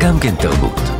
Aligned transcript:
גם 0.00 0.18
כן 0.20 0.34
תרבות. 0.34 0.99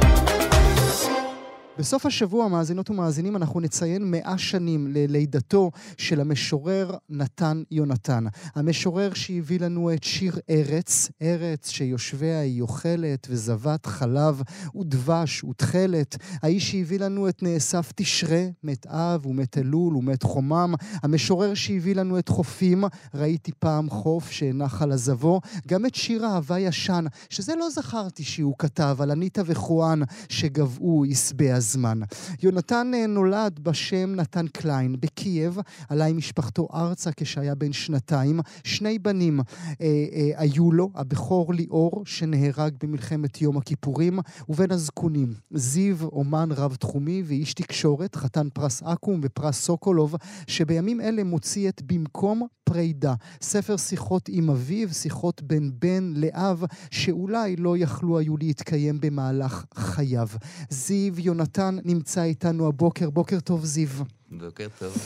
בסוף 1.81 2.07
השבוע, 2.07 2.49
מאזינות 2.49 2.91
ומאזינים, 2.91 3.37
אנחנו 3.37 3.61
נציין 3.61 4.11
מאה 4.11 4.39
שנים 4.39 4.87
ללידתו 4.91 5.71
של 5.97 6.21
המשורר 6.21 6.97
נתן 7.09 7.63
יונתן. 7.71 8.25
המשורר 8.55 9.15
שהביא 9.15 9.61
לנו 9.61 9.93
את 9.93 10.05
שיר 10.05 10.39
ארץ, 10.51 11.11
ארץ 11.23 11.71
שיושביה 11.71 12.41
היא 12.41 12.63
אוכלת 12.63 13.27
וזבת 13.31 13.87
חלב 13.87 14.43
ודבש 14.77 15.45
ותכלת. 15.45 16.17
האיש 16.43 16.71
שהביא 16.71 17.01
לנו 17.01 17.29
את 17.29 17.43
נאסף 17.43 17.93
תשרה, 17.97 18.45
מת 18.65 18.87
אב 18.87 19.27
ומת 19.27 19.59
אלול 19.59 19.97
ומת 19.97 20.23
חומם. 20.23 20.75
המשורר 21.03 21.55
שהביא 21.55 21.95
לנו 21.95 22.19
את 22.19 22.29
חופים, 22.29 22.85
ראיתי 23.15 23.53
פעם 23.59 23.91
חוף 23.91 24.31
שנח 24.31 24.83
על 24.83 24.93
עזבו. 24.93 25.41
גם 25.69 25.87
את 25.87 25.95
שיר 25.95 26.27
אהבה 26.27 26.59
ישן, 26.59 27.05
שזה 27.31 27.55
לא 27.55 27.71
זכרתי 27.71 28.25
שהוא 28.25 28.55
כתב, 28.59 28.97
על 29.01 29.11
אניטה 29.11 29.43
וחואן 29.47 30.01
שגבהו 30.29 31.05
עשבי 31.11 31.51
הזמן. 31.71 32.01
יונתן 32.43 32.91
אה, 32.95 33.07
נולד 33.07 33.61
בשם 33.63 34.15
נתן 34.15 34.47
קליין 34.47 34.97
בקייב, 35.01 35.59
עלה 35.89 36.05
עם 36.05 36.17
משפחתו 36.17 36.69
ארצה 36.75 37.11
כשהיה 37.17 37.55
בן 37.55 37.73
שנתיים. 37.73 38.41
שני 38.65 38.99
בנים 38.99 39.41
אה, 39.41 39.45
אה, 39.81 40.31
היו 40.37 40.73
לו, 40.73 40.91
הבכור 40.95 41.55
ליאור, 41.55 42.03
שנהרג 42.07 42.75
במלחמת 42.83 43.41
יום 43.43 43.57
הכיפורים, 43.57 44.19
ובן 44.49 44.71
הזקונים, 44.71 45.35
זיו, 45.51 45.97
אומן 46.03 46.49
רב-תחומי 46.53 47.23
ואיש 47.27 47.55
תקשורת, 47.55 48.17
חתן 48.17 48.49
פרס 48.55 48.83
אקו"ם 48.83 49.21
ופרס 49.23 49.61
סוקולוב, 49.61 50.15
שבימים 50.47 51.01
אלה 51.01 51.25
מוציא 51.25 51.69
את 51.69 51.83
במקום 51.83 52.47
פרידה, 52.71 53.15
ספר 53.43 53.77
שיחות 53.77 54.29
עם 54.29 54.51
אביו, 54.51 54.89
שיחות 54.95 55.43
בין 55.43 55.73
בן 55.79 56.13
לאב, 56.17 56.65
שאולי 56.91 57.57
לא 57.57 57.77
יכלו 57.77 58.19
היו 58.19 58.37
להתקיים 58.37 59.01
במהלך 59.01 59.65
חייו. 59.75 60.29
זיו 60.71 61.21
יונתן 61.21 61.50
נמצא 61.85 62.23
איתנו 62.23 62.69
הבוקר. 62.69 63.11
בוקר 63.11 63.41
טוב, 63.41 63.65
זיו. 63.65 63.89
בוקר 64.31 64.67
טוב. 64.79 64.97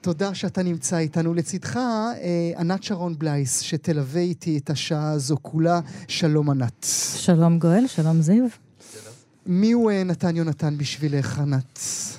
תודה 0.00 0.34
שאתה 0.34 0.62
נמצא 0.62 0.98
איתנו. 0.98 1.34
לצדך, 1.34 1.76
אה, 1.76 2.52
ענת 2.58 2.82
שרון 2.82 3.18
בלייס, 3.18 3.60
שתלווה 3.60 4.20
איתי 4.20 4.58
את 4.58 4.70
השעה 4.70 5.10
הזו 5.10 5.36
כולה. 5.42 5.80
שלום, 6.08 6.50
ענת. 6.50 6.86
שלום 7.16 7.58
גואל, 7.58 7.86
שלום 7.86 8.20
זיו. 8.20 8.44
מי 9.46 9.72
הוא 9.72 9.90
אה, 9.90 10.04
נתן 10.04 10.36
יונתן 10.36 10.78
בשבילך, 10.78 11.38
ענת? 11.38 11.78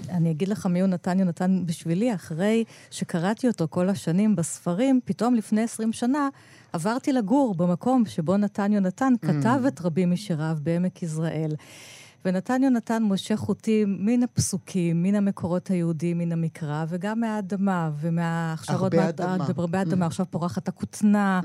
אני 0.10 0.32
אגיד 0.32 0.48
לך 0.48 0.66
מי 0.66 0.82
הוא 0.82 0.88
נתן 0.88 1.20
יונתן 1.20 1.64
בשבילי, 1.66 2.16
אחרי 2.16 2.64
שקראתי 2.92 3.48
אותו 3.48 3.68
כל 3.70 3.90
השנים 3.90 4.36
בספרים, 4.36 5.00
פתאום 5.06 5.36
לפני 5.36 5.62
20 5.62 5.94
שנה 5.94 6.30
עברתי 6.74 7.14
לגור 7.14 7.56
במקום 7.56 8.06
שבו 8.06 8.38
נתן 8.38 8.74
יונתן 8.74 9.14
כתב 9.22 9.62
את 9.68 9.82
רבים 9.82 10.12
משיריו 10.12 10.58
בעמק 10.64 11.04
יזרעאל. 11.04 11.52
ונתן 12.26 12.64
יונתן 12.64 13.04
מושך 13.04 13.50
אותי 13.50 13.84
מן 13.88 14.24
הפסוקים, 14.24 15.04
מן 15.04 15.16
המקורות 15.16 15.68
היהודיים, 15.68 16.18
מן 16.18 16.32
המקרא, 16.32 16.86
וגם 16.90 17.20
מהאדמה, 17.20 17.92
ומההכשרות... 18.00 18.94
הרבה 18.94 19.10
אדמה. 19.10 19.46
הרבה 19.58 19.82
אדמה, 19.82 20.06
עכשיו 20.06 20.26
פורחת 20.30 20.68
הכותנה, 20.68 21.42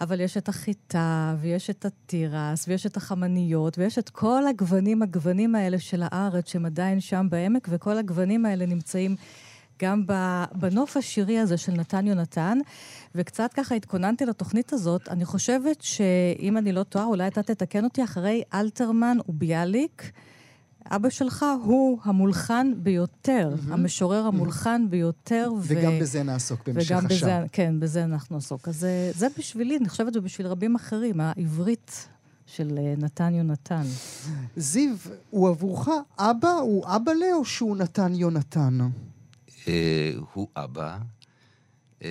אבל 0.00 0.20
יש 0.20 0.36
את 0.36 0.48
החיטה, 0.48 1.34
ויש 1.40 1.70
את 1.70 1.84
התירס, 1.84 2.68
ויש 2.68 2.86
את 2.86 2.96
החמניות, 2.96 3.78
ויש 3.78 3.98
את 3.98 4.08
כל 4.08 4.46
הגוונים, 4.46 5.02
הגוונים 5.02 5.54
האלה 5.54 5.78
של 5.78 6.02
הארץ, 6.04 6.48
שהם 6.48 6.66
עדיין 6.66 7.00
שם 7.00 7.26
בעמק, 7.30 7.68
וכל 7.70 7.98
הגוונים 7.98 8.46
האלה 8.46 8.66
נמצאים 8.66 9.16
גם 9.82 10.04
בנוף 10.52 10.96
השירי 10.96 11.38
הזה 11.38 11.56
של 11.56 11.72
נתן 11.72 12.06
יונתן. 12.06 12.58
וקצת 13.14 13.52
ככה 13.54 13.74
התכוננתי 13.74 14.26
לתוכנית 14.26 14.72
הזאת. 14.72 15.08
אני 15.08 15.24
חושבת 15.24 15.82
שאם 15.82 16.56
אני 16.58 16.72
לא 16.72 16.82
טועה, 16.82 17.04
אולי 17.04 17.26
אתה 17.26 17.42
תתקן 17.42 17.84
אותי, 17.84 18.04
אחרי 18.04 18.42
אלתרמן 18.54 19.18
וביאליק, 19.28 20.12
אבא 20.90 21.10
שלך 21.10 21.44
הוא 21.64 21.98
המולחן 22.04 22.72
ביותר, 22.76 23.54
mm-hmm. 23.54 23.72
המשורר 23.72 24.26
המולחן 24.26 24.82
mm-hmm. 24.84 24.90
ביותר. 24.90 25.52
וגם 25.60 25.92
ו... 25.92 26.00
בזה 26.00 26.22
נעסוק 26.22 26.68
במשך 26.68 26.90
וגם 26.90 27.06
השעה. 27.06 27.38
בזה, 27.38 27.48
כן, 27.52 27.80
בזה 27.80 28.04
אנחנו 28.04 28.36
נעסוק. 28.36 28.68
אז 28.68 28.76
זה, 28.76 29.10
זה 29.14 29.26
בשבילי, 29.38 29.76
אני 29.76 29.88
חושבת 29.88 30.16
ובשביל 30.16 30.46
רבים 30.46 30.74
אחרים, 30.74 31.20
העברית 31.20 32.08
של 32.46 32.78
אה, 32.78 32.94
נתן 32.98 33.34
יונתן. 33.34 33.82
זיו, 34.56 34.94
הוא 35.30 35.48
עבורך 35.48 35.88
אבא? 36.18 36.48
הוא 36.48 36.84
אבא 36.86 37.12
לה 37.12 37.34
או 37.34 37.44
שהוא 37.44 37.76
נתן 37.76 38.14
יונתן? 38.14 38.78
אה, 39.68 40.12
הוא 40.32 40.48
אבא. 40.56 40.98
אה, 42.02 42.08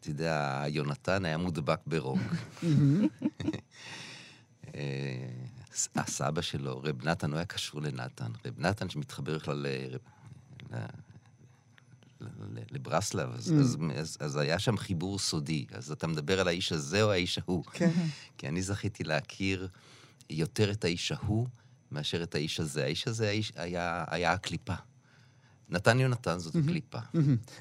אתה 0.00 0.10
יודע, 0.10 0.64
יונתן 0.68 1.24
היה 1.24 1.38
מודבק 1.38 1.80
ברוק. 1.86 2.20
אה, 4.74 5.28
הסבא 5.94 6.42
שלו, 6.42 6.80
רב 6.84 7.08
נתן, 7.08 7.30
הוא 7.30 7.36
היה 7.36 7.44
קשור 7.44 7.82
לנתן. 7.82 8.30
רב 8.46 8.54
נתן 8.58 8.88
שמתחבר 8.88 9.36
בכלל 9.38 9.66
לברסלב, 12.70 13.30
אז, 13.34 14.16
אז, 14.20 14.36
היה 14.36 14.58
שם 14.58 14.76
חיבור 14.76 15.18
סודי. 15.18 15.66
אז 15.72 15.92
אתה 15.92 16.06
מדבר 16.06 16.40
על 16.40 16.48
האיש 16.48 16.72
הזה 16.72 17.02
או 17.02 17.12
האיש 17.12 17.38
ההוא? 17.38 17.64
כן. 17.64 17.90
כי 18.38 18.48
אני 18.48 18.62
זכיתי 18.62 19.04
להכיר 19.04 19.68
יותר 20.30 20.70
את 20.70 20.84
האיש 20.84 21.12
ההוא 21.12 21.46
מאשר 21.92 22.22
את 22.22 22.34
האיש 22.34 22.60
הזה. 22.60 22.84
האיש 22.84 23.08
הזה 23.08 23.32
היה 23.56 24.32
הקליפה. 24.32 24.74
נתן 25.72 26.00
יונתן 26.00 26.38
זאת 26.38 26.56
קליפה. 26.66 26.98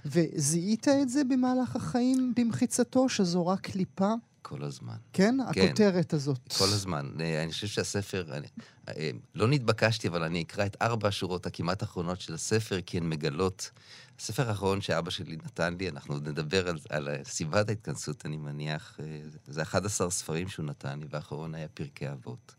וזיהית 0.06 0.88
את 0.88 1.10
זה 1.10 1.24
במהלך 1.24 1.76
החיים 1.76 2.34
במחיצתו, 2.36 3.10
שזו 3.10 3.48
רק 3.48 3.60
קליפה? 3.60 4.14
כל 4.42 4.64
הזמן. 4.64 4.96
כן? 5.14 5.38
כן. 5.54 5.62
הכותרת 5.62 6.14
הזאת. 6.14 6.54
כל 6.58 6.64
הזמן. 6.64 7.12
אה, 7.20 7.44
אני 7.44 7.52
חושב 7.52 7.68
שהספר, 7.68 8.26
אני, 8.32 8.48
אה, 8.88 9.10
לא 9.36 9.48
נתבקשתי, 9.48 10.08
אבל 10.08 10.24
אני 10.24 10.42
אקרא 10.42 10.66
את 10.66 10.78
ארבע 10.82 11.08
השורות 11.08 11.46
הכמעט 11.46 11.82
האחרונות 11.82 12.22
של 12.22 12.34
הספר, 12.34 12.82
כי 12.82 12.98
הן 12.98 13.10
מגלות. 13.10 13.72
הספר 14.20 14.50
האחרון 14.50 14.82
שאבא 14.82 15.10
שלי 15.10 15.36
נתן 15.36 15.76
לי, 15.80 15.90
אנחנו 15.90 16.18
נדבר 16.18 16.70
על, 16.70 16.80
על 16.90 17.10
סיבת 17.24 17.70
ההתכנסות, 17.70 18.26
אני 18.26 18.38
מניח, 18.38 18.98
אה, 19.00 19.22
זה 19.48 19.62
11 19.62 20.10
ספרים 20.10 20.50
שהוא 20.50 20.66
נתן 20.66 21.00
לי, 21.00 21.06
והאחרון 21.10 21.56
היה 21.56 21.68
פרקי 21.68 22.12
אבות. 22.12 22.56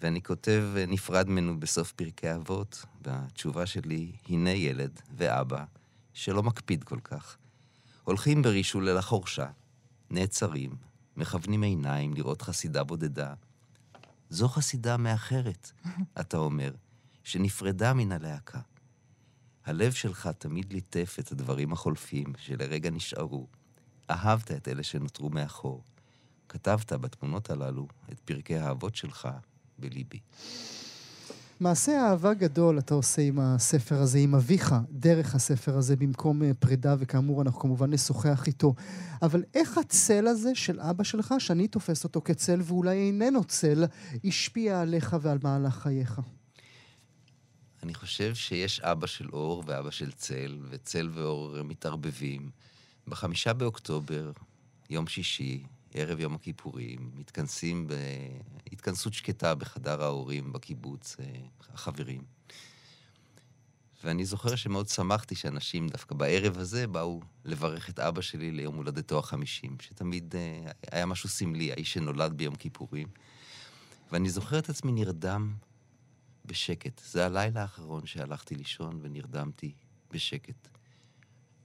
ואני 0.00 0.22
כותב 0.22 0.64
נפרד 0.88 1.28
ממנו 1.28 1.60
בסוף 1.60 1.92
פרקי 1.92 2.34
אבות, 2.34 2.84
והתשובה 3.04 3.66
שלי, 3.66 4.12
הנה 4.28 4.50
ילד 4.50 5.00
ואבא 5.16 5.64
שלא 6.12 6.42
מקפיד 6.42 6.84
כל 6.84 7.00
כך. 7.04 7.36
הולכים 8.04 8.42
ברישול 8.42 8.88
אל 8.88 8.96
החורשה, 8.96 9.46
נעצרים, 10.10 10.76
מכוונים 11.16 11.62
עיניים 11.62 12.14
לראות 12.14 12.42
חסידה 12.42 12.84
בודדה. 12.84 13.34
זו 14.30 14.48
חסידה 14.48 14.96
מאחרת, 14.96 15.72
אתה 16.20 16.36
אומר, 16.36 16.72
שנפרדה 17.24 17.94
מן 17.94 18.12
הלהקה. 18.12 18.60
הלב 19.64 19.92
שלך 19.92 20.28
תמיד 20.38 20.72
ליטף 20.72 21.16
את 21.20 21.32
הדברים 21.32 21.72
החולפים 21.72 22.32
שלרגע 22.38 22.90
נשארו. 22.90 23.46
אהבת 24.10 24.52
את 24.52 24.68
אלה 24.68 24.82
שנותרו 24.82 25.30
מאחור. 25.30 25.84
כתבת 26.48 26.92
בתמונות 26.92 27.50
הללו 27.50 27.88
את 28.12 28.20
פרקי 28.20 28.56
האבות 28.56 28.94
שלך 28.94 29.28
בליבי. 29.78 30.18
מעשה 31.60 32.08
אהבה 32.08 32.34
גדול 32.34 32.78
אתה 32.78 32.94
עושה 32.94 33.22
עם 33.22 33.38
הספר 33.38 33.94
הזה, 33.94 34.18
עם 34.18 34.34
אביך, 34.34 34.74
דרך 34.90 35.34
הספר 35.34 35.76
הזה, 35.76 35.96
במקום 35.96 36.42
אה, 36.42 36.54
פרידה, 36.54 36.94
וכאמור, 36.98 37.42
אנחנו 37.42 37.60
כמובן 37.60 37.92
נשוחח 37.92 38.46
איתו. 38.46 38.74
אבל 39.22 39.44
איך 39.54 39.78
הצל 39.78 40.26
הזה 40.26 40.54
של 40.54 40.80
אבא 40.80 41.04
שלך, 41.04 41.34
שאני 41.38 41.68
תופס 41.68 42.04
אותו 42.04 42.20
כצל 42.24 42.60
ואולי 42.62 42.96
איננו 42.96 43.44
צל, 43.44 43.84
השפיע 44.24 44.80
עליך 44.80 45.16
ועל 45.20 45.38
מהלך 45.42 45.74
חייך? 45.74 46.20
אני 47.82 47.94
חושב 47.94 48.34
שיש 48.34 48.80
אבא 48.80 49.06
של 49.06 49.28
אור 49.32 49.62
ואבא 49.66 49.90
של 49.90 50.12
צל, 50.12 50.58
וצל 50.70 51.10
ואור 51.12 51.62
מתערבבים. 51.62 52.50
בחמישה 53.08 53.52
באוקטובר, 53.52 54.32
יום 54.90 55.06
שישי, 55.06 55.62
ערב 55.98 56.20
יום 56.20 56.34
הכיפורים, 56.34 57.10
מתכנסים 57.14 57.88
בהתכנסות 58.66 59.14
שקטה 59.14 59.54
בחדר 59.54 60.02
ההורים 60.02 60.52
בקיבוץ, 60.52 61.16
אה, 61.20 61.24
החברים. 61.74 62.22
ואני 64.04 64.24
זוכר 64.24 64.56
שמאוד 64.56 64.88
שמחתי 64.88 65.34
שאנשים 65.34 65.88
דווקא 65.88 66.14
בערב 66.14 66.58
הזה 66.58 66.86
באו 66.86 67.20
לברך 67.44 67.90
את 67.90 67.98
אבא 67.98 68.20
שלי 68.20 68.50
ליום 68.50 68.76
הולדתו 68.76 69.18
החמישים, 69.18 69.76
שתמיד 69.80 70.34
uh, 70.34 70.72
היה 70.92 71.06
משהו 71.06 71.28
סמלי, 71.28 71.72
האיש 71.72 71.92
שנולד 71.92 72.32
ביום 72.32 72.54
כיפורים. 72.54 73.08
ואני 74.12 74.30
זוכר 74.30 74.58
את 74.58 74.68
עצמי 74.68 74.92
נרדם 74.92 75.54
בשקט. 76.44 77.00
זה 77.04 77.26
הלילה 77.26 77.62
האחרון 77.62 78.06
שהלכתי 78.06 78.54
לישון 78.54 78.98
ונרדמתי 79.02 79.72
בשקט. 80.10 80.68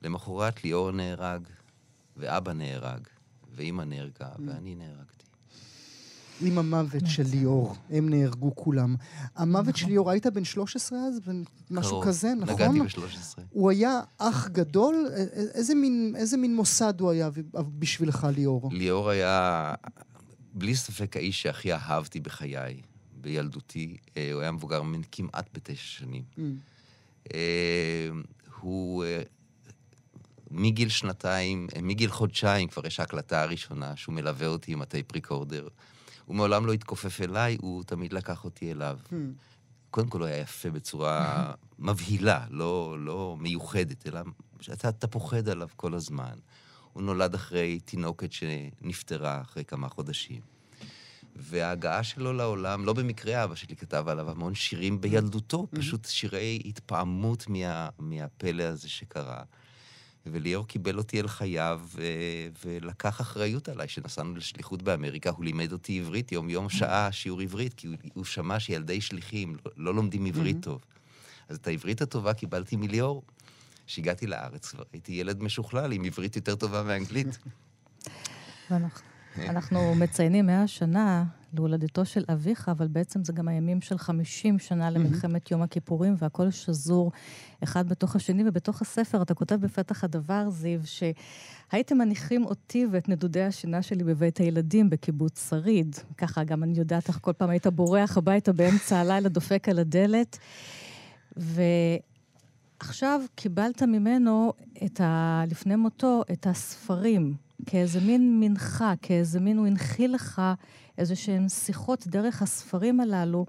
למחרת 0.01 0.63
ליאור 0.63 0.91
נהרג, 0.91 1.47
ואבא 2.17 2.53
נהרג, 2.53 3.07
ואימא 3.55 3.83
נהרגה, 3.83 4.29
mm. 4.35 4.41
ואני 4.47 4.75
נהרגתי. 4.75 5.21
עם 6.41 6.57
המוות 6.57 7.03
של 7.05 7.23
ליאור, 7.31 7.75
הם 7.89 8.09
נהרגו 8.09 8.55
כולם. 8.55 8.95
המוות 9.35 9.75
של 9.75 9.81
נכון. 9.83 9.91
ליאור, 9.91 10.11
היית 10.11 10.27
בן 10.27 10.43
13 10.43 10.99
אז? 10.99 11.19
משהו 11.71 12.01
כזה, 12.01 12.33
נכון? 12.33 12.75
נגעתי 12.75 12.79
ב-13. 12.79 13.41
הוא 13.49 13.69
היה 13.71 14.01
אח 14.17 14.47
גדול? 14.47 15.07
איזה 15.53 15.75
מין, 15.75 16.13
איזה 16.17 16.37
מין 16.37 16.55
מוסד 16.55 16.99
הוא 16.99 17.11
היה 17.11 17.29
בשבילך, 17.79 18.27
ליאור? 18.35 18.69
ליאור 18.73 19.09
היה 19.09 19.73
בלי 20.53 20.75
ספק 20.75 21.17
האיש 21.17 21.41
שהכי 21.41 21.73
אהבתי 21.73 22.19
בחיי, 22.19 22.81
בילדותי, 23.21 23.97
אה, 24.17 24.29
הוא 24.33 24.41
היה 24.41 24.51
מבוגר 24.51 24.81
ממני 24.81 25.03
כמעט 25.11 25.49
בתשע 25.53 25.99
שנים. 25.99 26.23
Mm. 26.37 26.41
אה, 27.33 28.09
הוא 28.59 29.03
אה, 29.03 29.21
מגיל 30.51 30.89
שנתיים, 30.89 31.67
מגיל 31.81 32.09
חודשיים 32.09 32.67
כבר 32.67 32.87
יש 32.87 32.99
ההקלטה 32.99 33.41
הראשונה 33.41 33.95
שהוא 33.95 34.15
מלווה 34.15 34.47
אותי 34.47 34.71
עם 34.71 34.81
הטייפ 34.81 35.13
ריקורדר. 35.13 35.67
הוא 36.25 36.35
מעולם 36.35 36.65
לא 36.65 36.73
התכופף 36.73 37.21
אליי, 37.21 37.57
הוא 37.61 37.83
תמיד 37.83 38.13
לקח 38.13 38.45
אותי 38.45 38.71
אליו. 38.71 38.99
Mm. 39.09 39.15
קודם 39.91 40.07
כל 40.07 40.19
הוא 40.19 40.27
היה 40.27 40.37
יפה 40.37 40.69
בצורה 40.69 41.51
מבהילה, 41.79 42.45
לא, 42.49 42.97
לא 42.99 43.37
מיוחדת, 43.39 44.07
אלא 44.07 44.19
שאתה 44.59 44.89
אתה 44.89 45.07
פוחד 45.07 45.49
עליו 45.49 45.67
כל 45.75 45.93
הזמן. 45.93 46.33
הוא 46.93 47.03
נולד 47.03 47.35
אחרי 47.35 47.79
תינוקת 47.79 48.31
שנפטרה 48.31 49.41
אחרי 49.41 49.65
כמה 49.65 49.89
חודשים. 49.89 50.41
וההגעה 51.35 52.03
שלו 52.03 52.33
לעולם, 52.33 52.85
לא 52.85 52.93
במקרה 52.93 53.43
אבא 53.43 53.55
שלי 53.55 53.75
כתב 53.75 54.05
עליו 54.07 54.31
המון 54.31 54.55
שירים 54.55 55.01
בילדותו, 55.01 55.67
פשוט 55.71 56.05
שירי 56.05 56.61
התפעמות 56.65 57.49
מה, 57.49 57.89
מהפלא 57.99 58.63
הזה 58.63 58.89
שקרה. 58.89 59.43
וליאור 60.25 60.67
קיבל 60.67 60.97
אותי 60.97 61.19
אל 61.19 61.27
חייו 61.27 61.81
ו- 61.85 62.01
ולקח 62.65 63.21
אחריות 63.21 63.69
עליי. 63.69 63.87
כשנסענו 63.87 64.35
לשליחות 64.35 64.81
באמריקה, 64.81 65.29
הוא 65.29 65.45
לימד 65.45 65.71
אותי 65.71 65.99
עברית 65.99 66.31
יום-יום 66.31 66.69
שעה 66.69 67.11
שיעור 67.11 67.41
עברית, 67.41 67.73
כי 67.73 67.87
הוא, 67.87 67.95
הוא 68.13 68.25
שמע 68.25 68.59
שילדי 68.59 69.01
שליחים 69.01 69.55
לא, 69.65 69.71
לא 69.77 69.95
לומדים 69.95 70.25
עברית 70.25 70.57
טוב. 70.61 70.81
אז 71.49 71.57
את 71.57 71.67
העברית 71.67 72.01
הטובה 72.01 72.33
קיבלתי 72.33 72.75
מליאור. 72.75 73.23
כשהגעתי 73.87 74.27
לארץ 74.27 74.67
כבר 74.67 74.83
הייתי 74.93 75.11
ילד 75.11 75.43
משוכלל 75.43 75.91
עם 75.91 76.03
עברית 76.03 76.35
יותר 76.35 76.55
טובה 76.55 76.83
מאנגלית. 76.83 77.37
אנחנו 79.37 79.95
מציינים 79.95 80.45
מאה 80.45 80.67
שנה 80.67 81.23
להולדתו 81.53 82.05
של 82.05 82.23
אביך, 82.33 82.69
אבל 82.69 82.87
בעצם 82.87 83.23
זה 83.23 83.33
גם 83.33 83.47
הימים 83.47 83.81
של 83.81 83.97
50 83.97 84.59
שנה 84.59 84.89
למלחמת 84.89 85.51
יום 85.51 85.61
הכיפורים, 85.61 86.15
והכל 86.17 86.51
שזור 86.51 87.11
אחד 87.63 87.89
בתוך 87.89 88.15
השני, 88.15 88.43
ובתוך 88.45 88.81
הספר 88.81 89.21
אתה 89.21 89.33
כותב 89.33 89.55
בפתח 89.55 90.03
הדבר, 90.03 90.49
זיו, 90.49 90.79
שהייתם 90.83 91.97
מניחים 91.97 92.45
אותי 92.45 92.85
ואת 92.91 93.09
נדודי 93.09 93.43
השינה 93.43 93.81
שלי 93.81 94.03
בבית 94.03 94.37
הילדים 94.37 94.89
בקיבוץ 94.89 95.49
שריד. 95.49 95.95
ככה 96.17 96.43
גם 96.43 96.63
אני 96.63 96.79
יודעת 96.79 97.07
איך 97.07 97.19
כל 97.21 97.33
פעם 97.33 97.49
היית 97.49 97.67
בורח 97.67 98.17
הביתה 98.17 98.53
באמצע 98.53 98.97
הלילה, 98.97 99.29
דופק 99.29 99.69
על 99.69 99.79
הדלת. 99.79 100.37
ועכשיו 101.37 103.21
קיבלת 103.35 103.83
ממנו, 103.83 104.53
ה... 104.99 105.43
לפני 105.45 105.75
מותו, 105.75 106.21
את 106.31 106.47
הספרים. 106.47 107.35
כאיזה 107.65 107.99
מין 107.99 108.39
מנחה, 108.39 108.93
כאיזה 109.01 109.39
מין, 109.39 109.57
הוא 109.57 109.67
הנחיל 109.67 110.13
לך 110.13 110.41
איזה 110.97 111.15
שהן 111.15 111.49
שיחות 111.49 112.07
דרך 112.07 112.41
הספרים 112.41 112.99
הללו, 112.99 113.45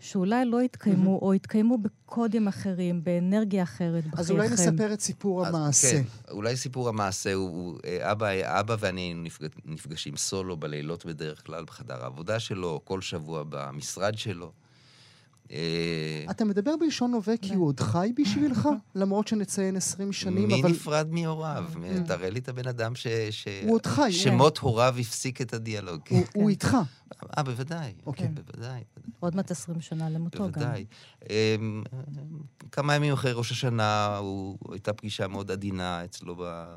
שאולי 0.00 0.44
לא 0.44 0.62
יתקיימו, 0.62 1.18
או 1.22 1.34
יתקיימו 1.34 1.78
בקודים 1.78 2.48
אחרים, 2.48 3.04
באנרגיה 3.04 3.62
אחרת 3.62 4.04
בחייכם. 4.04 4.18
אז 4.20 4.30
אולי 4.30 4.48
נספר 4.48 4.92
את 4.92 5.00
סיפור 5.00 5.46
אז 5.46 5.54
המעשה. 5.54 5.90
כן, 5.90 6.02
אולי 6.30 6.56
סיפור 6.56 6.88
המעשה 6.88 7.34
הוא, 7.34 7.48
הוא 7.48 7.78
אה, 7.84 8.12
אבא, 8.12 8.60
אבא 8.60 8.76
ואני 8.78 9.14
נפגש, 9.16 9.50
נפגשים 9.64 10.16
סולו 10.16 10.56
בלילות 10.56 11.06
בדרך 11.06 11.46
כלל, 11.46 11.64
בחדר 11.64 12.02
העבודה 12.02 12.40
שלו, 12.40 12.80
כל 12.84 13.00
שבוע 13.00 13.42
במשרד 13.48 14.18
שלו. 14.18 14.52
אה, 15.50 16.24
אתה 16.30 16.44
מדבר 16.44 16.70
בלשון 16.80 17.14
הווה 17.14 17.36
כי 17.36 17.54
הוא 17.54 17.66
עוד 17.66 17.80
חי 17.80 18.12
בשבילך? 18.16 18.68
למרות 18.94 19.28
שנציין 19.28 19.76
20 19.76 20.12
שנים, 20.12 20.48
מי 20.48 20.60
אבל... 20.62 20.70
נפרד 20.70 21.08
מהוריו? 21.12 21.64
תראה 22.06 22.30
לי 22.30 22.38
את 22.40 22.48
הבן 22.48 22.68
אדם 22.68 22.94
ש... 22.94 23.06
ש... 23.30 23.48
הוא 23.64 23.74
עוד 23.74 23.86
חי, 23.86 24.12
שמות 24.12 24.58
הוריו 24.58 24.94
הפסיק 25.00 25.40
את 25.40 25.54
הדיאלוג. 25.54 26.00
הוא- 26.10 26.24
הוא 26.34 26.50
איתך. 26.50 26.76
אה, 27.38 27.42
בוודאי. 27.42 27.92
אוקיי. 28.06 28.28
בוודאי. 28.28 28.80
עוד 29.20 29.36
מעט 29.36 29.50
20 29.50 29.80
שנה 29.80 30.08
למותו 30.10 30.38
גם. 30.44 30.50
בוודאי. 30.52 30.84
אמ, 31.30 31.82
כמה 32.72 32.94
ימים 32.94 33.12
אחרי 33.12 33.32
ראש 33.32 33.52
השנה, 33.52 34.16
הוא, 34.16 34.58
הייתה 34.70 34.92
פגישה 34.92 35.28
מאוד 35.28 35.50
עדינה 35.50 36.04
אצלו 36.04 36.36
ב- 36.38 36.76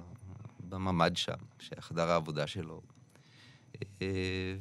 בממ"ד 0.69 1.17
שם, 1.17 1.33
שחדר 1.59 2.09
העבודה 2.11 2.47
שלו. 2.47 2.81
אה, 4.01 4.07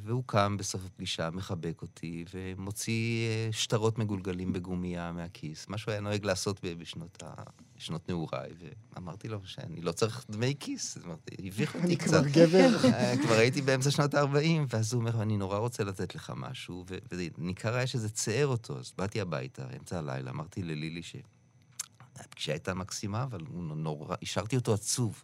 והוא 0.03 0.23
קם 0.25 0.57
בסוף 0.57 0.81
הפגישה, 0.85 1.29
מחבק 1.29 1.81
אותי, 1.81 2.25
ומוציא 2.33 3.27
אה, 3.27 3.49
שטרות 3.51 3.97
מגולגלים 3.97 4.53
בגומייה 4.53 5.11
מהכיס, 5.11 5.67
מה 5.67 5.77
שהוא 5.77 5.91
היה 5.91 6.01
נוהג 6.01 6.25
לעשות 6.25 6.59
בשנות, 6.77 7.23
ה... 7.23 7.43
בשנות 7.77 8.09
נעוריי, 8.09 8.51
ואמרתי 8.95 9.27
לו 9.27 9.39
שאני 9.45 9.81
לא 9.81 9.91
צריך 9.91 10.25
דמי 10.29 10.55
כיס, 10.59 10.97
אומרת, 11.03 11.29
הביך 11.39 11.75
אותי 11.75 11.85
אני 11.85 11.95
קצת. 11.95 12.09
כבר 12.09 12.27
גבר. 12.27 12.75
אה, 12.93 13.13
כבר 13.23 13.33
הייתי 13.33 13.61
באמצע 13.61 13.91
שנות 13.91 14.13
ה-40, 14.13 14.65
ואז 14.69 14.93
הוא 14.93 14.99
אומר, 14.99 15.21
אני 15.21 15.37
נורא 15.37 15.57
רוצה 15.57 15.83
לתת 15.83 16.15
לך 16.15 16.33
משהו, 16.35 16.85
ו- 16.89 16.97
וניכר 17.37 17.73
היה 17.73 17.87
שזה 17.87 18.09
ציער 18.09 18.47
אותו, 18.47 18.79
אז 18.79 18.93
באתי 18.97 19.21
הביתה, 19.21 19.63
אמצע 19.77 19.99
הלילה, 19.99 20.31
אמרתי 20.31 20.63
ללילי 20.63 21.01
שהפגישה 21.03 22.51
הייתה 22.51 22.73
מקסימה, 22.73 23.23
אבל 23.23 23.41
הוא 23.47 23.63
נורא, 23.63 24.15
השארתי 24.21 24.55
אותו 24.55 24.73
עצוב. 24.73 25.23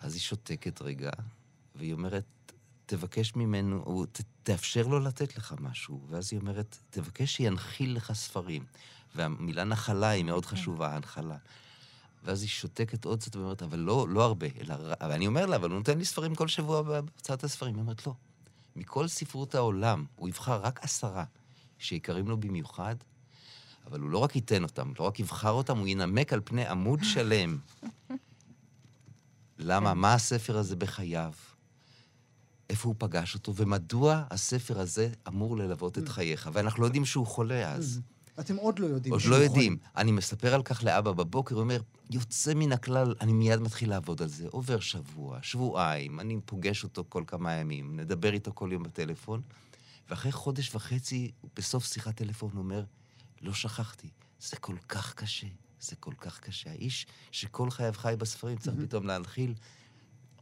אז 0.00 0.14
היא 0.14 0.20
שותקת 0.20 0.82
רגע, 0.82 1.10
והיא 1.74 1.92
אומרת, 1.92 2.43
תבקש 2.86 3.36
ממנו, 3.36 3.82
או 3.86 4.06
ת, 4.06 4.20
תאפשר 4.42 4.86
לו 4.86 5.00
לתת 5.00 5.36
לך 5.36 5.54
משהו. 5.60 6.06
ואז 6.08 6.28
היא 6.32 6.40
אומרת, 6.40 6.78
תבקש 6.90 7.36
שינחיל 7.36 7.96
לך 7.96 8.12
ספרים. 8.12 8.64
והמילה 9.14 9.64
נחלה 9.64 10.08
היא 10.08 10.24
מאוד 10.24 10.46
חשובה, 10.46 10.96
הנחלה. 10.96 11.36
ואז 12.24 12.42
היא 12.42 12.48
שותקת 12.48 13.04
עוד 13.04 13.20
קצת 13.20 13.36
ואומרת, 13.36 13.62
אבל 13.62 13.78
לא, 13.78 14.06
לא 14.08 14.24
הרבה, 14.24 14.46
אלא... 14.60 14.74
ואני 15.00 15.26
אומר 15.26 15.46
לה, 15.46 15.56
אבל 15.56 15.70
הוא 15.70 15.78
נותן 15.78 15.98
לי 15.98 16.04
ספרים 16.04 16.34
כל 16.34 16.48
שבוע 16.48 16.82
בהוצאת 16.82 17.44
הספרים. 17.44 17.74
היא 17.74 17.80
אומרת, 17.80 18.06
לא. 18.06 18.14
מכל 18.76 19.08
ספרות 19.08 19.54
העולם, 19.54 20.04
הוא 20.16 20.28
יבחר 20.28 20.60
רק 20.60 20.84
עשרה 20.84 21.24
שיקרים 21.78 22.28
לו 22.28 22.36
במיוחד, 22.36 22.96
אבל 23.86 24.00
הוא 24.00 24.10
לא 24.10 24.18
רק 24.18 24.36
ייתן 24.36 24.62
אותם, 24.62 24.92
לא 24.98 25.04
רק 25.04 25.20
יבחר 25.20 25.50
אותם, 25.50 25.78
הוא 25.78 25.88
ינמק 25.88 26.32
על 26.32 26.40
פני 26.44 26.66
עמוד 26.66 27.00
שלם. 27.02 27.58
למה? 29.58 29.94
מה 29.94 30.14
הספר 30.14 30.58
הזה 30.58 30.76
בחייו? 30.76 31.32
איפה 32.70 32.88
הוא 32.88 32.94
פגש 32.98 33.34
אותו, 33.34 33.54
ומדוע 33.56 34.22
הספר 34.30 34.80
הזה 34.80 35.08
אמור 35.28 35.56
ללוות 35.56 35.98
את 35.98 36.08
חייך. 36.08 36.50
ואנחנו 36.52 36.82
לא 36.82 36.86
יודעים 36.86 37.04
שהוא 37.04 37.26
חולה 37.26 37.72
אז. 37.72 38.00
אתם 38.40 38.56
עוד 38.56 38.78
לא 38.78 38.86
יודעים 38.86 39.14
עוד 39.14 39.22
לא. 39.26 39.36
יודעים. 39.36 39.76
אני 39.96 40.12
מספר 40.12 40.54
על 40.54 40.62
כך 40.62 40.84
לאבא 40.84 41.12
בבוקר, 41.12 41.54
הוא 41.54 41.62
אומר, 41.62 41.80
יוצא 42.10 42.54
מן 42.54 42.72
הכלל, 42.72 43.14
אני 43.20 43.32
מיד 43.32 43.60
מתחיל 43.60 43.90
לעבוד 43.90 44.22
על 44.22 44.28
זה. 44.28 44.46
עובר 44.50 44.80
שבוע, 44.80 45.38
שבועיים, 45.42 46.20
אני 46.20 46.38
פוגש 46.44 46.84
אותו 46.84 47.04
כל 47.08 47.24
כמה 47.26 47.52
ימים, 47.52 48.00
נדבר 48.00 48.32
איתו 48.32 48.50
כל 48.54 48.68
יום 48.72 48.82
בטלפון, 48.82 49.42
ואחרי 50.10 50.32
חודש 50.32 50.74
וחצי, 50.74 51.30
בסוף 51.56 51.84
שיחת 51.84 52.16
טלפון, 52.16 52.50
הוא 52.52 52.58
אומר, 52.58 52.84
לא 53.42 53.54
שכחתי, 53.54 54.08
זה 54.40 54.56
כל 54.56 54.76
כך 54.88 55.14
קשה, 55.14 55.46
זה 55.80 55.96
כל 55.96 56.14
כך 56.18 56.40
קשה. 56.40 56.70
האיש 56.70 57.06
שכל 57.30 57.70
חייו 57.70 57.92
חי 57.96 58.14
בספרים 58.18 58.58
צריך 58.58 58.76
פתאום 58.80 59.06
להנחיל. 59.06 59.54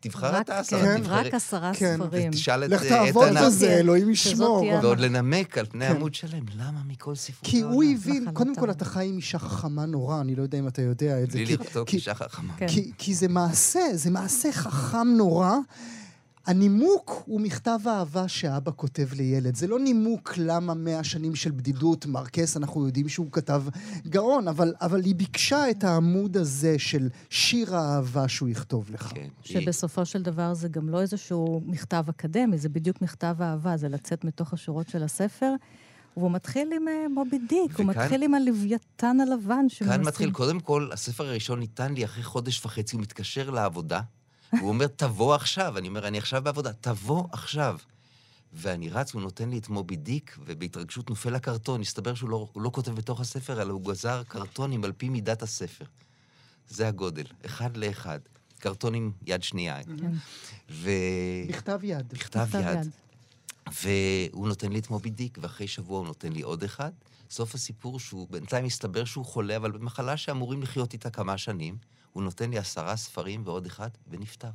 תבחר 0.02 0.34
רק- 0.34 0.44
אתה 0.44 0.58
עשרה, 0.58 0.80
כן, 0.80 0.98
תבחר... 1.00 1.14
רק 1.14 1.34
עשרה 1.34 1.72
כן, 1.74 1.96
ספרים. 1.98 2.32
תשאל 2.32 2.64
את 2.64 2.70
לך 2.70 2.82
אה, 2.82 2.88
תעבוד 2.88 3.28
איתן, 3.28 3.46
בזה, 3.46 3.70
אלוהים 3.78 4.14
שזאת 4.14 4.32
ישמור. 4.34 4.64
ועוד 4.82 5.00
לנמק 5.00 5.58
על 5.58 5.66
פני 5.66 5.88
כן. 5.88 5.96
עמוד 5.96 6.14
שלם. 6.14 6.42
למה 6.56 6.80
מכל 6.88 7.14
ספרות 7.14 7.50
כי 7.50 7.60
הוא? 7.60 7.84
הבין, 7.84 8.14
נחלתם. 8.22 8.32
קודם 8.34 8.54
כל 8.56 8.70
אתה 8.70 8.84
חי 8.84 9.06
עם 9.08 9.16
אישה 9.16 9.38
חכמה 9.38 9.86
נורא, 9.86 10.20
אני 10.20 10.34
לא 10.36 10.42
יודע 10.42 10.58
אם 10.58 10.68
אתה 10.68 10.82
יודע 10.82 11.22
את 11.22 11.30
זה. 11.30 11.38
בלי 11.38 11.56
כי- 11.86 11.96
אישה 11.96 12.14
חכמה. 12.14 12.52
כן. 12.56 12.68
כי, 12.68 12.92
כי 12.98 13.14
זה 13.14 13.28
מעשה, 13.28 13.80
זה 13.94 14.10
מעשה 14.10 14.52
חכם 14.52 15.08
נורא. 15.16 15.54
הנימוק 16.46 17.22
הוא 17.26 17.40
מכתב 17.40 17.78
אהבה 17.86 18.28
שאבא 18.28 18.70
כותב 18.76 19.08
לילד. 19.16 19.56
זה 19.56 19.66
לא 19.66 19.78
נימוק 19.78 20.34
למה 20.36 20.74
מאה 20.74 21.04
שנים 21.04 21.34
של 21.34 21.50
בדידות, 21.50 22.06
מרקס, 22.06 22.56
אנחנו 22.56 22.86
יודעים 22.86 23.08
שהוא 23.08 23.26
כתב 23.32 23.62
גאון, 24.06 24.48
אבל, 24.48 24.74
אבל 24.80 25.04
היא 25.04 25.14
ביקשה 25.14 25.70
את 25.70 25.84
העמוד 25.84 26.36
הזה 26.36 26.78
של 26.78 27.08
שיר 27.30 27.76
האהבה 27.76 28.28
שהוא 28.28 28.48
יכתוב 28.48 28.90
לך. 28.90 29.02
כן. 29.14 29.28
שבסופו 29.42 30.04
של 30.04 30.22
דבר 30.22 30.54
זה 30.54 30.68
גם 30.68 30.88
לא 30.88 31.00
איזשהו 31.00 31.62
מכתב 31.66 32.04
אקדמי, 32.08 32.58
זה 32.58 32.68
בדיוק 32.68 33.02
מכתב 33.02 33.36
אהבה, 33.40 33.76
זה 33.76 33.88
לצאת 33.88 34.24
מתוך 34.24 34.52
השורות 34.52 34.88
של 34.88 35.02
הספר. 35.02 35.52
והוא 36.16 36.30
מתחיל 36.30 36.68
עם 36.76 36.88
אה, 36.88 37.08
מובי 37.14 37.38
דיק, 37.38 37.50
הוא 37.52 37.70
וכאן- 37.72 37.86
מתחיל 37.86 38.22
עם 38.22 38.34
הלוויתן 38.34 39.16
הלבן 39.20 39.68
שמנסים... 39.68 39.96
כאן 39.98 40.06
מתחיל, 40.08 40.30
קודם 40.30 40.60
כל, 40.60 40.88
הספר 40.92 41.26
הראשון 41.26 41.58
ניתן 41.60 41.94
לי 41.94 42.04
אחרי 42.04 42.22
חודש 42.22 42.64
וחצי, 42.66 42.96
הוא 42.96 43.02
מתקשר 43.02 43.50
לעבודה, 43.50 44.00
והוא 44.52 44.68
אומר, 44.68 44.86
תבוא 44.86 45.34
עכשיו. 45.34 45.78
אני 45.78 45.88
אומר, 45.88 46.08
אני 46.08 46.18
עכשיו 46.18 46.42
בעבודה, 46.42 46.72
תבוא 46.72 47.24
עכשיו. 47.32 47.78
ואני 48.52 48.88
רץ, 48.88 49.14
הוא 49.14 49.22
נותן 49.22 49.50
לי 49.50 49.58
את 49.58 49.68
מובי 49.68 49.96
דיק, 49.96 50.36
ובהתרגשות 50.44 51.10
נופל 51.10 51.34
הקרטון. 51.34 51.80
הסתבר 51.80 52.14
שהוא 52.14 52.30
לא, 52.30 52.48
הוא 52.52 52.62
לא 52.62 52.70
כותב 52.70 52.92
בתוך 52.92 53.20
הספר, 53.20 53.62
אלא 53.62 53.72
הוא 53.72 53.84
גזר 53.84 54.22
קרטונים 54.28 54.84
על 54.84 54.92
פי 54.92 55.08
מידת 55.08 55.42
הספר. 55.42 55.84
זה 56.68 56.88
הגודל, 56.88 57.24
אחד 57.46 57.76
לאחד. 57.76 58.18
קרטון 58.58 58.94
עם 58.94 59.12
יד 59.26 59.42
שנייה. 59.42 59.82
כן. 59.84 60.12
ו... 60.70 60.90
בכתב 61.48 61.80
יד. 61.82 62.08
בכתב 62.08 62.40
בכתב 62.40 62.58
יד. 62.58 62.86
יד. 62.86 62.90
והוא 63.82 64.48
נותן 64.48 64.72
לי 64.72 64.78
את 64.78 64.90
מובי 64.90 65.10
דיק, 65.10 65.38
ואחרי 65.40 65.68
שבוע 65.68 65.98
הוא 65.98 66.06
נותן 66.06 66.32
לי 66.32 66.42
עוד 66.42 66.64
אחד. 66.64 66.90
סוף 67.30 67.54
הסיפור 67.54 68.00
שהוא, 68.00 68.26
בינתיים 68.30 68.64
מסתבר 68.64 69.04
שהוא 69.04 69.24
חולה, 69.24 69.56
אבל 69.56 69.70
במחלה 69.70 70.16
שאמורים 70.16 70.62
לחיות 70.62 70.92
איתה 70.92 71.10
כמה 71.10 71.38
שנים, 71.38 71.76
הוא 72.12 72.22
נותן 72.22 72.50
לי 72.50 72.58
עשרה 72.58 72.96
ספרים 72.96 73.42
ועוד 73.44 73.66
אחד, 73.66 73.88
ונפטר. 74.08 74.50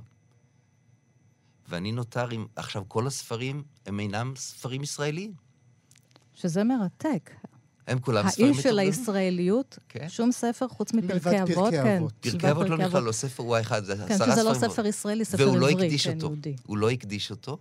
ואני 1.70 1.92
נותר 1.92 2.30
עם... 2.30 2.46
עכשיו, 2.56 2.84
כל 2.88 3.08
הספרים 3.08 3.64
הם 3.86 4.00
אינם 4.00 4.34
ספרים 4.36 4.84
ישראליים. 4.84 5.34
שזה 6.34 6.64
מרתק. 6.64 7.32
הם 7.88 8.00
כולם 8.00 8.30
ספרים 8.30 8.54
האיש 8.54 8.64
של 8.64 8.80
הישראליות, 8.80 9.80
כן. 9.90 10.10
שום 10.10 10.32
ספר 10.32 10.68
חוץ 10.68 10.94
מפרקי 10.94 11.20
פרקי 11.20 11.54
אבות, 11.54 11.72
כן. 11.72 11.98
אבות. 11.98 12.14
פרקי 12.20 12.52
אבות 12.52 12.70
לא 12.70 12.78
נכלל, 12.78 13.04
לא 13.04 13.12
ספר, 13.12 13.44
הוא 13.44 13.56
האחד, 13.56 13.84
זה 13.84 13.94
עשרה 13.94 14.08
כן, 14.08 14.16
ספרים. 14.16 14.30
כי 14.30 14.36
זה 14.36 14.44
לא. 14.44 14.54
ספר 14.54 14.86
ישראלי, 14.86 15.26
ספר 15.26 15.48
והוא 15.48 15.58
לא 15.58 15.70
עברי, 15.70 15.98
כן, 16.00 16.16
אותו. 16.16 16.26
יהודי. 16.26 16.56
הוא 16.66 16.78
לא 16.78 16.90
הקדיש 16.90 17.32
אותו, 17.32 17.58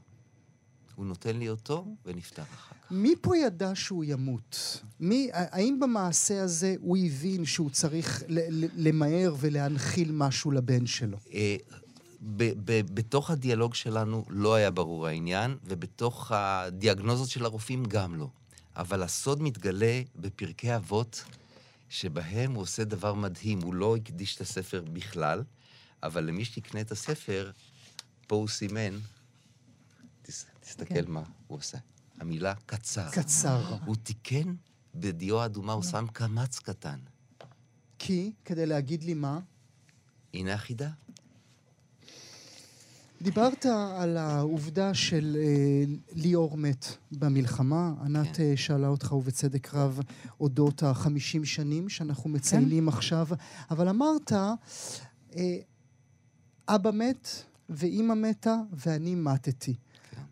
הוא 0.97 1.07
נותן 1.07 1.37
לי 1.37 1.49
אותו, 1.49 1.87
ונפטר 2.05 2.43
אחר 2.43 2.75
כך. 2.75 2.91
מי 2.91 3.15
פה 3.21 3.37
ידע 3.37 3.71
שהוא 3.75 4.05
ימות? 4.05 4.81
מי, 5.01 5.29
האם 5.33 5.81
במעשה 5.81 6.43
הזה 6.43 6.75
הוא 6.81 6.97
הבין 6.97 7.45
שהוא 7.45 7.71
צריך 7.71 8.23
למהר 8.77 9.35
ולהנחיל 9.41 10.13
משהו 10.13 10.51
לבן 10.51 10.87
שלו? 10.87 11.19
אה, 11.35 11.57
ב- 12.37 12.53
ב- 12.65 12.95
בתוך 12.95 13.31
הדיאלוג 13.31 13.75
שלנו 13.75 14.25
לא 14.29 14.55
היה 14.55 14.71
ברור 14.71 15.07
העניין, 15.07 15.57
ובתוך 15.65 16.33
הדיאגנוזות 16.35 17.29
של 17.29 17.45
הרופאים 17.45 17.85
גם 17.85 18.15
לא. 18.15 18.29
אבל 18.77 19.03
הסוד 19.03 19.43
מתגלה 19.43 20.03
בפרקי 20.17 20.77
אבות, 20.77 21.25
שבהם 21.89 22.53
הוא 22.53 22.63
עושה 22.63 22.85
דבר 22.85 23.15
מדהים. 23.15 23.61
הוא 23.63 23.75
לא 23.75 23.97
הקדיש 23.97 24.37
את 24.37 24.41
הספר 24.41 24.85
בכלל, 24.93 25.43
אבל 26.03 26.25
למי 26.25 26.45
שתקנה 26.45 26.81
את 26.81 26.93
הספר, 26.93 27.51
פה 28.27 28.37
הוא 28.37 28.49
סימן, 28.49 28.99
תסתכל 30.67 30.95
כן. 30.95 31.11
מה 31.11 31.23
הוא 31.47 31.59
עושה. 31.59 31.79
המילה 32.21 32.55
קצר. 32.67 33.11
קצר. 33.11 33.77
הוא 33.85 33.97
תיקן 33.97 34.55
בדיו 34.95 35.41
האדומה, 35.43 35.73
הוא 35.73 35.83
שם 35.83 36.07
קמץ 36.13 36.59
קטן. 36.59 36.99
כי, 37.99 38.33
כדי 38.45 38.67
להגיד 38.67 39.05
לי 39.05 39.15
מה, 39.15 39.41
הנה 40.35 40.55
החידה. 40.55 40.91
דיברת 43.23 43.67
על 43.97 44.17
העובדה 44.17 44.95
של 44.95 45.37
אה, 45.41 45.85
ליאור 46.13 46.57
מת 46.57 46.87
במלחמה. 47.13 47.95
ענת 48.05 48.37
כן. 48.37 48.43
אה, 48.43 48.57
שאלה 48.57 48.89
אותך, 48.89 49.13
ובצדק 49.13 49.75
רב, 49.75 50.01
אודות 50.41 50.83
החמישים 50.83 51.45
שנים 51.45 51.89
שאנחנו 51.89 52.31
מציינים 52.31 52.89
עכשיו, 52.89 53.27
אבל 53.71 53.89
אמרת, 53.89 54.33
אה, 55.37 55.57
אבא 56.69 56.91
מת 56.91 57.29
ואימא 57.69 58.15
מתה 58.15 58.57
ואני 58.73 59.15
מתתי. 59.15 59.75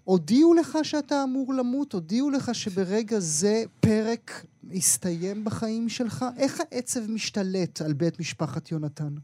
הודיעו 0.04 0.54
לך 0.54 0.78
שאתה 0.82 1.24
אמור 1.24 1.54
למות? 1.54 1.92
הודיעו 1.92 2.30
לך 2.30 2.54
שברגע 2.54 3.20
זה 3.20 3.64
פרק 3.80 4.44
הסתיים 4.74 5.44
בחיים 5.44 5.88
שלך? 5.88 6.24
איך 6.38 6.60
העצב 6.60 7.00
משתלט 7.10 7.80
על 7.80 7.92
בית 7.92 8.20
משפחת 8.20 8.70
יונתן? 8.70 9.14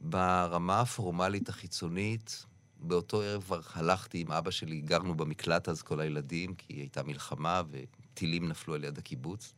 ברמה 0.00 0.80
הפורמלית 0.80 1.48
החיצונית, 1.48 2.44
באותו 2.80 3.22
ערב 3.22 3.42
כבר 3.42 3.60
הלכתי 3.74 4.20
עם 4.20 4.32
אבא 4.32 4.50
שלי, 4.50 4.80
גרנו 4.80 5.14
במקלט 5.14 5.68
אז 5.68 5.82
כל 5.82 6.00
הילדים, 6.00 6.54
כי 6.54 6.72
הייתה 6.74 7.02
מלחמה 7.02 7.62
וטילים 7.70 8.48
נפלו 8.48 8.74
על 8.74 8.84
יד 8.84 8.98
הקיבוץ. 8.98 9.54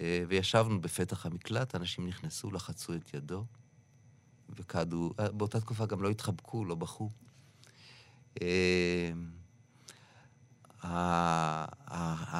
אה, 0.00 0.24
וישבנו 0.28 0.80
בפתח 0.80 1.26
המקלט, 1.26 1.74
אנשים 1.74 2.06
נכנסו, 2.06 2.50
לחצו 2.50 2.94
את 2.94 3.14
ידו, 3.14 3.44
וקדו, 4.56 5.12
אה, 5.20 5.32
באותה 5.32 5.60
תקופה 5.60 5.86
גם 5.86 6.02
לא 6.02 6.10
התחבקו, 6.10 6.64
לא 6.64 6.74
בכו. 6.74 7.10
ה- 10.82 11.64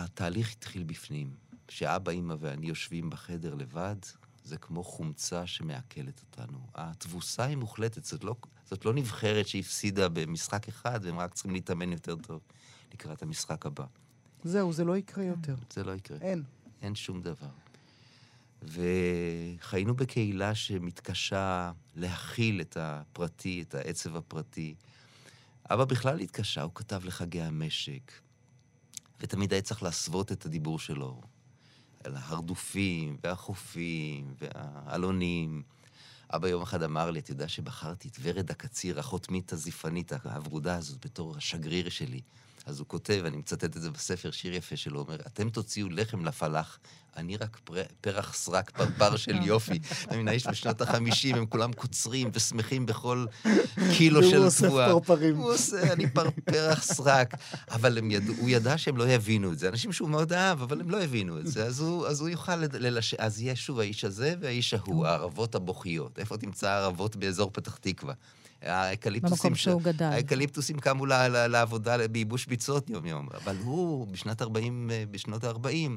התהליך 0.05 0.53
התחיל 0.53 0.83
בפנים. 0.85 1.31
שאבא, 1.69 2.13
אימא 2.13 2.35
ואני 2.41 2.67
יושבים 2.67 3.11
בחדר 3.11 3.55
לבד, 3.55 3.97
זה 4.45 4.57
כמו 4.59 4.85
חומצה 4.85 5.47
שמעכלת 5.47 6.21
אותנו. 6.21 6.59
התבוסה 6.75 7.45
היא 7.45 7.57
מוחלטת, 7.57 8.05
זאת 8.05 8.25
לא, 8.25 8.37
זאת 8.71 8.85
לא 8.85 8.95
נבחרת 8.95 9.49
שהפסידה 9.49 10.09
במשחק 10.09 10.69
אחד, 10.69 11.01
והם 11.03 11.19
רק 11.19 11.35
צריכים 11.35 11.53
להתאמן 11.53 11.93
יותר 11.93 12.17
טוב 12.17 12.41
לקראת 12.95 13.23
המשחק 13.23 13.67
הבא. 13.67 13.85
זהו, 14.45 14.73
זה 14.73 14.85
לא 14.85 14.97
יקרה 14.97 15.25
יותר. 15.25 15.55
זה 15.73 15.85
לא 15.85 15.93
יקרה. 15.93 16.19
אין. 16.21 16.43
אין 16.83 16.95
שום 16.95 17.23
דבר. 17.23 17.49
וחיינו 18.63 19.95
בקהילה 19.97 20.55
שמתקשה 20.55 21.73
להכיל 21.97 22.61
את 22.61 22.77
הפרטי, 22.81 23.63
את 23.69 23.75
העצב 23.75 24.17
הפרטי. 24.17 24.75
אבא 25.71 25.85
בכלל 25.85 26.21
התקשה, 26.21 26.63
הוא 26.63 26.73
כתב 26.75 27.05
לחגי 27.05 27.43
המשק, 27.43 28.13
ותמיד 29.21 29.53
היה 29.53 29.63
צריך 29.63 29.83
להסוות 29.83 30.33
את 30.33 30.47
הדיבור 30.47 30.79
שלו 30.79 31.21
על 32.05 32.17
ההרדופים 32.17 33.17
והחופים 33.25 34.35
והעלונים. 34.39 35.63
אבא 36.31 36.49
יום 36.49 36.63
אחד 36.63 36.83
אמר 36.83 37.11
לי, 37.11 37.21
אתה 37.21 37.31
יודע 37.31 37.49
שבחרתי 37.49 38.09
את 38.09 38.17
ורד 38.23 38.51
הקציר, 38.51 38.99
החותמית 38.99 39.53
הזיפנית, 39.53 40.13
הוורודה 40.13 40.77
הזאת, 40.77 41.05
בתור 41.05 41.37
השגריר 41.37 41.89
שלי. 41.89 42.21
אז 42.69 42.79
הוא 42.79 42.87
כותב, 42.89 43.23
אני 43.27 43.37
מצטט 43.37 43.65
את 43.65 43.83
זה 43.83 43.91
בספר, 43.91 44.31
שיר 44.31 44.55
יפה 44.55 44.77
שלו, 44.77 45.01
אומר, 45.01 45.17
אתם 45.27 45.51
תוציאו 45.51 45.89
לחם 45.89 46.25
לפלח, 46.25 46.79
אני 47.17 47.37
רק 47.37 47.59
פר, 47.65 47.83
פרח 48.01 48.35
סרק, 48.35 48.71
פרפר 48.71 49.17
של 49.17 49.37
יופי. 49.43 49.79
אתה 50.03 50.15
מבין, 50.15 50.29
האיש 50.29 50.47
בשנות 50.47 50.81
החמישים, 50.81 51.37
הם 51.37 51.47
כולם 51.47 51.73
קוצרים 51.73 52.31
ושמחים 52.33 52.87
בכל 52.87 53.27
קילו 53.97 54.23
של 54.23 54.43
אוסף 54.43 54.67
תבואה. 54.67 54.89
פרפרים. 54.89 55.37
הוא 55.37 55.53
עושה, 55.53 55.93
אני 55.93 56.11
פר, 56.11 56.31
פרח 56.45 56.83
סרק. 56.83 57.35
אבל 57.71 58.13
ידעו, 58.13 58.35
הוא 58.39 58.51
ידע 58.51 58.79
שהם 58.79 58.97
לא 58.97 59.09
יבינו 59.09 59.53
את 59.53 59.59
זה. 59.59 59.69
אנשים 59.69 59.93
שהוא 59.93 60.09
מאוד 60.09 60.33
אהב, 60.33 60.63
אבל 60.63 60.81
הם 60.81 60.91
לא 60.91 61.03
הבינו 61.03 61.39
את 61.39 61.47
זה. 61.47 61.65
אז 61.65 61.81
הוא, 61.81 62.07
אז 62.07 62.21
הוא 62.21 62.29
יוכל 62.29 62.57
ללש... 62.57 63.15
אז 63.15 63.41
יהיה 63.41 63.57
שוב 63.57 63.81
האיש 63.81 64.05
הזה 64.05 64.35
והאיש 64.41 64.75
ההוא, 64.75 65.07
הערבות 65.07 65.55
הבוכיות. 65.55 66.19
איפה 66.19 66.37
תמצא 66.37 66.69
הערבות 66.69 67.17
באזור 67.17 67.51
פתח 67.53 67.77
תקווה? 67.77 68.15
האקליפטוסים... 68.63 69.55
ש-. 69.55 69.69
האקליפטוסים 70.01 70.79
קמו 70.79 71.07
ל- 71.07 71.13
ל- 71.13 71.47
לעבודה, 71.47 72.09
בייבוש 72.09 72.47
ביצות 72.47 72.91
יום-יום. 72.91 73.29
אבל 73.35 73.57
הוא, 73.57 74.07
בשנת 74.07 74.43
40, 74.43 74.91
אה, 74.91 75.05
בשנות 75.11 75.45
ה-40, 75.45 75.91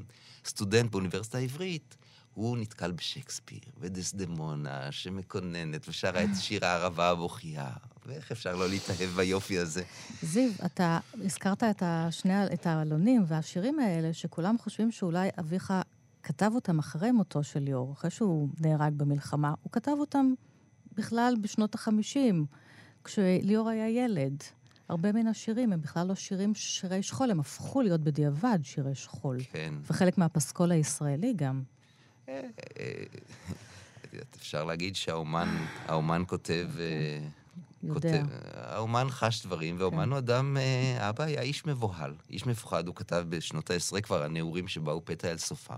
סטודנט 0.45 0.91
באוניברסיטה 0.91 1.37
העברית, 1.37 1.97
הוא 2.33 2.57
נתקל 2.57 2.91
בשייקספיר, 2.91 3.59
ודסדמונה, 3.79 4.91
שמקוננת 4.91 5.89
ושרה 5.89 6.23
את 6.23 6.29
שיר 6.39 6.65
הערבה 6.65 7.09
הבוכייה. 7.09 7.69
ואיך 8.05 8.31
אפשר 8.31 8.55
לא 8.55 8.69
להתאהב 8.69 9.09
ביופי 9.15 9.59
הזה? 9.59 9.83
זיו, 10.21 10.51
אתה 10.65 10.99
הזכרת 11.25 11.63
את, 11.63 11.83
השני, 11.85 12.45
את 12.53 12.67
העלונים 12.67 13.23
והשירים 13.27 13.79
האלה, 13.79 14.13
שכולם 14.13 14.55
חושבים 14.57 14.91
שאולי 14.91 15.29
אביך 15.39 15.73
כתב 16.23 16.51
אותם 16.55 16.79
אחרי 16.79 17.11
מותו 17.11 17.43
של 17.43 17.59
ליאור, 17.59 17.93
אחרי 17.93 18.09
שהוא 18.09 18.49
נהרג 18.59 18.93
במלחמה. 18.97 19.53
הוא 19.63 19.71
כתב 19.71 19.91
אותם 19.99 20.33
בכלל 20.95 21.35
בשנות 21.41 21.75
החמישים, 21.75 22.45
כשליאור 23.03 23.69
היה 23.69 23.89
ילד. 23.89 24.43
הרבה 24.89 25.11
מן 25.11 25.27
השירים 25.27 25.73
הם 25.73 25.81
בכלל 25.81 26.07
לא 26.07 26.15
שירים 26.15 26.55
שירי 26.55 27.03
שכול, 27.03 27.31
הם 27.31 27.39
הפכו 27.39 27.81
להיות 27.81 28.01
בדיעבד 28.01 28.59
שירי 28.63 28.95
שכול. 28.95 29.37
כן. 29.51 29.73
וחלק 29.89 30.17
מהפסקול 30.17 30.71
הישראלי 30.71 31.33
גם. 31.33 31.63
אה, 32.29 32.41
אה, 32.79 33.03
יודעת, 34.13 34.35
אפשר 34.35 34.63
להגיד 34.63 34.95
שהאומן 34.95 35.65
האומן 35.87 36.23
כותב... 36.27 36.67
אה, 36.79 37.19
יודע. 37.83 38.21
כותב, 38.21 38.25
האומן 38.53 39.07
חש 39.09 39.45
דברים, 39.45 39.75
והאומן 39.79 40.05
כן. 40.05 40.09
הוא 40.09 40.17
אדם, 40.17 40.57
אה, 40.57 41.09
אבא 41.09 41.23
היה 41.23 41.41
איש 41.41 41.65
מבוהל, 41.65 42.13
איש 42.29 42.45
מפוחד, 42.45 42.87
הוא 42.87 42.95
כתב 42.95 43.25
בשנות 43.29 43.69
העשרה 43.69 44.01
כבר, 44.01 44.23
הנעורים 44.23 44.67
שבאו 44.67 45.05
פתע 45.05 45.31
אל 45.31 45.37
סופם. 45.37 45.77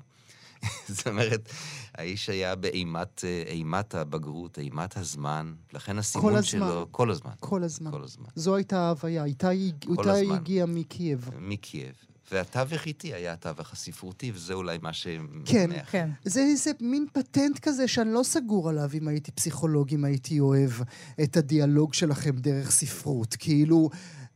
זאת 0.96 1.08
אומרת, 1.08 1.50
האיש 1.96 2.30
היה 2.30 2.56
באימת 2.56 3.22
אה, 3.24 3.44
אימת 3.48 3.96
הבגרות, 3.96 4.60
אימת 4.60 4.98
הזמן, 4.98 5.54
לכן 5.74 5.98
הסימון 5.98 6.36
הזמן. 6.36 6.44
שלו... 6.44 6.88
כל 6.92 7.12
הזמן. 7.12 7.32
כל 7.40 7.64
הזמן. 7.64 7.92
כל 7.92 8.04
הזמן. 8.04 8.26
זו 8.36 8.56
הייתה 8.56 8.80
ההוויה, 8.80 9.24
איתה 9.24 9.50
היא 9.50 9.74
כל. 9.96 10.10
הגיעה 10.10 10.66
מקייב. 10.66 11.30
מקייב. 11.40 11.94
והתווך 12.32 12.86
איתי 12.86 13.14
היה 13.14 13.34
התווך 13.34 13.74
הספרותי, 13.74 14.32
וזה 14.36 14.54
אולי 14.54 14.78
מה 14.82 14.92
כן. 15.46 15.70
שמאחד. 15.70 15.92
כן. 15.92 16.10
זה 16.24 16.40
איזה 16.40 16.72
מין 16.80 17.06
פטנט 17.14 17.60
כזה 17.60 17.88
שאני 17.88 18.14
לא 18.14 18.24
סגור 18.24 18.70
עליו 18.70 18.90
אם 18.94 19.08
הייתי 19.08 19.32
פסיכולוג, 19.32 19.94
אם 19.94 20.06
הייתי 20.06 20.40
אוהב 20.40 20.72
את 21.24 21.38
הדיאלוג 21.38 21.94
שלכם 21.94 22.36
דרך 22.36 22.72
ספרות. 22.72 23.36
כאילו, 23.40 23.90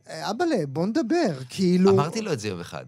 אבאלה, 0.06 0.66
בוא 0.68 0.86
נדבר, 0.86 1.38
כאילו... 1.48 1.90
אמרתי 1.90 2.20
לו 2.20 2.32
את 2.32 2.40
זה 2.40 2.48
יום 2.48 2.60
אחד. 2.60 2.86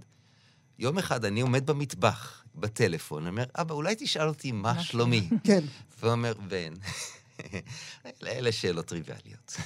יום 0.79 0.99
אחד 0.99 1.25
אני 1.25 1.41
עומד 1.41 1.67
במטבח, 1.67 2.40
בטלפון, 2.55 3.27
אומר, 3.27 3.45
אבא, 3.55 3.75
אולי 3.75 3.95
תשאל 3.99 4.29
אותי 4.29 4.53
מה 4.53 4.83
שלומי. 4.83 5.29
כן, 5.45 5.61
והוא 6.01 6.13
אומר, 6.13 6.33
בן, 6.49 6.75
אלה 8.27 8.53
שאלות 8.53 8.87
טריוויאליות. 8.87 9.57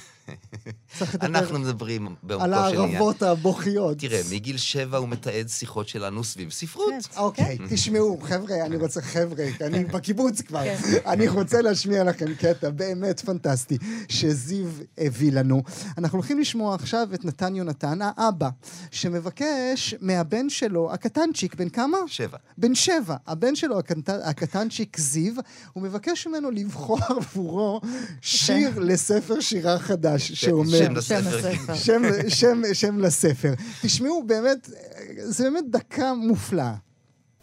אנחנו 1.21 1.59
מדברים 1.59 2.07
על 2.07 2.13
בעומקו 2.23 2.47
של 2.47 2.53
עניין. 2.53 2.79
הערבות 2.79 3.21
הבוכיות. 3.21 3.97
תראה, 3.97 4.21
מגיל 4.31 4.57
שבע 4.57 4.97
הוא 4.97 5.09
מתעד 5.09 5.47
שיחות 5.47 5.87
שלנו 5.87 6.23
סביב 6.23 6.51
ספרות. 6.51 6.93
כן. 7.11 7.19
אוקיי, 7.19 7.57
תשמעו, 7.69 8.19
חבר'ה, 8.21 8.65
אני 8.65 8.75
רוצה, 8.75 9.01
חבר'ה, 9.01 9.45
אני 9.61 9.83
בקיבוץ 9.83 10.41
כבר. 10.41 10.63
כן. 10.63 10.77
אני 11.05 11.27
רוצה 11.27 11.61
להשמיע 11.61 12.03
לכם 12.03 12.33
קטע 12.33 12.69
באמת 12.69 13.19
פנטסטי 13.19 13.77
שזיו 14.09 14.67
הביא 14.97 15.31
לנו. 15.31 15.63
אנחנו 15.97 16.17
הולכים 16.17 16.39
לשמוע 16.39 16.75
עכשיו 16.75 17.07
את 17.13 17.25
נתן 17.25 17.55
יונתן, 17.55 17.99
האבא, 18.01 18.49
שמבקש 18.91 19.95
מהבן 20.01 20.49
שלו, 20.49 20.91
הקטנצ'יק, 20.93 21.55
בן 21.55 21.69
כמה? 21.69 21.97
שבע. 22.07 22.37
בן 22.57 22.75
שבע, 22.75 23.15
הבן 23.27 23.55
שלו 23.55 23.79
הקטנ... 23.79 24.13
הקטנצ'יק 24.23 24.97
זיו, 24.99 25.33
הוא 25.73 25.83
מבקש 25.83 26.27
ממנו 26.27 26.51
לבחור 26.51 26.99
עבורו 27.09 27.81
שיר 28.21 28.79
לספר 28.79 29.39
שירה 29.39 29.79
חדש, 29.79 30.14
שאומר... 30.19 30.77
שם 30.77 30.95
לספר. 30.95 31.75
שם, 31.75 32.01
שם, 32.29 32.61
שם 32.73 32.99
לספר. 32.99 33.53
תשמעו, 33.83 34.23
באמת, 34.23 34.69
זה 35.17 35.43
באמת 35.43 35.63
דקה 35.69 36.13
מופלאה. 36.13 36.73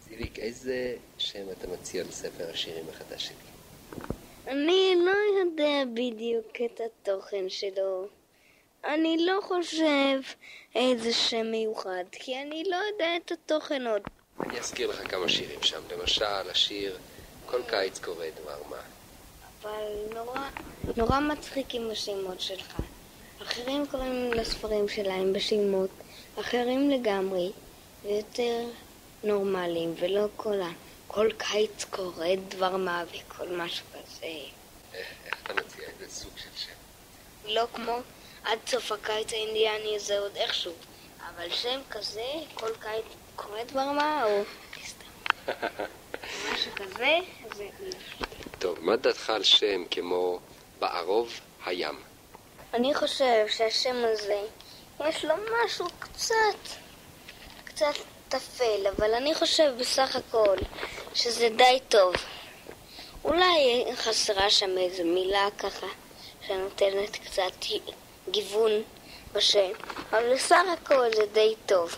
זיליק, 0.08 0.38
איזה 0.38 0.94
שם 1.18 1.44
אתה 1.58 1.66
מציע 1.68 2.04
לספר 2.04 2.50
השירים 2.52 2.84
החדש 2.94 3.26
שלי? 3.26 3.34
אני 4.48 4.94
לא 5.04 5.14
יודע 5.40 5.82
בדיוק 5.94 6.56
את 6.64 6.80
התוכן 6.80 7.44
שלו. 7.48 8.06
אני 8.84 9.16
לא 9.26 9.40
חושב 9.42 10.20
איזה 10.74 11.12
שם 11.12 11.46
מיוחד, 11.50 12.04
כי 12.12 12.42
אני 12.42 12.64
לא 12.70 12.76
יודע 12.92 13.16
את 13.16 13.32
התוכן 13.32 13.86
עוד. 13.86 14.02
אני 14.46 14.58
אזכיר 14.60 14.90
לך 14.90 15.10
כמה 15.10 15.28
שירים 15.28 15.62
שם. 15.62 15.80
למשל, 15.92 16.50
השיר 16.50 16.98
"כל 17.46 17.60
קיץ 17.68 17.98
קורה 17.98 18.26
דבר 18.42 18.58
מה". 18.70 18.76
אבל 19.62 20.14
נורא, 20.14 20.48
נורא 20.96 21.20
מצחיקים 21.20 21.90
השמות 21.90 22.40
שלך. 22.40 22.76
אחרים 23.42 23.86
קוראים 23.86 24.32
לספרים 24.32 24.88
שלהם 24.88 25.32
בשמות 25.32 25.90
אחרים 26.40 26.90
לגמרי, 26.90 27.52
ויותר 28.02 28.64
נורמליים, 29.24 29.94
ולא 29.98 30.26
כל 30.36 30.60
ה... 30.60 30.70
כל 31.06 31.28
קיץ 31.38 31.84
קורה 31.84 32.30
דבר 32.48 32.76
מה 32.76 33.04
וכל 33.10 33.48
משהו 33.48 33.86
כזה. 33.92 34.26
איך 34.94 35.36
אתה 35.42 35.54
מציע 35.54 35.88
איזה 35.88 36.14
סוג 36.14 36.30
של 36.36 36.48
שם? 36.56 36.72
לא 37.44 37.66
כמו 37.74 37.96
עד 38.44 38.58
סוף 38.66 38.92
הקיץ 38.92 39.32
האינדיאני 39.32 39.98
זה 39.98 40.18
עוד 40.18 40.36
איכשהו. 40.36 40.72
אבל 41.28 41.50
שם 41.50 41.80
כזה, 41.90 42.26
כל 42.54 42.70
קיץ 42.80 43.04
קורה 43.36 43.64
דבר 43.64 43.92
מה, 43.92 44.24
או. 44.24 44.42
משהו 46.52 46.72
כזה, 46.76 47.18
זה... 47.56 47.68
טוב, 48.62 48.78
מה 48.80 48.96
דעתך 48.96 49.30
על 49.30 49.42
שם 49.42 49.84
כמו 49.90 50.38
בערוב 50.78 51.32
הים? 51.64 51.94
אני 52.74 52.94
חושב 52.94 53.46
שהשם 53.48 53.96
הזה, 54.04 54.42
יש 55.08 55.24
לו 55.24 55.34
משהו 55.64 55.86
קצת, 55.98 56.34
קצת 57.64 57.94
טפל, 58.28 58.86
אבל 58.96 59.14
אני 59.14 59.34
חושב 59.34 59.72
בסך 59.78 60.16
הכל 60.16 60.56
שזה 61.14 61.48
די 61.48 61.78
טוב. 61.88 62.14
אולי 63.24 63.84
חסרה 63.96 64.50
שם 64.50 64.78
איזו 64.78 65.04
מילה 65.04 65.48
ככה, 65.58 65.86
שנותנת 66.46 67.16
קצת 67.16 67.66
גיוון 68.30 68.82
בשם, 69.32 69.70
אבל 70.10 70.34
בסך 70.34 70.62
הכל 70.72 71.04
זה 71.16 71.26
די 71.32 71.54
טוב. 71.66 71.96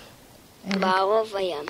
בערוב 0.64 1.36
הים. 1.36 1.66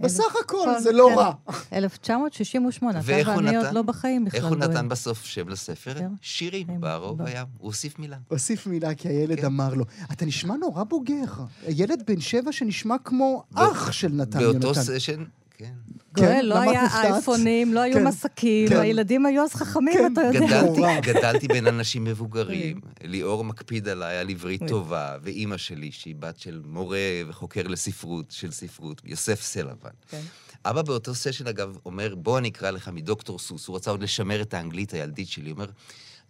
בסך 0.00 0.36
הכל 0.44 0.68
זה 0.80 0.92
לא. 0.92 1.10
רע. 1.16 1.32
1968, 1.72 2.90
אתה 3.00 3.06
ואני 3.08 3.22
עוד 3.56 3.64
נתן? 3.64 3.74
לא 3.74 3.82
בחיים 3.82 4.24
בכלל. 4.24 4.40
איך 4.40 4.46
הוא. 4.48 4.56
נתן 4.56 4.88
בסוף 4.88 5.24
שם 5.24 5.48
לספר? 5.48 5.94
שירים, 6.20 6.66
בערוב 6.80 7.18
ב- 7.22 7.26
הים. 7.26 7.46
הוא 7.58 7.66
הוסיף 7.66 7.98
מילה. 7.98 8.16
הוסיף 8.28 8.66
מילה 8.66 8.94
כי 8.94 9.08
הילד 9.08 9.40
כן. 9.40 9.44
אמר 9.46 9.74
לו. 9.74 9.84
אתה 10.12 10.24
נשמע 10.26 10.56
נורא 10.56 10.84
בוגר. 10.84 11.24
ילד 11.68 12.02
בן 12.06 12.20
שבע 12.20 12.52
שנשמע 12.52 12.94
כמו 13.04 13.42
אח 13.54 13.92
של 13.92 14.08
נתן 14.12 14.38
באותו 14.38 14.66
יונתן. 14.66 14.82
סשן, 14.82 15.24
כן. 15.50 15.72
גואל, 16.16 16.46
לא 16.46 16.58
היה? 16.58 16.86
אייפונים, 17.02 17.74
לא 17.74 17.80
היו 17.80 17.94
כן, 17.94 18.06
מסכים, 18.06 18.68
כן. 18.68 18.80
הילדים 18.80 19.26
היו 19.26 19.42
אז 19.42 19.54
חכמים, 19.54 19.94
כן, 19.94 20.12
אתה 20.12 20.20
יודע. 20.20 21.00
גדלתי, 21.00 21.48
בין 21.54 21.66
אנשים 21.66 22.04
מבוגרים. 22.04 22.80
ליאור 23.02 23.44
מקפיד 23.44 23.88
עליי 23.88 24.18
על 24.18 24.28
עברית 24.28 24.62
טובה, 24.68 25.16
ואימא 25.22 25.56
שלי, 25.56 25.92
שהיא 25.92 26.14
בת 26.18 26.38
של 26.38 26.62
מורה 26.64 26.98
וחוקר 27.28 27.62
לספרות, 27.62 28.30
של 28.30 28.50
ספרות, 28.50 29.02
יוסף 29.04 29.42
סלבן. 29.42 29.90
כן. 30.10 30.20
אבא 30.64 30.82
באותו 30.82 31.14
סשן, 31.14 31.46
אגב, 31.46 31.78
אומר, 31.86 32.14
בוא 32.14 32.38
אני 32.38 32.48
אקרא 32.48 32.70
לך 32.70 32.88
מדוקטור 32.88 33.38
סוס. 33.38 33.66
הוא 33.66 33.76
רצה 33.76 33.90
עוד 33.90 34.02
לשמר 34.02 34.42
את 34.42 34.54
האנגלית 34.54 34.94
הילדית 34.94 35.28
שלי. 35.28 35.50
הוא 35.50 35.56
אומר, 35.56 35.70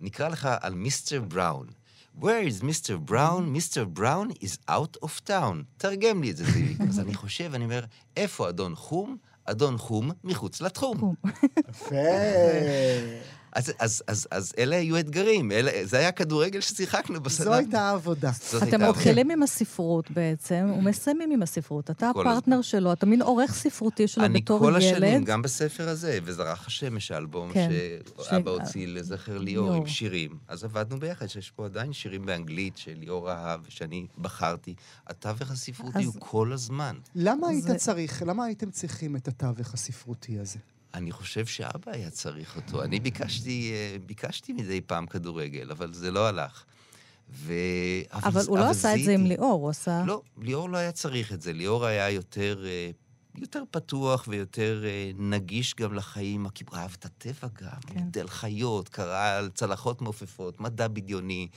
נקרא 0.01 0.29
לך 0.29 0.49
על 0.61 0.75
מיסטר 0.75 1.21
בראון. 1.21 1.67
Where 2.21 2.43
is 2.43 2.63
Mr. 2.63 2.99
Brown? 2.99 3.53
Mr. 3.53 3.85
Brown 3.85 4.33
is 4.41 4.59
out 4.71 4.97
of 5.05 5.21
town. 5.29 5.65
תרגם 5.77 6.23
לי 6.23 6.31
את 6.31 6.37
זה, 6.37 6.45
זיוויק. 6.45 6.81
אז 6.89 7.01
אני 7.01 7.15
חושב, 7.15 7.55
אני 7.55 7.65
אומר, 7.65 7.85
איפה 8.17 8.49
אדון 8.49 8.75
חום? 8.75 9.17
אדון 9.47 9.79
חום 9.79 10.11
מחוץ 10.25 10.61
לתחום. 10.61 11.15
יפה. 11.71 11.95
אז, 13.57 13.73
אז, 13.79 14.03
אז, 14.07 14.29
אז 14.31 14.53
אלה 14.59 14.77
היו 14.77 14.99
אתגרים, 14.99 15.53
אלה, 15.53 15.71
זה 15.85 15.99
היה 15.99 16.13
כדורגל 16.13 16.61
ששיחקנו 16.61 17.21
בסדנה. 17.21 17.45
זו 17.51 17.57
הייתה 17.57 17.81
העבודה. 17.89 18.31
אתם 18.63 18.89
מתחילים 18.91 19.31
עם 19.31 19.43
הספרות 19.43 20.11
בעצם, 20.11 20.73
ומסיימים 20.79 21.31
עם 21.31 21.43
הספרות. 21.43 21.91
אתה 21.91 22.11
כל 22.15 22.29
הפרטנר 22.29 22.63
שלו, 22.63 22.93
אתה 22.93 23.07
מין 23.07 23.23
עורך 23.23 23.55
ספרותי 23.55 24.09
שלו 24.09 24.25
אני 24.25 24.41
בתור 24.41 24.59
כל 24.59 24.75
ילד. 24.81 24.95
השנים, 24.95 25.25
גם 25.25 25.43
בספר 25.43 25.89
הזה, 25.89 26.19
וזרח 26.25 26.67
השמש, 26.67 27.11
האלבום 27.11 27.53
כן. 27.53 27.69
שאבא 28.23 28.51
ש- 28.57 28.61
הוציא 28.61 28.87
לזכר 28.87 29.39
ליאור, 29.39 29.67
ליאור. 29.67 29.81
עם 29.81 29.87
שירים. 29.87 30.31
אז 30.49 30.65
עבדנו 30.65 31.01
ביחד, 31.01 31.27
שיש 31.27 31.51
פה 31.51 31.65
עדיין 31.65 31.93
שירים 31.93 32.27
באנגלית 32.27 32.77
שליאור 32.79 33.31
אהב, 33.33 33.61
ושאני 33.67 34.07
בחרתי. 34.19 34.75
התווך 35.07 35.51
הספרותי 35.51 35.99
אז- 35.99 36.05
הוא 36.05 36.15
כל 36.19 36.53
הזמן. 36.53 36.97
למה 37.15 37.49
היית 37.49 37.65
זה- 37.65 37.75
צריך, 37.75 38.23
למה 38.27 38.45
הייתם 38.45 38.71
צריכים 38.71 39.17
את 39.17 39.29
התווך 39.29 39.75
הספרותי 39.75 40.39
הזה? 40.39 40.59
אני 40.97 41.13
חושב 41.13 41.47
שאבא 41.47 41.93
היה 41.93 42.11
צריך 42.11 42.57
אותו. 42.57 42.83
אני 42.83 43.01
ביקשתי, 43.01 43.73
אה, 43.75 43.97
ביקשתי 44.07 44.53
מדי 44.53 44.81
פעם 44.81 45.07
כדורגל, 45.07 45.71
אבל 45.71 45.93
זה 45.93 46.11
לא 46.11 46.29
הלך. 46.29 46.65
ו... 47.31 47.53
אבל 48.13 48.43
הוא 48.47 48.59
לא 48.59 48.71
עשה 48.71 48.95
את 48.95 49.05
זה 49.05 49.13
עם 49.13 49.27
ליאור, 49.27 49.63
הוא 49.63 49.71
עשה... 49.71 50.03
לא, 50.07 50.23
ליאור 50.43 50.71
לא 50.71 50.77
היה 50.77 50.93
צריך 50.93 51.33
את 51.33 51.43
זה. 51.43 51.53
ליאור 51.53 51.85
היה 51.85 52.11
יותר, 52.11 52.65
אה, 52.67 52.91
יותר 53.39 53.63
פתוח 53.71 54.25
ויותר 54.29 54.83
אה, 54.85 55.11
נגיש 55.19 55.75
גם 55.75 55.95
לחיים. 55.95 56.43
הוא 56.45 56.79
אהב 56.79 56.91
את 56.99 57.05
הטבע 57.05 57.49
גם, 57.63 57.81
כן. 57.87 57.95
גידל 57.95 58.29
חיות, 58.29 58.89
קרא 58.89 59.39
על 59.39 59.51
צלחות 59.55 60.03
מעופפות, 60.03 60.61
מדע 60.61 60.89
בדיוני, 60.89 61.49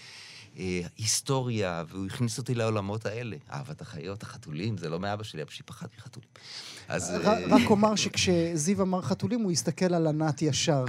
היסטוריה, 0.98 1.84
והוא 1.89 2.06
הכניס 2.06 2.38
אותי 2.38 2.56
לעולמות 2.56 3.06
האלה. 3.06 3.36
אהבת 3.52 3.82
החיות, 3.82 4.24
החתולים, 4.24 4.78
זה 4.78 4.89
לא 4.89 5.00
מאבא 5.00 5.24
שלי, 5.24 5.41
אבא 5.41 5.52
שלי 5.52 5.63
פחד 5.65 5.88
מחתולים. 5.98 6.30
אז... 6.88 7.10
ר- 7.10 7.28
אה, 7.28 7.39
רק 7.50 7.69
אומר 7.69 7.95
שכשזיו 7.95 8.82
אמר 8.82 9.02
חתולים, 9.02 9.41
הוא 9.41 9.52
הסתכל 9.52 9.93
על 9.93 10.08
ענת 10.08 10.41
ישר, 10.41 10.86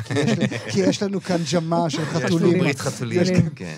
כי 0.71 0.81
יש 0.81 0.91
יש 1.01 1.03
לנו 1.03 1.21
כאן 1.21 1.37
ג'מה 1.53 1.91
של 1.91 2.03
יש 2.03 2.09
לי 2.09 2.21
חתולים. 2.21 2.59
ברית 2.59 2.79
חתולים, 2.79 3.21
יש 3.23 3.29
כן. 3.57 3.77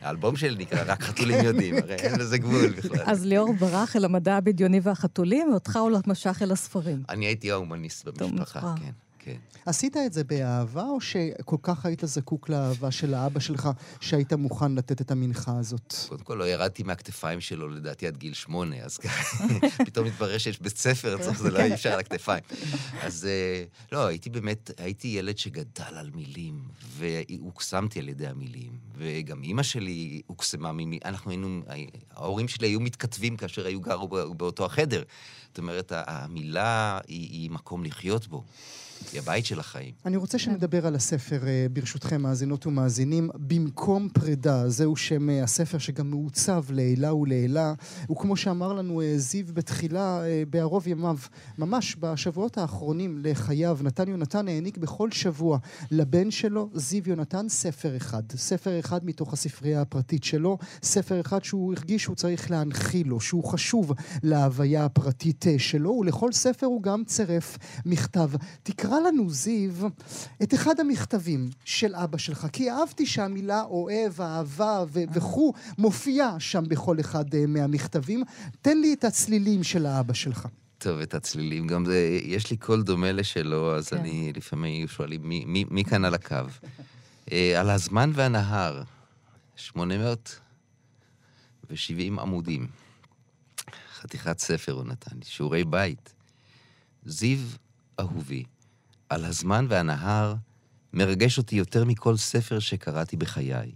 האלבום 0.00 0.36
שלי 0.36 0.56
נקרא 0.64 0.84
רק 0.86 1.02
חתולים 1.02 1.44
יודעים, 1.44 1.74
הרי 1.76 1.94
אין 1.94 2.20
לזה 2.20 2.38
גבול 2.38 2.70
בכלל. 2.70 3.02
אז 3.06 3.24
ליאור 3.24 3.54
ברח 3.54 3.96
אל 3.96 4.04
המדע 4.04 4.36
הבדיוני 4.36 4.80
והחתולים, 4.82 5.50
ואותך 5.52 5.76
הוא 5.76 5.90
משך 6.06 6.38
אל 6.42 6.52
הספרים. 6.52 7.02
אני 7.08 7.26
הייתי 7.26 7.50
ההומניסט 7.50 8.08
במשפחה. 8.08 8.74
כן, 8.82 8.90
כן. 9.22 9.36
עשית 9.66 9.96
את 9.96 10.12
זה 10.12 10.24
באהבה, 10.24 10.82
או 10.84 11.00
שכל 11.00 11.56
כך 11.62 11.86
היית 11.86 12.00
זקוק 12.04 12.48
לאהבה 12.48 12.90
של 12.90 13.14
האבא 13.14 13.40
שלך, 13.40 13.68
שהיית 14.00 14.32
מוכן 14.32 14.72
לתת 14.74 15.00
את 15.00 15.10
המנחה 15.10 15.58
הזאת? 15.58 15.94
קודם 16.08 16.24
כל, 16.24 16.34
לא 16.34 16.48
ירדתי 16.48 16.82
מהכתפיים 16.82 17.40
שלו, 17.40 17.68
לדעתי, 17.68 18.06
עד 18.06 18.16
גיל 18.16 18.34
שמונה, 18.34 18.76
אז 18.76 18.98
פתאום 19.86 20.06
התברר 20.06 20.38
שיש 20.38 20.60
בית 20.60 20.76
ספר, 20.78 21.18
צריך, 21.22 21.38
זה 21.38 21.50
לא 21.50 21.58
אי 21.60 21.74
אפשר 21.74 21.92
על 21.92 22.00
הכתפיים. 22.00 22.42
אז 23.02 23.24
אה, 23.26 23.64
לא, 23.92 24.06
הייתי 24.06 24.30
באמת, 24.30 24.70
הייתי 24.78 25.08
ילד 25.08 25.38
שגדל 25.38 25.84
על 25.96 26.10
מילים, 26.14 26.62
והוקסמתי 26.96 27.98
על 27.98 28.08
ידי 28.08 28.26
המילים, 28.26 28.72
וגם 28.96 29.42
אימא 29.42 29.62
שלי 29.62 30.22
הוקסמה 30.26 30.72
ממילים, 30.72 31.00
אנחנו 31.04 31.30
היינו, 31.30 31.62
ההורים 32.10 32.48
שלי 32.48 32.66
היו 32.68 32.80
מתכתבים 32.80 33.36
כאשר 33.36 33.66
היו 33.66 33.80
גרו 33.80 34.08
בא- 34.08 34.24
באותו 34.36 34.64
החדר. 34.64 35.02
זאת 35.48 35.58
אומרת, 35.58 35.92
המילה 35.94 36.98
היא, 37.08 37.30
היא 37.30 37.50
מקום 37.50 37.84
לחיות 37.84 38.28
בו. 38.28 38.44
היא 39.12 39.20
הבית 39.20 39.46
של 39.46 39.60
החיים. 39.60 39.92
אני 40.06 40.16
רוצה 40.16 40.38
שנדבר 40.38 40.86
על 40.86 40.94
הספר, 40.94 41.46
אה, 41.46 41.66
ברשותכם, 41.72 42.22
מאזינות 42.22 42.66
ומאזינים. 42.66 43.30
במקום 43.34 44.08
פרידה, 44.08 44.68
זהו 44.68 44.96
שם 44.96 45.30
אה, 45.30 45.42
הספר 45.42 45.78
שגם 45.78 46.10
מעוצב 46.10 46.64
לעילה 46.70 47.14
ולעילה. 47.14 47.74
וכמו 48.10 48.36
שאמר 48.36 48.72
לנו 48.72 49.00
אה, 49.00 49.12
זיו 49.16 49.46
בתחילה, 49.54 50.22
בערוב 50.50 50.88
ימיו, 50.88 51.16
ממש 51.58 51.96
בשבועות 52.00 52.58
האחרונים 52.58 53.18
לחייו, 53.22 53.78
נתן 53.82 54.08
יונתן 54.08 54.48
העניק 54.48 54.78
בכל 54.78 55.10
שבוע 55.10 55.58
לבן 55.90 56.30
שלו, 56.30 56.68
זיו 56.74 57.08
יונתן, 57.08 57.48
ספר 57.48 57.96
אחד. 57.96 58.22
ספר 58.36 58.78
אחד 58.78 59.04
מתוך 59.04 59.32
הספרייה 59.32 59.80
הפרטית 59.80 60.24
שלו, 60.24 60.58
ספר 60.82 61.20
אחד 61.20 61.44
שהוא 61.44 61.74
הרגיש 61.74 62.02
שהוא 62.02 62.16
צריך 62.16 62.50
להנחיל 62.50 63.08
לו, 63.08 63.20
שהוא 63.20 63.44
חשוב 63.44 63.92
להוויה 64.22 64.84
הפרטית 64.84 65.44
שלו, 65.58 65.90
ולכל 65.90 66.32
ספר 66.32 66.66
הוא 66.66 66.82
גם 66.82 67.04
צירף 67.04 67.58
מכתב. 67.86 68.30
תקרא 68.62 68.89
לנו, 68.98 69.30
זיו, 69.30 69.72
את 70.42 70.54
אחד 70.54 70.80
המכתבים 70.80 71.50
של 71.64 71.94
אבא 71.94 72.18
שלך, 72.18 72.46
כי 72.52 72.70
אהבתי 72.70 73.06
שהמילה 73.06 73.62
אוהב, 73.62 74.20
אהבה 74.20 74.84
ו- 74.88 75.04
וכו' 75.12 75.52
מופיעה 75.78 76.40
שם 76.40 76.64
בכל 76.68 77.00
אחד 77.00 77.34
אה, 77.34 77.46
מהמכתבים. 77.46 78.22
תן 78.62 78.78
לי 78.78 78.92
את 78.92 79.04
הצלילים 79.04 79.62
של 79.62 79.86
האבא 79.86 80.14
שלך. 80.14 80.46
טוב, 80.78 81.00
את 81.00 81.14
הצלילים, 81.14 81.66
גם 81.66 81.84
זה, 81.84 82.18
יש 82.22 82.50
לי 82.50 82.56
קול 82.56 82.82
דומה 82.82 83.12
לשלו, 83.12 83.76
אז 83.76 83.88
כן. 83.88 83.96
אני, 83.96 84.32
לפעמים 84.36 84.80
היו 84.80 84.88
שואלים, 84.88 85.28
מי, 85.28 85.44
מי, 85.46 85.64
מי 85.70 85.84
כאן 85.84 86.04
על 86.04 86.14
הקו? 86.14 86.36
אה, 87.32 87.60
על 87.60 87.70
הזמן 87.70 88.10
והנהר, 88.14 88.82
870 89.56 92.18
עמודים. 92.18 92.66
חתיכת 94.00 94.38
ספר 94.38 94.72
הוא 94.72 94.84
נתן 94.84 95.16
לי, 95.16 95.24
שיעורי 95.24 95.64
בית. 95.64 96.14
זיו 97.04 97.38
אהובי, 98.00 98.44
על 99.10 99.24
הזמן 99.24 99.66
והנהר 99.68 100.34
מרגש 100.92 101.38
אותי 101.38 101.56
יותר 101.56 101.84
מכל 101.84 102.16
ספר 102.16 102.58
שקראתי 102.58 103.16
בחיי. 103.16 103.72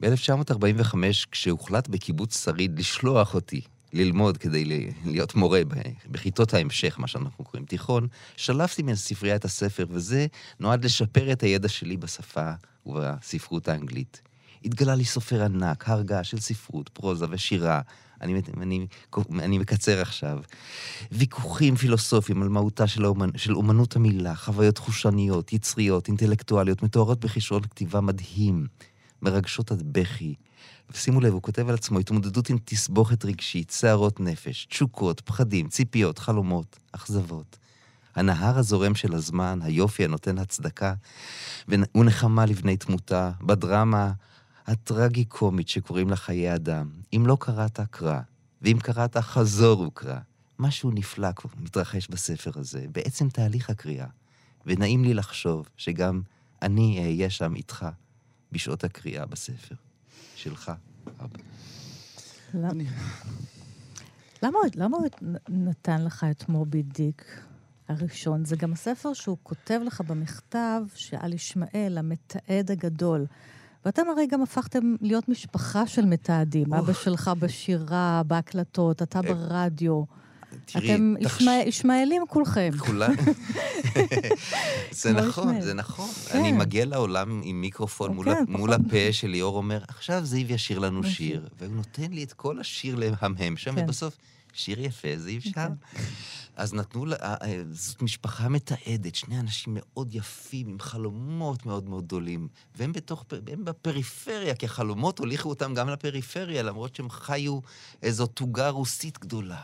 ב-1945, 0.00 0.94
כשהוחלט 1.30 1.88
בקיבוץ 1.88 2.44
שריד 2.44 2.78
לשלוח 2.78 3.34
אותי 3.34 3.60
ללמוד 3.92 4.36
כדי 4.36 4.90
להיות 5.04 5.34
מורה 5.34 5.60
בכיתות 6.06 6.54
ההמשך, 6.54 6.98
מה 6.98 7.06
שאנחנו 7.06 7.44
קוראים 7.44 7.66
תיכון, 7.66 8.08
שלפתי 8.36 8.82
מהספרייה 8.82 9.36
את 9.36 9.44
הספר, 9.44 9.86
וזה 9.90 10.26
נועד 10.60 10.84
לשפר 10.84 11.32
את 11.32 11.42
הידע 11.42 11.68
שלי 11.68 11.96
בשפה 11.96 12.52
ובספרות 12.86 13.68
האנגלית. 13.68 14.22
התגלה 14.64 14.94
לי 14.94 15.04
סופר 15.04 15.44
ענק, 15.44 15.88
הר 15.88 16.02
געש 16.02 16.30
של 16.30 16.40
ספרות, 16.40 16.88
פרוזה 16.88 17.26
ושירה. 17.30 17.80
אני, 18.20 18.42
אני, 18.60 18.86
אני 19.38 19.58
מקצר 19.58 20.00
עכשיו. 20.00 20.38
ויכוחים 21.12 21.76
פילוסופיים 21.76 22.42
על 22.42 22.48
מהותה 22.48 22.86
של, 22.86 23.04
האומנ, 23.04 23.30
של 23.36 23.54
אומנות 23.54 23.96
המילה, 23.96 24.34
חוויות 24.34 24.78
חושניות, 24.78 25.52
יצריות, 25.52 26.08
אינטלקטואליות, 26.08 26.82
מתוארות 26.82 27.20
בכישרון 27.20 27.62
כתיבה 27.62 28.00
מדהים, 28.00 28.66
מרגשות 29.22 29.72
עד 29.72 29.82
בכי. 29.92 30.34
ושימו 30.90 31.20
לב, 31.20 31.32
הוא 31.32 31.42
כותב 31.42 31.68
על 31.68 31.74
עצמו 31.74 31.98
התמודדות 31.98 32.50
עם 32.50 32.58
תסבוכת 32.64 33.24
רגשית, 33.24 33.70
סערות 33.70 34.20
נפש, 34.20 34.66
תשוקות, 34.66 35.20
פחדים, 35.20 35.68
ציפיות, 35.68 36.18
חלומות, 36.18 36.78
אכזבות. 36.92 37.58
הנהר 38.16 38.58
הזורם 38.58 38.94
של 38.94 39.14
הזמן, 39.14 39.58
היופי 39.62 40.04
הנותן 40.04 40.38
הצדקה, 40.38 40.94
ונחמה 41.68 42.46
לבני 42.46 42.76
תמותה, 42.76 43.30
בדרמה 43.42 44.12
הטרגי-קומית 44.68 45.68
שקוראים 45.68 46.10
לה 46.10 46.16
חיי 46.16 46.54
אדם. 46.54 46.90
אם 47.16 47.22
לא 47.26 47.36
קראת, 47.40 47.80
קרא. 47.90 48.20
ואם 48.62 48.76
קראת, 48.82 49.16
חזור 49.16 49.80
וקרא. 49.80 50.18
משהו 50.58 50.90
נפלא 50.90 51.32
כבר 51.32 51.50
מתרחש 51.60 52.08
בספר 52.08 52.50
הזה, 52.54 52.86
בעצם 52.92 53.28
תהליך 53.28 53.70
הקריאה. 53.70 54.06
ונעים 54.66 55.04
לי 55.04 55.14
לחשוב 55.14 55.68
שגם 55.76 56.22
אני 56.62 56.98
אהיה 56.98 57.30
שם 57.30 57.54
איתך 57.54 57.86
בשעות 58.52 58.84
הקריאה 58.84 59.26
בספר. 59.26 59.74
שלך, 60.36 60.72
אבא. 61.20 61.38
למה, 64.42 64.58
למה 64.74 64.96
הוא 64.96 65.06
נתן 65.48 66.04
לך 66.04 66.26
את 66.30 66.48
מובי 66.48 66.82
דיק 66.82 67.40
הראשון? 67.88 68.44
זה 68.44 68.56
גם 68.56 68.72
הספר 68.72 69.12
שהוא 69.12 69.36
כותב 69.42 69.80
לך 69.86 70.00
במכתב 70.00 70.82
שעל 70.94 71.32
ישמעאל, 71.32 71.98
המתעד 71.98 72.70
הגדול. 72.70 73.26
ואתם 73.84 74.02
הרי 74.10 74.26
גם 74.26 74.42
הפכתם 74.42 74.94
להיות 75.00 75.28
משפחה 75.28 75.86
של 75.86 76.04
מתעדים. 76.04 76.74
אבא 76.74 76.92
שלך 76.92 77.30
בשירה, 77.38 78.22
בהקלטות, 78.26 79.02
אתה 79.02 79.18
אה, 79.18 79.22
ברדיו. 79.22 80.04
תראי, 80.64 80.94
אתם 80.94 81.14
תחש... 81.22 81.42
ישמעאלים 81.66 82.22
כולכם. 82.28 82.70
כולם. 82.78 83.12
זה 84.90 85.12
נכון, 85.12 85.60
זה 85.60 85.74
נכון. 85.74 86.08
כן. 86.08 86.38
אני 86.38 86.52
מגיע 86.52 86.84
לעולם 86.84 87.40
עם 87.44 87.60
מיקרופון 87.60 88.14
מול, 88.14 88.34
כן, 88.34 88.44
מול 88.48 88.72
הפה 88.72 89.12
של 89.12 89.28
ליאור 89.28 89.56
אומר, 89.56 89.84
עכשיו 89.88 90.24
זיו 90.24 90.52
ישיר 90.52 90.78
לנו 90.78 91.04
שיר, 91.04 91.48
והוא 91.58 91.74
נותן 91.74 92.10
לי 92.10 92.24
את 92.24 92.32
כל 92.32 92.60
השיר 92.60 92.96
להמהם 92.96 93.56
שם, 93.56 93.74
כן. 93.74 93.84
ובסוף, 93.84 94.16
שיר 94.52 94.80
יפה, 94.80 95.08
זיו 95.16 95.40
שם. 95.42 95.72
אז 96.58 96.74
נתנו 96.74 97.06
לה, 97.06 97.16
אה, 97.16 97.34
אה, 97.42 97.62
זאת 97.72 98.02
משפחה 98.02 98.48
מתעדת, 98.48 99.14
שני 99.14 99.40
אנשים 99.40 99.76
מאוד 99.76 100.14
יפים, 100.14 100.68
עם 100.68 100.80
חלומות 100.80 101.66
מאוד 101.66 101.88
מאוד 101.88 102.04
גדולים, 102.04 102.48
והם 102.76 102.92
בתוך, 102.92 103.24
הם 103.52 103.64
בפריפריה, 103.64 104.54
כי 104.54 104.66
החלומות 104.66 105.18
הוליכו 105.18 105.48
אותם 105.48 105.74
גם 105.74 105.88
לפריפריה, 105.88 106.62
למרות 106.62 106.96
שהם 106.96 107.10
חיו 107.10 107.58
איזו 108.02 108.26
תוגה 108.26 108.68
רוסית 108.68 109.18
גדולה. 109.18 109.60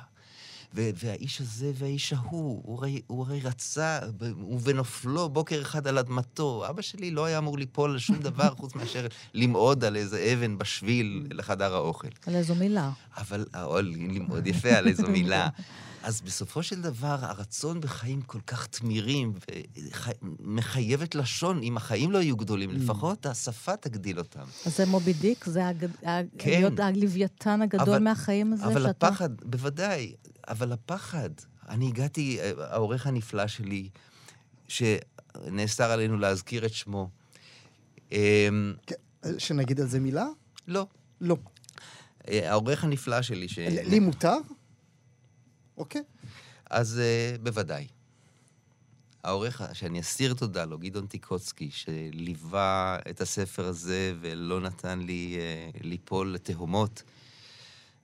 והאיש 0.77 1.41
הזה 1.41 1.73
והאיש 1.75 2.13
ההוא, 2.13 2.63
הוא 2.65 2.79
הרי, 2.79 3.01
הוא 3.07 3.27
הרי 3.27 3.41
רצה, 3.41 3.99
ובנופלו 4.19 5.29
בוקר 5.29 5.63
אחד 5.63 5.87
על 5.87 5.99
אדמתו. 5.99 6.65
אבא 6.71 6.83
שלי 6.83 7.11
לא 7.11 7.25
היה 7.25 7.39
אמור 7.39 7.59
ליפול 7.59 7.91
על 7.91 7.99
שום 7.99 8.17
דבר 8.17 8.55
חוץ 8.61 8.75
מאשר 8.75 9.07
למעוד 9.35 9.85
על 9.85 9.97
איזה 9.97 10.33
אבן 10.33 10.59
בשביל 10.59 11.27
לחדר 11.31 11.75
האוכל. 11.75 12.09
על 12.27 12.35
איזו 12.35 12.55
מילה. 12.55 12.91
אבל, 13.17 13.45
או 13.63 13.81
למעוד 13.83 14.47
יפה 14.47 14.69
על 14.69 14.89
איזו 14.89 15.09
מילה. 15.09 15.49
אז 16.05 16.21
בסופו 16.21 16.63
של 16.63 16.83
דבר, 16.83 17.17
הרצון 17.21 17.81
בחיים 17.81 18.23
כל 18.23 18.41
כך 18.47 18.67
תמירים, 18.67 19.33
ומחייבת 20.41 21.15
לשון, 21.15 21.63
אם 21.63 21.77
החיים 21.77 22.11
לא 22.11 22.19
יהיו 22.19 22.37
גדולים, 22.37 22.71
mm. 22.71 22.73
לפחות 22.73 23.27
השפה 23.27 23.77
תגדיל 23.77 24.19
אותם. 24.19 24.45
אז 24.67 24.77
זה 24.77 24.87
מובי 24.87 25.13
דיק? 25.13 25.45
זה 25.45 25.69
הג... 25.69 25.87
כן. 26.39 26.51
להיות 26.51 26.81
הלוויתן 26.81 27.63
הגדול 27.63 27.89
אבל, 27.89 27.99
מהחיים 27.99 28.53
הזה 28.53 28.65
אבל 28.65 28.73
שאתה... 28.73 28.81
אבל 28.81 28.91
הפחד, 28.91 29.31
בוודאי, 29.45 30.15
אבל 30.49 30.73
הפחד. 30.73 31.31
אני 31.69 31.89
הגעתי, 31.89 32.39
העורך 32.59 33.07
הנפלא 33.07 33.47
שלי, 33.47 33.89
שנאסר 34.69 35.91
עלינו 35.91 36.17
להזכיר 36.17 36.67
את 36.67 36.73
שמו. 36.73 37.09
אמ, 38.13 38.75
כן, 38.87 38.95
שנגיד 39.39 39.81
על 39.81 39.87
זה 39.87 40.01
מילה? 40.01 40.27
לא. 40.69 40.87
לא. 41.21 41.37
אה, 42.29 42.51
העורך 42.51 42.85
הנפלא 42.85 43.23
שלי, 43.23 43.49
ש... 43.49 43.59
לי 43.59 44.01
מותר? 44.01 44.37
אוקיי. 45.77 46.03
אז 46.71 47.01
uh, 47.01 47.41
בוודאי. 47.43 47.87
העורך, 49.25 49.63
שאני 49.73 50.01
אסיר 50.01 50.35
תודה 50.35 50.65
לו, 50.65 50.79
גדעון 50.79 51.07
טיקוצקי, 51.07 51.71
שליווה 51.71 52.99
את 53.11 53.21
הספר 53.21 53.67
הזה 53.67 54.15
ולא 54.21 54.61
נתן 54.61 54.99
לי 54.99 55.37
uh, 55.75 55.79
ליפול 55.85 56.33
לתהומות, 56.33 57.03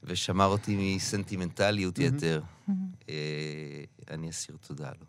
ושמר 0.02 0.46
אותי 0.46 0.96
מסנטימנטליות 0.96 1.98
mm-hmm. 1.98 2.02
יתר, 2.02 2.40
mm-hmm. 2.68 2.72
Uh, 3.02 3.06
אני 4.10 4.30
אסיר 4.30 4.56
תודה 4.66 4.90
לו. 5.00 5.06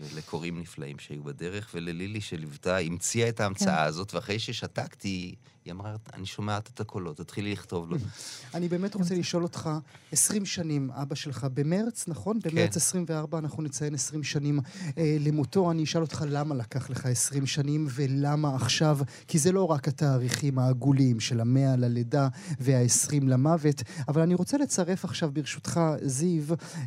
ולקוראים 0.00 0.60
נפלאים 0.60 0.98
שהיו 0.98 1.24
בדרך, 1.24 1.70
וללילי 1.74 2.20
שליוותה, 2.20 2.78
המציאה 2.78 3.28
את 3.28 3.40
ההמצאה 3.40 3.76
כן. 3.76 3.88
הזאת, 3.88 4.14
ואחרי 4.14 4.38
ששתקתי, 4.38 5.34
היא 5.64 5.72
אמרה, 5.72 5.96
אני 6.14 6.26
שומעת 6.26 6.70
את 6.74 6.80
הקולות, 6.80 7.16
תתחילי 7.16 7.52
לכתוב 7.52 7.90
לו. 7.90 7.96
אני 8.54 8.68
באמת 8.68 8.94
רוצה 8.94 9.14
לשאול 9.14 9.42
אותך, 9.42 9.70
20 10.12 10.46
שנים, 10.46 10.90
אבא 10.90 11.14
שלך, 11.14 11.46
במרץ, 11.54 12.08
נכון? 12.08 12.38
כן. 12.42 12.50
במרץ 12.50 12.76
24 12.76 13.38
אנחנו 13.38 13.62
נציין 13.62 13.94
20 13.94 14.22
שנים 14.22 14.60
אה, 14.98 15.16
למותו. 15.20 15.70
אני 15.70 15.84
אשאל 15.84 16.02
אותך 16.02 16.24
למה 16.28 16.54
לקח 16.54 16.90
לך 16.90 17.06
20 17.06 17.46
שנים 17.46 17.86
ולמה 17.90 18.54
עכשיו, 18.54 18.98
כי 19.28 19.38
זה 19.38 19.52
לא 19.52 19.70
רק 19.70 19.88
התאריכים 19.88 20.58
העגולים 20.58 21.20
של 21.20 21.40
המאה 21.40 21.76
ללידה 21.76 22.28
וה-20 22.60 23.24
למוות, 23.24 23.82
אבל 24.08 24.22
אני 24.22 24.34
רוצה 24.34 24.58
לצרף 24.58 25.04
עכשיו, 25.04 25.30
ברשותך, 25.32 25.80
זיו, 26.02 26.44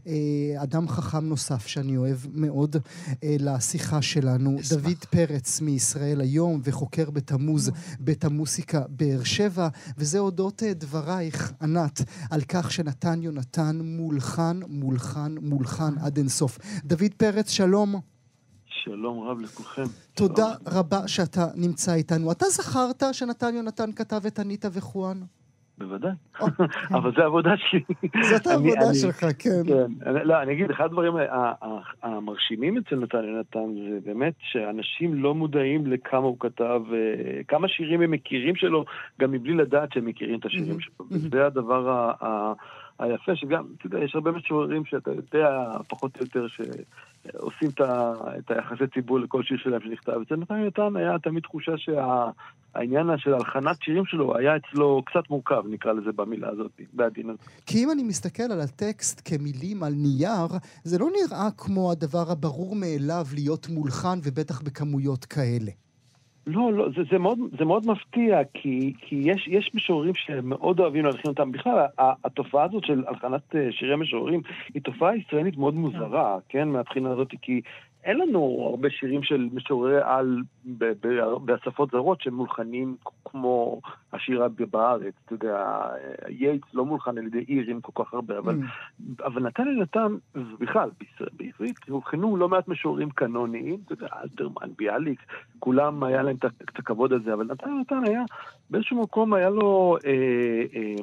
אה, 0.07 0.13
אדם 0.63 0.87
חכם 0.87 1.25
נוסף 1.25 1.67
שאני 1.67 1.97
אוהב 1.97 2.17
מאוד 2.33 2.75
אה, 3.23 3.35
לשיחה 3.39 4.01
שלנו, 4.01 4.59
אשמח. 4.59 4.79
דוד 4.79 5.05
פרץ 5.09 5.61
מישראל 5.61 6.21
היום 6.21 6.61
וחוקר 6.63 7.09
בתמוז, 7.09 7.71
בית 7.99 8.25
המוסיקה. 8.25 8.72
מוזיקה 8.73 8.87
באר 8.89 9.23
שבע, 9.23 9.67
וזה 9.97 10.19
אודות 10.19 10.63
אה, 10.63 10.73
דברייך, 10.73 11.53
ענת, 11.61 12.01
על 12.31 12.41
כך 12.41 12.71
שנתן 12.71 13.21
יונתן 13.21 13.79
מולחן, 13.83 14.59
מולחן, 14.67 15.35
מולחן 15.41 15.93
עד 15.97 16.17
אינסוף. 16.17 16.59
דוד 16.85 17.13
פרץ, 17.17 17.49
שלום. 17.49 17.95
שלום 18.65 19.27
רב 19.29 19.39
לכולכם. 19.39 19.83
תודה 20.13 20.53
שלום. 20.63 20.77
רבה 20.77 21.07
שאתה 21.07 21.47
נמצא 21.55 21.93
איתנו. 21.93 22.31
אתה 22.31 22.45
זכרת 22.49 23.03
שנתן 23.11 23.55
יונתן 23.55 23.91
כתב 23.91 24.21
את 24.25 24.39
אניטה 24.39 24.67
וחואן? 24.71 25.21
בוודאי. 25.77 26.11
אבל 26.95 27.11
זו 27.15 27.21
העבודה 27.21 27.53
שלי. 27.57 27.83
זאת 28.21 28.47
העבודה 28.47 28.93
שלך, 28.93 29.25
כן. 29.39 29.49
כן. 29.67 30.11
לא, 30.23 30.41
אני 30.41 30.53
אגיד, 30.53 30.71
אחד 30.71 30.85
הדברים 30.85 31.13
המרשימים 32.03 32.77
אצל 32.77 32.95
נתן 32.95 33.23
יונתן 33.23 33.73
זה 33.89 33.99
באמת 34.05 34.33
שאנשים 34.39 35.13
לא 35.13 35.35
מודעים 35.35 35.87
לכמה 35.87 36.27
הוא 36.27 36.37
כתב, 36.39 36.81
אה, 36.93 37.43
כמה 37.47 37.67
שירים 37.67 38.01
הם 38.01 38.11
מכירים 38.11 38.55
שלו, 38.55 38.85
גם 39.21 39.31
מבלי 39.31 39.53
לדעת 39.53 39.93
שהם 39.93 40.05
מכירים 40.05 40.39
את 40.39 40.45
השירים 40.45 40.79
שלו. 40.79 41.05
זה 41.31 41.45
הדבר 41.45 42.11
היפה, 42.99 43.35
שגם, 43.35 43.65
אתה 43.77 43.87
יודע, 43.87 43.99
יש 43.99 44.15
הרבה 44.15 44.31
משוררים 44.31 44.85
שאתה 44.85 45.11
יודע, 45.11 45.71
פחות 45.87 46.17
או 46.17 46.25
יותר, 46.25 46.45
שעושים 46.47 47.69
את 48.37 48.51
היחסי 48.51 48.87
ציבור 48.93 49.19
לכל 49.19 49.43
שיר 49.43 49.57
שלהם 49.57 49.81
שנכתב. 49.81 50.13
אצל 50.27 50.35
נתן 50.35 50.57
יונתן 50.57 50.95
היה 50.95 51.19
תמיד 51.19 51.43
תחושה 51.43 51.71
שהעניין 51.77 53.07
של 53.17 53.33
הלחנת 53.33 53.81
שירים 53.81 54.05
שלו 54.05 54.37
היה 54.37 54.55
אצלו 54.55 55.01
קצת 55.05 55.29
מורכב, 55.29 55.63
נקרא 55.69 55.93
לזה 55.93 56.11
במילה 56.15 56.49
הזאת, 56.49 56.71
בעדינות. 56.93 57.37
כי 57.65 57.83
אם 57.83 57.91
אני 57.91 58.03
מסתכל 58.03 58.43
על 58.43 58.61
הטקסט 58.61 59.21
כמילים 59.25 59.83
על 59.83 59.93
נייר, 59.93 60.47
זה 60.83 60.97
לא 60.99 61.07
נראה 61.21 61.47
כמו 61.57 61.91
הדבר 61.91 62.31
הברור 62.31 62.75
מאליו 62.75 63.25
להיות 63.33 63.69
מולחן, 63.69 64.19
ובטח 64.23 64.61
בכמויות 64.61 65.25
כאלה. 65.25 65.71
לא, 66.47 66.73
לא, 66.73 66.89
זה, 66.95 67.01
זה, 67.11 67.17
מאוד, 67.17 67.39
זה 67.59 67.65
מאוד 67.65 67.85
מפתיע, 67.87 68.39
כי, 68.53 68.93
כי 68.97 69.15
יש, 69.23 69.47
יש 69.47 69.71
משוררים 69.73 70.15
שמאוד 70.15 70.79
אוהבים 70.79 71.05
להלחין 71.05 71.31
אותם. 71.31 71.51
בכלל, 71.51 71.85
התופעה 71.97 72.63
הזאת 72.63 72.85
של 72.85 73.03
הלחנת 73.07 73.55
אה, 73.55 73.71
שירי 73.71 73.95
משוררים 73.95 74.41
היא 74.73 74.81
תופעה 74.81 75.17
ישראלית 75.17 75.57
מאוד 75.57 75.73
מוזרה, 75.73 76.37
כן, 76.49 76.67
מהבחינה 76.67 77.11
הזאת, 77.11 77.31
כי 77.41 77.61
אין 78.03 78.17
לנו 78.17 78.67
הרבה 78.69 78.89
שירים 78.89 79.23
של 79.23 79.49
משוררי 79.53 80.01
על 80.03 80.41
בשפות 81.45 81.91
זרות 81.91 82.21
שמולחנים 82.21 82.95
כמו 83.25 83.81
השירה 84.13 84.47
בארץ. 84.71 85.13
אתה 85.25 85.33
יודע, 85.33 85.81
יייטס 86.27 86.73
לא 86.73 86.85
מולחן 86.85 87.17
על 87.17 87.27
ידי 87.27 87.45
אירים 87.49 87.81
כל 87.81 88.03
כך 88.03 88.13
הרבה, 88.13 88.37
אבל, 88.37 88.55
mm. 88.55 89.23
אבל 89.25 89.41
נתן 89.41 89.67
אלנתן, 89.67 90.15
ובכלל, 90.35 90.89
בעברית 91.33 91.77
הולחנו 91.89 92.37
לא 92.37 92.49
מעט 92.49 92.67
משוררים 92.67 93.09
קנוניים, 93.09 93.77
אתה 93.85 93.93
יודע, 93.93 94.07
אלתרמן, 94.23 94.73
ביאליק, 94.77 95.19
כולם 95.59 96.03
היה 96.03 96.21
להם 96.23 96.35
את 96.41 96.79
הכבוד 96.79 97.13
הזה, 97.13 97.33
אבל 97.33 97.45
נתן 97.45 97.69
אלנתן 97.69 98.01
היה, 98.05 98.23
באיזשהו 98.69 99.01
מקום 99.01 99.33
היה 99.33 99.49
לו, 99.49 99.97
אה, 100.05 100.11
אה, 100.75 100.95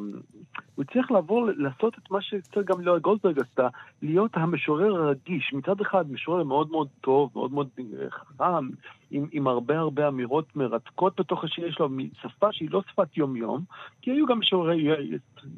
הוא 0.75 0.85
הצליח 0.89 1.11
לעבור, 1.11 1.49
לעשות 1.57 1.99
את 1.99 2.11
מה 2.11 2.21
שקצת 2.21 2.65
גם 2.65 2.81
ליאור 2.81 2.99
גולדברג 2.99 3.39
עשתה, 3.39 3.69
להיות 4.03 4.31
המשורר 4.35 4.97
הרגיש. 4.97 5.53
מצד 5.53 5.81
אחד, 5.81 6.13
משורר 6.13 6.45
מאוד 6.45 6.71
מאוד 6.71 6.89
טוב, 7.01 7.31
מאוד 7.35 7.53
מאוד 7.53 7.69
חכם, 8.11 8.69
עם, 9.11 9.27
עם 9.33 9.47
הרבה 9.47 9.79
הרבה 9.79 10.09
אמירות 10.09 10.57
מרתקות 10.57 11.21
בתוך 11.21 11.45
השיר 11.45 11.71
שלו, 11.71 11.89
משפה 11.89 12.53
שהיא 12.53 12.69
לא 12.71 12.83
שפת 12.91 13.17
יום-יום, 13.17 13.65
כי 14.03 14.11
היו 14.11 14.27
גם 14.27 14.39
משוררי, 14.39 14.89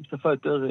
שפה 0.09 0.31
יותר, 0.31 0.67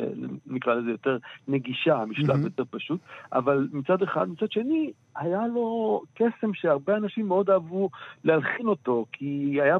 נקרא 0.46 0.74
לזה 0.74 0.90
יותר 0.90 1.18
נגישה, 1.48 2.04
משלב 2.08 2.30
mm-hmm. 2.30 2.44
יותר 2.44 2.64
פשוט, 2.70 3.00
אבל 3.32 3.68
מצד 3.72 4.02
אחד, 4.02 4.28
מצד 4.28 4.52
שני, 4.52 4.92
היה 5.16 5.46
לו 5.46 6.02
קסם 6.14 6.54
שהרבה 6.54 6.96
אנשים 6.96 7.28
מאוד 7.28 7.50
אהבו 7.50 7.90
להלחין 8.24 8.66
אותו, 8.66 9.06
כי 9.12 9.58
היה 9.62 9.78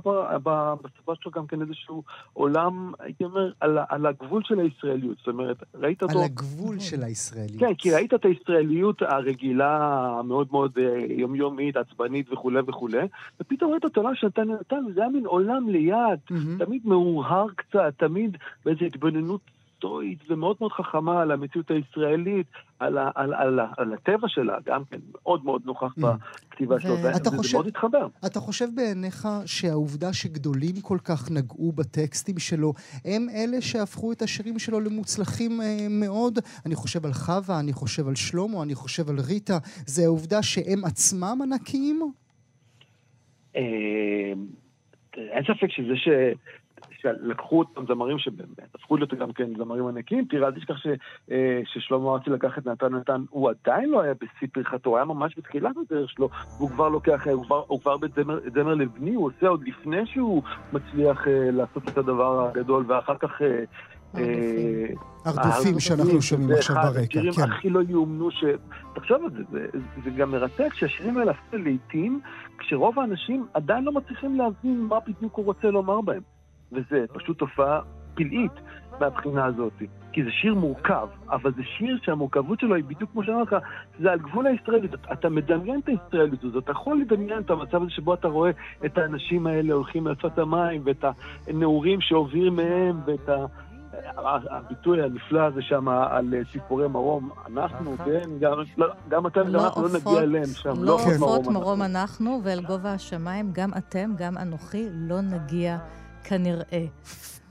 בשפה 0.83 1.12
שלו 1.21 1.31
גם 1.31 1.47
כן 1.47 1.62
איזשהו 1.62 2.03
עולם, 2.33 2.93
הייתי 2.99 3.25
אומר, 3.25 3.51
על, 3.61 3.79
על 3.88 4.07
הגבול 4.07 4.43
של 4.45 4.61
הישראליות. 4.61 5.19
זאת 5.19 5.29
אומרת, 5.29 5.57
ראית 5.75 6.03
אותו... 6.03 6.19
על 6.19 6.25
הגבול 6.25 6.79
של 6.79 7.03
הישראליות. 7.03 7.61
כן, 7.61 7.75
כי 7.75 7.93
ראית 7.93 8.15
את 8.15 8.25
הישראליות 8.25 9.03
הרגילה, 9.03 10.05
המאוד 10.19 10.49
מאוד 10.51 10.79
אה, 10.79 10.99
יומיומית, 11.09 11.77
עצבנית 11.77 12.33
וכולי 12.33 12.61
וכולי, 12.67 12.91
ופתאום 13.40 13.72
ראית 13.72 13.85
את 13.85 13.96
העולם 13.96 14.14
שנתן 14.14 14.50
נתן, 14.50 14.85
וזה 14.88 15.00
היה 15.00 15.11
מין 15.11 15.26
עולם 15.26 15.68
ליד, 15.68 16.18
mm-hmm. 16.31 16.64
תמיד 16.64 16.87
מאוהר 16.87 17.46
קצת, 17.57 17.94
תמיד 17.98 18.37
באיזו 18.64 18.85
התבוננות 18.85 19.40
היסטורית 19.83 20.18
ומאוד 20.31 20.57
מאוד 20.61 20.72
חכמה 20.72 21.22
על 21.22 21.31
המציאות 21.31 21.70
הישראלית, 21.70 22.46
על, 22.78 22.98
ה, 22.98 23.11
על, 23.14 23.35
על, 23.35 23.61
על, 23.61 23.66
על 23.76 23.94
הטבע 23.94 24.28
שלה, 24.28 24.57
גם 24.66 24.85
כן 24.85 24.98
מאוד 25.12 25.44
מאוד 25.44 25.62
נוכח 25.64 25.94
mm. 25.98 26.00
בכתיבה 26.50 26.81
שלו, 26.81 26.92
וזה 26.92 27.31
חושב, 27.37 27.57
מאוד 27.57 27.66
התחבר. 27.66 28.07
אתה 28.26 28.40
חושב 28.40 28.66
בעיניך 28.74 29.28
שהעובדה 29.46 30.12
שגדולים 30.12 30.81
כל 30.83 30.98
כך 31.05 31.31
נגעו 31.31 31.72
בטקסטים 31.72 32.38
שלו, 32.38 32.72
הם 33.05 33.26
אלה 33.35 33.61
שהפכו 33.61 34.12
את 34.12 34.22
השירים 34.22 34.59
שלו 34.59 34.81
למוצלחים 34.81 35.61
אה, 35.61 35.87
מאוד? 35.90 36.38
אני 36.66 36.74
חושב 36.74 37.07
על 37.07 37.12
חווה, 37.12 37.61
אני 37.61 37.72
חושב 37.72 38.09
על 38.09 38.14
שלמה, 38.14 38.62
אני 38.62 38.74
חושב 38.74 39.09
על 39.09 39.20
ריטה, 39.20 39.59
זה 39.87 40.02
העובדה 40.05 40.42
שהם 40.42 40.85
עצמם 40.85 41.38
ענקיים? 41.42 42.12
אה, 43.57 44.33
אין 45.17 45.45
ספק 45.45 45.71
שזה 45.71 45.97
ש... 45.97 46.09
שלקחו 47.03 47.59
אותם 47.59 47.87
זמרים 47.87 48.19
שבאמת 48.19 48.75
הפכו 48.75 48.97
להיות 48.97 49.15
גם 49.15 49.33
כן 49.33 49.57
זמרים 49.57 49.87
ענקים. 49.87 50.25
תראה, 50.25 50.49
אל 50.49 50.53
תשכח 50.53 50.87
אה, 51.31 51.61
ששלמה 51.65 52.12
ארצי 52.12 52.31
לקח 52.31 52.59
את 52.59 52.67
נתן 52.67 52.95
נתן, 52.95 53.23
הוא 53.31 53.51
עדיין 53.51 53.91
לא 53.91 54.01
היה 54.01 54.15
בשיא 54.15 54.49
פריחתו, 54.53 54.91
הוא 54.91 54.97
היה 54.97 55.05
ממש 55.05 55.35
בתחילת 55.38 55.77
הדרך 55.77 56.11
שלו, 56.11 56.29
והוא 56.57 56.71
כבר 56.71 56.88
לוקח, 56.88 57.27
הוא 57.27 57.45
כבר, 57.45 57.62
הוא 57.67 57.81
כבר 57.81 57.97
בזמר 57.97 58.75
לבני, 58.75 59.15
הוא 59.15 59.27
עושה 59.27 59.49
עוד 59.49 59.69
לפני 59.69 60.07
שהוא 60.07 60.43
מצליח 60.73 61.29
אה, 61.29 61.51
לעשות 61.51 61.88
את 61.88 61.99
הדבר 61.99 62.49
הגדול, 62.49 62.85
ואחר 62.88 63.17
כך... 63.17 63.43
אה, 64.16 64.87
הרדופים 65.25 65.81
שאנחנו 65.81 66.22
שומעים 66.22 66.51
עכשיו 66.51 66.77
ברקע, 66.77 67.07
כן. 67.07 67.29
השירים 67.29 67.51
הכי 67.53 67.70
לא 67.70 67.81
יאומנו 67.88 68.31
ש... 68.31 68.44
תחשוב 68.94 69.25
על 69.25 69.44
זה, 69.53 69.66
זה 70.05 70.11
גם 70.11 70.31
מרתק 70.31 70.75
שהשירים 70.75 71.18
האלה 71.18 71.33
עשו 71.33 71.57
לעיתים, 71.57 72.20
כשרוב 72.59 72.98
האנשים 72.98 73.46
עדיין 73.55 73.85
לא 73.85 73.92
מצליחים 73.92 74.37
להבין 74.37 74.81
מה 74.81 74.98
בדיוק 75.07 75.37
הוא 75.37 75.44
רוצה 75.44 75.70
לומר 75.70 76.01
בהם. 76.01 76.22
וזה 76.72 77.05
פשוט 77.12 77.38
תופעה 77.38 77.81
פלאית 78.14 78.53
מהבחינה 79.01 79.44
הזאת. 79.44 79.72
כי 80.12 80.25
זה 80.25 80.31
שיר 80.31 80.55
מורכב, 80.55 81.09
אבל 81.31 81.53
זה 81.57 81.62
שיר 81.79 81.98
שהמורכבות 82.03 82.61
שלו 82.61 82.75
היא 82.75 82.85
בדיוק 82.85 83.11
כמו 83.12 83.25
שאמר 83.25 83.42
לך, 83.42 83.57
זה 84.01 84.12
על 84.12 84.18
גבול 84.18 84.46
הישראלית. 84.46 84.94
אתה 85.12 85.29
מדמיין 85.29 85.81
את 85.81 85.88
הישראלית 85.88 86.44
הזאת, 86.44 86.64
אתה 86.64 86.72
יכול 86.72 87.01
לדמיין 87.01 87.38
את 87.38 87.51
המצב 87.51 87.83
הזה 87.83 87.90
שבו 87.90 88.14
אתה 88.14 88.29
רואה 88.29 88.51
את 88.85 88.98
האנשים 88.98 89.46
האלה 89.46 89.75
הולכים 89.75 90.07
על 90.07 90.14
שפת 90.14 90.38
המים, 90.38 90.83
ואת 90.85 91.05
הנעורים 91.48 92.01
שעוברים 92.01 92.57
מהם, 92.57 93.01
ואת 93.07 93.29
ה... 93.29 93.46
הביטוי 94.51 95.03
הנפלא 95.03 95.41
הזה 95.41 95.62
שם 95.62 95.88
על 95.88 96.35
ציפורי 96.53 96.88
מרום, 96.88 97.31
אנחנו, 97.47 97.97
כן, 98.05 98.31
גם, 98.41 98.53
לא, 98.77 98.87
גם 99.09 99.27
אתם, 99.27 99.41
גם 99.53 99.65
אנחנו 99.65 99.83
לא 99.83 99.88
נגיע 99.88 100.23
אליהם 100.23 100.47
שם. 100.55 100.73
לא 100.83 100.95
עופות 100.95 101.47
מרום 101.47 101.83
אנחנו, 101.83 102.41
ואל 102.45 102.61
גובה 102.61 102.93
השמיים, 102.93 103.51
גם 103.53 103.71
אתם, 103.79 104.11
גם 104.17 104.38
אנוכי, 104.38 104.87
לא 104.93 105.21
נגיע. 105.21 105.79
כנראה. 106.25 106.85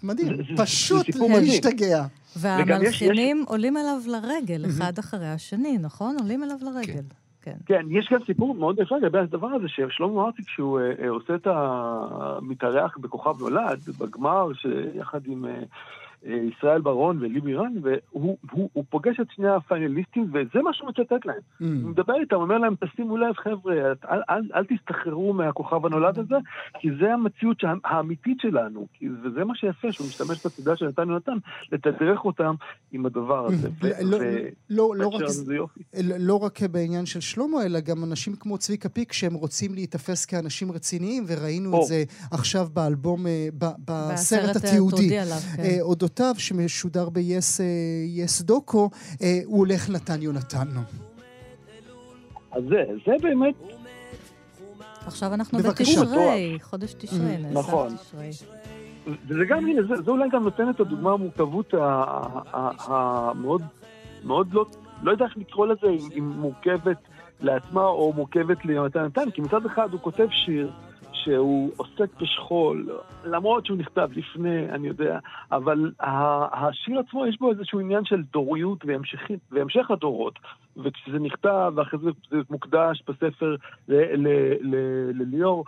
מדהים, 0.04 0.38
פשוט 0.58 1.06
להשתגע. 1.30 2.06
והמלחינים 2.36 3.44
עולים 3.48 3.78
אליו 3.78 3.98
לרגל, 4.08 4.66
אחד 4.66 4.98
אחרי 5.00 5.28
השני, 5.28 5.78
נכון? 5.78 6.16
עולים 6.20 6.44
אליו 6.44 6.58
לרגל. 6.62 6.94
כן. 6.94 7.02
כן. 7.42 7.56
כן, 7.66 7.86
יש 7.90 8.10
גם 8.12 8.20
סיפור 8.26 8.56
מאוד 8.56 8.80
יפה 8.80 8.98
לגבי 8.98 9.20
הדבר 9.20 9.48
הזה, 9.48 9.68
ששלמה 9.68 10.26
ארצי, 10.26 10.44
כשהוא 10.46 10.80
uh, 10.80 11.08
עושה 11.08 11.36
את 11.36 11.48
המתארח 11.48 12.98
בכוכב 12.98 13.40
נולד, 13.40 13.80
בגמר, 14.00 14.48
שיחד 14.54 15.20
עם... 15.26 15.46
אה, 15.46 15.64
ישראל 16.26 16.82
ברון 16.82 17.18
ולי 17.22 17.40
מירן, 17.44 17.74
והוא 17.82 18.38
הוא, 18.52 18.70
הוא 18.74 18.84
פוגש 18.90 19.20
את 19.22 19.28
שני 19.36 19.50
הפיינליסטים, 19.50 20.24
וזה 20.34 20.62
מה 20.64 20.74
שהוא 20.74 20.90
מצטט 20.90 21.26
להם. 21.26 21.38
Mm. 21.38 21.64
הוא 21.84 21.90
מדבר 21.90 22.14
איתם, 22.22 22.36
אומר 22.36 22.58
להם, 22.58 22.76
תשימו 22.76 23.18
לב, 23.18 23.34
חבר'ה, 23.36 23.74
אל, 24.12 24.22
אל, 24.30 24.42
אל 24.56 24.64
תסתחררו 24.66 25.34
מהכוכב 25.34 25.86
הנולד 25.86 26.20
הזה, 26.20 26.36
כי 26.80 26.88
זה 27.02 27.14
המציאות 27.14 27.58
האמיתית 27.84 28.38
שלנו, 28.42 28.88
וזה 29.24 29.44
מה 29.44 29.56
שיפה, 29.56 29.92
שהוא 29.92 30.08
משתמש 30.08 30.46
בצידה 30.46 30.76
של 30.76 30.88
נתן 30.88 31.10
יונתן, 31.10 31.38
לתדרך 31.72 32.26
אותם 32.26 32.56
עם 32.92 33.06
הדבר 33.06 33.46
הזה. 33.46 33.68
Mm. 33.82 33.86
לא, 34.02 34.20
לא, 34.70 34.96
לא, 34.96 35.08
רק, 35.08 35.22
לא 36.20 36.36
רק 36.36 36.60
בעניין 36.72 37.06
של 37.06 37.20
שלמה, 37.20 37.66
אלא 37.66 37.80
גם 37.80 38.04
אנשים 38.04 38.36
כמו 38.40 38.58
צביקה 38.58 38.90
פיק, 38.90 39.14
שהם 39.14 39.34
רוצים 39.34 39.74
להיתפס 39.74 40.26
כאנשים 40.26 40.72
רציניים, 40.72 41.24
וראינו 41.28 41.82
את 41.82 41.88
זה 41.88 42.04
עכשיו 42.32 42.68
באלבום, 42.74 43.28
אה, 43.28 43.48
בסרט 43.86 44.56
התיעודי. 44.56 45.18
אה, 46.20 46.26
אודותיו, 46.26 46.36
שמשודר 46.38 47.10
ב-yes 47.10 48.44
דוקו, 48.44 48.90
אה, 49.22 49.40
הוא 49.46 49.58
הולך 49.60 49.90
נתן 49.90 50.22
יונתן. 50.22 50.68
אז 52.52 52.64
זה, 52.70 52.84
זה 53.06 53.12
באמת... 53.22 53.56
עכשיו 55.06 55.34
אנחנו 55.34 55.60
בתשרי, 55.60 56.58
חודש 56.62 56.94
תשרי, 56.94 57.38
נעשה 57.38 57.60
נכון. 57.60 57.96
וזה 59.28 59.46
גם, 59.50 59.68
הנה, 59.68 59.82
זה, 59.82 60.02
זה 60.02 60.12
אולי 60.12 60.30
גם 60.32 60.44
נותן 60.44 60.70
את 60.70 60.80
הדוגמה 60.80 61.12
המורכבות 61.12 61.74
המאוד, 62.54 63.62
מאוד 64.24 64.54
לא, 64.54 64.66
לא 65.04 65.12
יודע 65.12 65.26
איך 65.26 65.38
לקרוא 65.38 65.68
לזה, 65.68 65.88
אם 66.18 66.30
מורכבת 66.30 66.98
לעצמה 67.40 67.86
או 67.86 68.14
מורכבת 68.14 68.66
ליונתן 68.66 69.06
נתן, 69.06 69.32
כי 69.32 69.42
מצד 69.42 69.66
אחד 69.66 69.92
הוא 69.92 70.00
כותב 70.02 70.28
שיר, 70.46 70.72
שהוא 71.24 71.72
עוסק 71.78 72.22
בשכול, 72.22 72.90
למרות 73.26 73.66
שהוא 73.66 73.78
נכתב 73.78 74.10
לפני, 74.16 74.70
אני 74.70 74.88
יודע, 74.88 75.20
אבל 75.52 75.92
השיר 76.52 77.00
עצמו 77.00 77.26
יש 77.26 77.38
בו 77.40 77.52
איזשהו 77.52 77.80
עניין 77.80 78.06
של 78.06 78.22
דוריות 78.22 78.86
והמשך, 79.52 79.92
הדורות. 79.92 80.40
וכשזה 80.78 81.20
נכתב, 81.20 81.74
ואחרי 81.76 82.00
זה 82.00 82.10
זה 82.30 82.38
מוקדש 82.50 83.04
בספר 83.08 83.56
לליאור, 85.14 85.66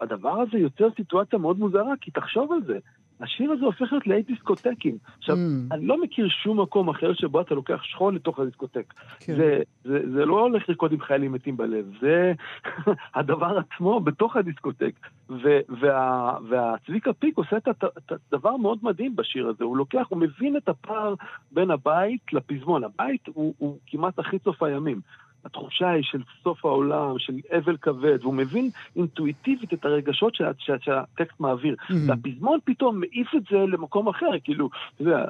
והדבר 0.00 0.40
הזה 0.40 0.58
יוצר 0.58 0.88
סיטואציה 0.96 1.38
מאוד 1.38 1.58
מוזרה, 1.58 1.92
כי 2.00 2.10
תחשוב 2.10 2.52
על 2.52 2.62
זה. 2.66 2.78
השיר 3.22 3.52
הזה 3.52 3.64
הופך 3.64 3.92
להיות 3.92 4.06
לאי 4.06 4.22
דיסקוטקים. 4.22 4.98
עכשיו, 5.18 5.36
mm. 5.36 5.74
אני 5.74 5.86
לא 5.86 6.02
מכיר 6.02 6.28
שום 6.28 6.60
מקום 6.60 6.88
אחר 6.88 7.14
שבו 7.14 7.40
אתה 7.40 7.54
לוקח 7.54 7.82
שכול 7.82 8.14
לתוך 8.14 8.38
הדיסקוטק. 8.38 8.94
כן. 9.20 9.36
זה, 9.36 9.60
זה, 9.84 9.98
זה 10.14 10.24
לא 10.24 10.40
הולך 10.40 10.68
לרקוד 10.68 10.92
עם 10.92 11.00
חיילים 11.00 11.32
מתים 11.32 11.56
בלב, 11.56 11.92
זה 12.00 12.32
הדבר 13.14 13.58
עצמו 13.58 14.00
בתוך 14.00 14.36
הדיסקוטק. 14.36 14.92
ו, 15.30 15.60
וה, 15.80 16.36
והצביקה 16.48 17.12
פיק 17.12 17.36
עושה 17.36 17.56
את 17.56 17.84
הדבר 18.10 18.56
מאוד 18.56 18.78
מדהים 18.82 19.16
בשיר 19.16 19.48
הזה, 19.48 19.64
הוא 19.64 19.76
לוקח, 19.76 20.06
הוא 20.08 20.18
מבין 20.18 20.56
את 20.56 20.68
הפער 20.68 21.14
בין 21.52 21.70
הבית 21.70 22.32
לפזמון. 22.32 22.84
הבית 22.84 23.26
הוא, 23.34 23.54
הוא 23.58 23.78
כמעט 23.86 24.18
הכי 24.18 24.36
סוף 24.44 24.62
הימים. 24.62 25.00
התחושה 25.44 25.90
היא 25.90 26.02
של 26.02 26.22
סוף 26.44 26.64
העולם, 26.64 27.18
של 27.18 27.32
אבל 27.58 27.76
כבד, 27.76 28.18
והוא 28.22 28.34
מבין 28.34 28.70
אינטואיטיבית 28.96 29.72
את 29.74 29.84
הרגשות 29.84 30.34
שה, 30.34 30.50
שה, 30.58 30.74
שהטקסט 30.80 31.40
מעביר. 31.40 31.74
Mm-hmm. 31.78 31.94
והפזמון 32.06 32.58
פתאום 32.64 33.00
מעיף 33.00 33.34
את 33.36 33.42
זה 33.50 33.56
למקום 33.56 34.08
אחר, 34.08 34.30
כאילו, 34.44 34.70
אתה 34.94 35.02
יודע, 35.02 35.24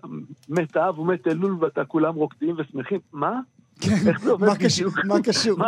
מת 0.49 0.77
אב 0.77 0.99
ומת 0.99 1.27
אלול 1.27 1.57
ואתה 1.61 1.85
כולם 1.85 2.15
רוקדים 2.15 2.55
ושמחים, 2.59 2.99
מה? 3.13 3.41
כן, 3.81 4.09
איך 4.09 4.21
זה 4.21 4.31
עובד 4.31 4.49
בדיוק? 4.49 5.05
מה 5.05 5.23
קשור? 5.23 5.59
מה 5.59 5.67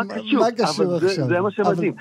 קשור 0.57 0.95
עכשיו? 0.95 1.27
זה 1.27 1.41
מה 1.41 1.51
שמדהים. 1.51 1.95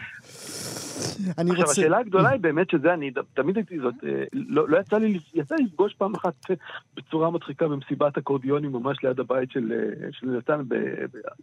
אני 1.37 1.49
עכשיו, 1.51 1.65
רוצה... 1.65 1.71
השאלה 1.81 1.97
הגדולה 1.97 2.29
היא 2.29 2.39
באמת 2.39 2.69
שזה, 2.69 2.93
אני 2.93 3.11
תמיד 3.33 3.55
הייתי 3.57 3.79
זאת, 3.79 3.93
אה, 4.03 4.09
לא 4.33 4.69
לא 4.69 4.77
יצא 4.77 4.97
לי, 4.97 5.19
יצא 5.33 5.55
לי 5.55 5.63
לפגוש 5.63 5.93
פעם 5.97 6.15
אחת 6.15 6.33
אה, 6.49 6.55
בצורה 6.97 7.31
מצחיקה 7.31 7.67
במסיבת 7.67 8.17
אקורדיונים 8.17 8.71
ממש 8.71 8.97
ליד 9.03 9.19
הבית 9.19 9.51
של 9.51 9.71
אה, 9.75 10.07
של 10.11 10.27
נתן 10.27 10.61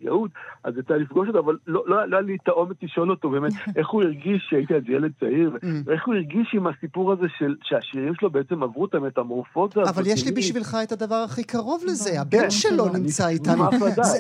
ביהוד, 0.01 0.31
אז 0.65 0.75
יצא 0.79 0.95
לי 0.95 1.03
לפגוש 1.03 1.29
אותו, 1.29 1.39
אבל 1.39 1.57
לא 1.67 1.83
לא- 1.87 2.09
לא 2.09 2.17
היה 2.17 2.27
לי 2.27 2.37
את 2.43 2.49
האומץ 2.49 2.77
לשאול 2.83 3.11
אותו 3.11 3.31
באמת 3.31 3.53
איך 3.77 3.89
הוא 3.89 4.03
הרגיש 4.03 4.47
שהייתי 4.51 4.75
אז 4.75 4.83
ילד 4.89 5.13
צעיר, 5.21 5.51
Mm. 5.61 5.67
ואיך 5.85 6.07
הוא 6.07 6.15
הרגיש 6.15 6.51
עם 6.55 6.67
הסיפור 6.67 7.13
הזה 7.13 7.27
של 7.39 7.57
שהשירים 7.63 8.15
שלו 8.15 8.31
בעצם 8.31 8.63
עברו 8.63 8.85
את 8.87 8.95
המטמורפוזה 8.95 9.81
הזאת. 9.83 9.95
אבל 9.97 10.07
יש 10.07 10.25
לי 10.25 10.33
בשבילך 10.33 10.77
את 10.83 10.93
הדבר 10.93 11.15
הכי 11.15 11.45
קרוב 11.45 11.83
לזה, 11.87 12.11
כן, 12.11 12.19
הבן 12.19 12.51
שלו 12.51 12.87
אני- 12.89 12.99
נמצא 12.99 13.29
איתנו. 13.29 13.65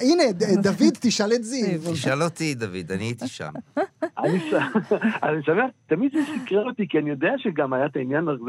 הנה, 0.02 0.22
דוד, 0.62 0.92
תשאל 1.00 1.32
את 1.34 1.44
זיו. 1.44 1.80
תשאל 1.92 2.22
אותי, 2.22 2.54
דוד, 2.54 2.92
אני 2.92 3.04
הייתי 3.04 3.28
שם. 3.28 3.50
אני 5.22 5.42
שמח, 5.42 5.70
תמיד 5.86 6.12
זה 6.12 6.18
סקרן 6.24 6.66
אותי, 6.66 6.88
כי 6.88 6.98
אני 6.98 7.10
יודע 7.10 7.32
שגם 7.38 7.72
היה 7.72 7.86
את 7.86 7.96
העניין 7.96 8.28
הזה 8.28 8.42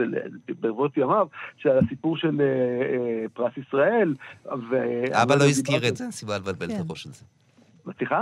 ברבות 0.60 0.98
ימיו, 0.98 1.28
של 1.58 1.70
הסיפור 1.70 2.18
של 2.18 2.42
אה, 2.42 2.46
אה, 2.46 3.26
פרס 3.34 3.52
ישראל, 3.58 4.16
ו... 4.46 4.76
אבא 5.12 5.36
לא 5.36 5.44
הזכיר 5.44 5.88
את 5.88 5.98
זה, 5.98 6.04
אין 6.04 6.12
סיבה 6.12 6.38
לבלבל 6.38 6.66
את 6.66 6.72
כן. 6.72 6.84
הראש 6.88 7.08
על 7.08 7.14
זה. 7.14 7.26
סליחה? 7.98 8.22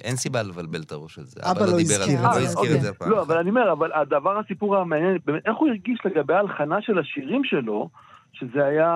אין 0.00 0.16
סיבה 0.16 0.42
לבלבל 0.42 0.82
את 0.82 0.92
הראש 0.92 1.18
על 1.18 1.24
זה. 1.24 1.40
אבא 1.50 1.60
לא 1.60 1.72
על 1.72 1.80
הזכיר 1.80 2.06
זה, 2.06 2.14
את 2.14 2.24
לא 2.24 2.32
זה. 2.32 2.40
הזכיר 2.40 2.62
אוקיי. 2.62 2.76
את 2.76 2.80
זה 2.80 2.90
הפעם. 2.90 3.10
לא, 3.10 3.22
אבל 3.22 3.38
אני 3.38 3.50
אומר, 3.50 3.72
אבל 3.72 3.92
הדבר, 3.92 4.38
הסיפור 4.38 4.76
המעניין, 4.76 5.18
באמת, 5.24 5.46
איך 5.46 5.56
הוא 5.56 5.68
הרגיש 5.68 5.98
לגבי 6.04 6.34
ההלחנה 6.34 6.82
של 6.82 6.98
השירים 6.98 7.44
שלו, 7.44 7.88
שזה 8.32 8.64
היה, 8.64 8.90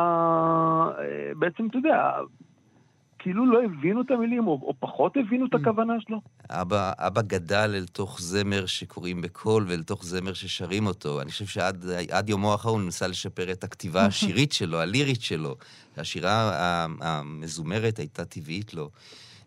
אה, 0.98 1.32
בעצם, 1.38 1.66
אתה 1.66 1.78
יודע, 1.78 2.12
כאילו 3.22 3.46
לא 3.46 3.64
הבינו 3.64 4.00
את 4.02 4.10
המילים, 4.10 4.46
או, 4.46 4.52
או 4.52 4.74
פחות 4.80 5.16
הבינו 5.16 5.46
את 5.46 5.54
הכוונה 5.54 5.92
שלו. 6.00 6.20
אבא, 6.50 6.92
אבא 6.96 7.22
גדל 7.22 7.72
אל 7.74 7.86
תוך 7.86 8.20
זמר 8.20 8.66
שקוראים 8.66 9.20
בקול 9.20 9.64
ואל 9.68 9.82
תוך 9.82 10.04
זמר 10.04 10.32
ששרים 10.32 10.86
אותו. 10.86 11.20
אני 11.20 11.30
חושב 11.30 11.46
שעד 11.46 11.84
עד 12.10 12.28
יומו 12.28 12.52
האחרון 12.52 12.80
הוא 12.80 12.86
ניסה 12.86 13.06
לשפר 13.06 13.52
את 13.52 13.64
הכתיבה 13.64 14.06
השירית 14.06 14.52
שלו, 14.52 14.80
הלירית 14.80 15.22
שלו. 15.22 15.56
השירה 15.96 16.86
המזומרת 17.00 17.98
הייתה 17.98 18.24
טבעית 18.24 18.74
לו. 18.74 18.90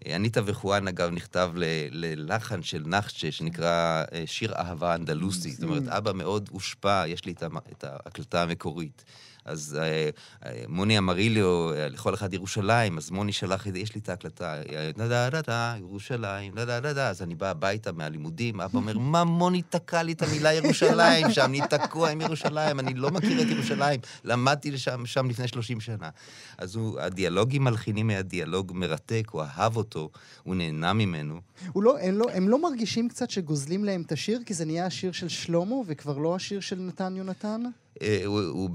אניטה 0.08 0.42
וחואן, 0.46 0.88
אגב, 0.88 1.12
נכתב 1.12 1.52
ללחן 1.92 2.62
של 2.62 2.84
נחצ'ה, 2.86 3.32
שנקרא 3.32 4.04
אה, 4.14 4.24
שיר 4.26 4.54
אהבה 4.54 4.96
אנדלוסי. 4.96 5.52
זאת 5.52 5.64
אומרת, 5.64 5.88
אבא 5.88 6.12
מאוד 6.14 6.50
הושפע, 6.52 7.08
יש 7.08 7.26
לי 7.26 7.32
את 7.32 7.84
ההקלטה 7.84 8.44
המקורית. 8.44 9.04
אז 9.46 9.78
אה, 9.82 10.10
אה, 10.46 10.64
מוני 10.68 10.98
אמריליו, 10.98 11.74
אה, 11.74 11.88
לכל 11.88 12.14
אחד 12.14 12.34
ירושלים, 12.34 12.98
אז 12.98 13.12
מוני 13.12 13.34
שלח 13.34 13.68
זה, 13.72 13.80
יש 13.80 13.96
לי 13.96 14.02
את 14.02 14.10
ההקלטה, 14.10 14.54
אה, 14.54 14.92
דה 14.98 15.08
דה 15.08 15.30
דה 15.30 15.42
דה, 15.42 15.76
ירושלים, 15.80 16.54
דה 16.56 16.66
דה 16.66 16.80
דה 16.80 16.94
דה, 16.94 17.10
אז 17.10 17.22
אני 17.22 17.36
בא 17.36 17.50
הביתה 17.50 17.92
מהלימודים, 17.92 18.62
אבא 18.62 18.78
אומר, 18.78 18.98
מה 18.98 19.24
מוני 19.24 19.62
תקע 19.62 20.04
לי 20.04 20.12
את 20.12 20.22
המילה 20.22 20.54
ירושלים 20.54 21.32
שם, 21.32 21.46
אני 21.46 21.62
תקוע 21.70 22.10
עם 22.10 22.22
ירושלים, 22.22 22.80
אני 22.80 22.94
לא 22.94 23.12
מכיר 23.12 23.42
את 23.42 23.48
ירושלים, 23.48 24.00
למדתי 24.24 24.72
לשם, 24.72 25.06
שם 25.06 25.30
לפני 25.30 25.48
30 25.48 25.80
שנה. 25.80 26.10
אז 26.58 26.76
הוא, 26.76 27.00
הדיאלוג 27.00 27.56
עם 27.56 27.64
מלחינים 27.64 28.10
היה 28.10 28.22
דיאלוג 28.22 28.72
מרתק, 28.76 29.28
הוא 29.32 29.42
אהב 29.42 29.78
אותו, 29.78 30.10
הוא 30.44 30.56
נהנה 30.56 30.94
ממנו. 30.94 31.42
הוא 31.74 31.84
לא, 31.84 32.00
הם, 32.00 32.18
לא, 32.18 32.26
הם 32.34 32.50
לא 32.50 32.62
מרגישים 32.62 33.10
קצת 33.10 33.30
שגוזלים 33.30 33.86
להם 33.86 34.02
את 34.02 34.12
השיר, 34.12 34.40
כי 34.46 34.54
זה 34.54 34.66
נהיה 34.66 34.86
השיר 34.86 35.12
של 35.12 35.30
שלמה 35.30 35.76
וכבר 35.86 36.18
לא 36.18 36.36
השיר 36.36 36.60
של 36.60 36.80
נתן 36.80 37.16
יונתן? 37.16 37.64
אה, 38.02 38.22
הוא, 38.26 38.42
הוא 38.42 38.70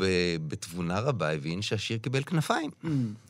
בתבונה 0.49 1.01
רבה 1.01 1.33
הבין 1.33 1.63
שהשיר 1.63 1.99
קיבל 1.99 2.23
כנפיים. 2.23 2.71
Mm. 2.71 2.87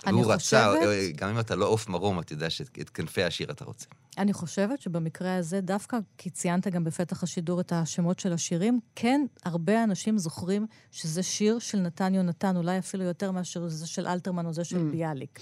אני 0.07 0.13
והוא 0.17 0.33
רצה, 0.33 0.73
חושבת- 0.75 0.89
אה, 0.89 1.11
גם 1.17 1.29
אם 1.29 1.39
אתה 1.41 1.57
לא 1.57 1.67
עוף 1.67 1.89
מרום, 1.89 2.21
אתה 2.21 2.33
יודע 2.33 2.51
שאת 2.51 2.91
כנפי 2.95 3.23
השיר 3.23 3.51
אתה 3.51 3.65
רוצה. 3.65 3.87
אני 4.19 4.33
חושבת 4.33 4.81
שבמקרה 4.81 5.37
הזה, 5.37 5.61
דווקא 5.61 5.99
כי 6.19 6.31
ציינת 6.31 6.67
גם 6.69 6.85
בפתח 6.85 7.23
השידור 7.23 7.61
את 7.61 7.73
השמות 7.73 8.19
של 8.19 8.33
השירים, 8.33 8.81
כן, 8.95 9.27
הרבה 9.45 9.85
אנשים 9.85 10.19
זוכרים 10.19 10.67
שזה 10.91 11.23
שיר 11.23 11.59
של 11.59 11.79
נתן 11.81 12.15
יונתן, 12.15 12.57
אולי 12.57 12.79
אפילו 12.79 13.05
יותר 13.05 13.31
מאשר 13.31 13.69
זה 13.69 13.87
של 13.87 14.07
אלתרמן 14.07 14.47
או 14.47 14.53
זה 14.53 14.65
של 14.65 14.77
Mm. 14.77 14.93
ביאליק. 14.93 15.41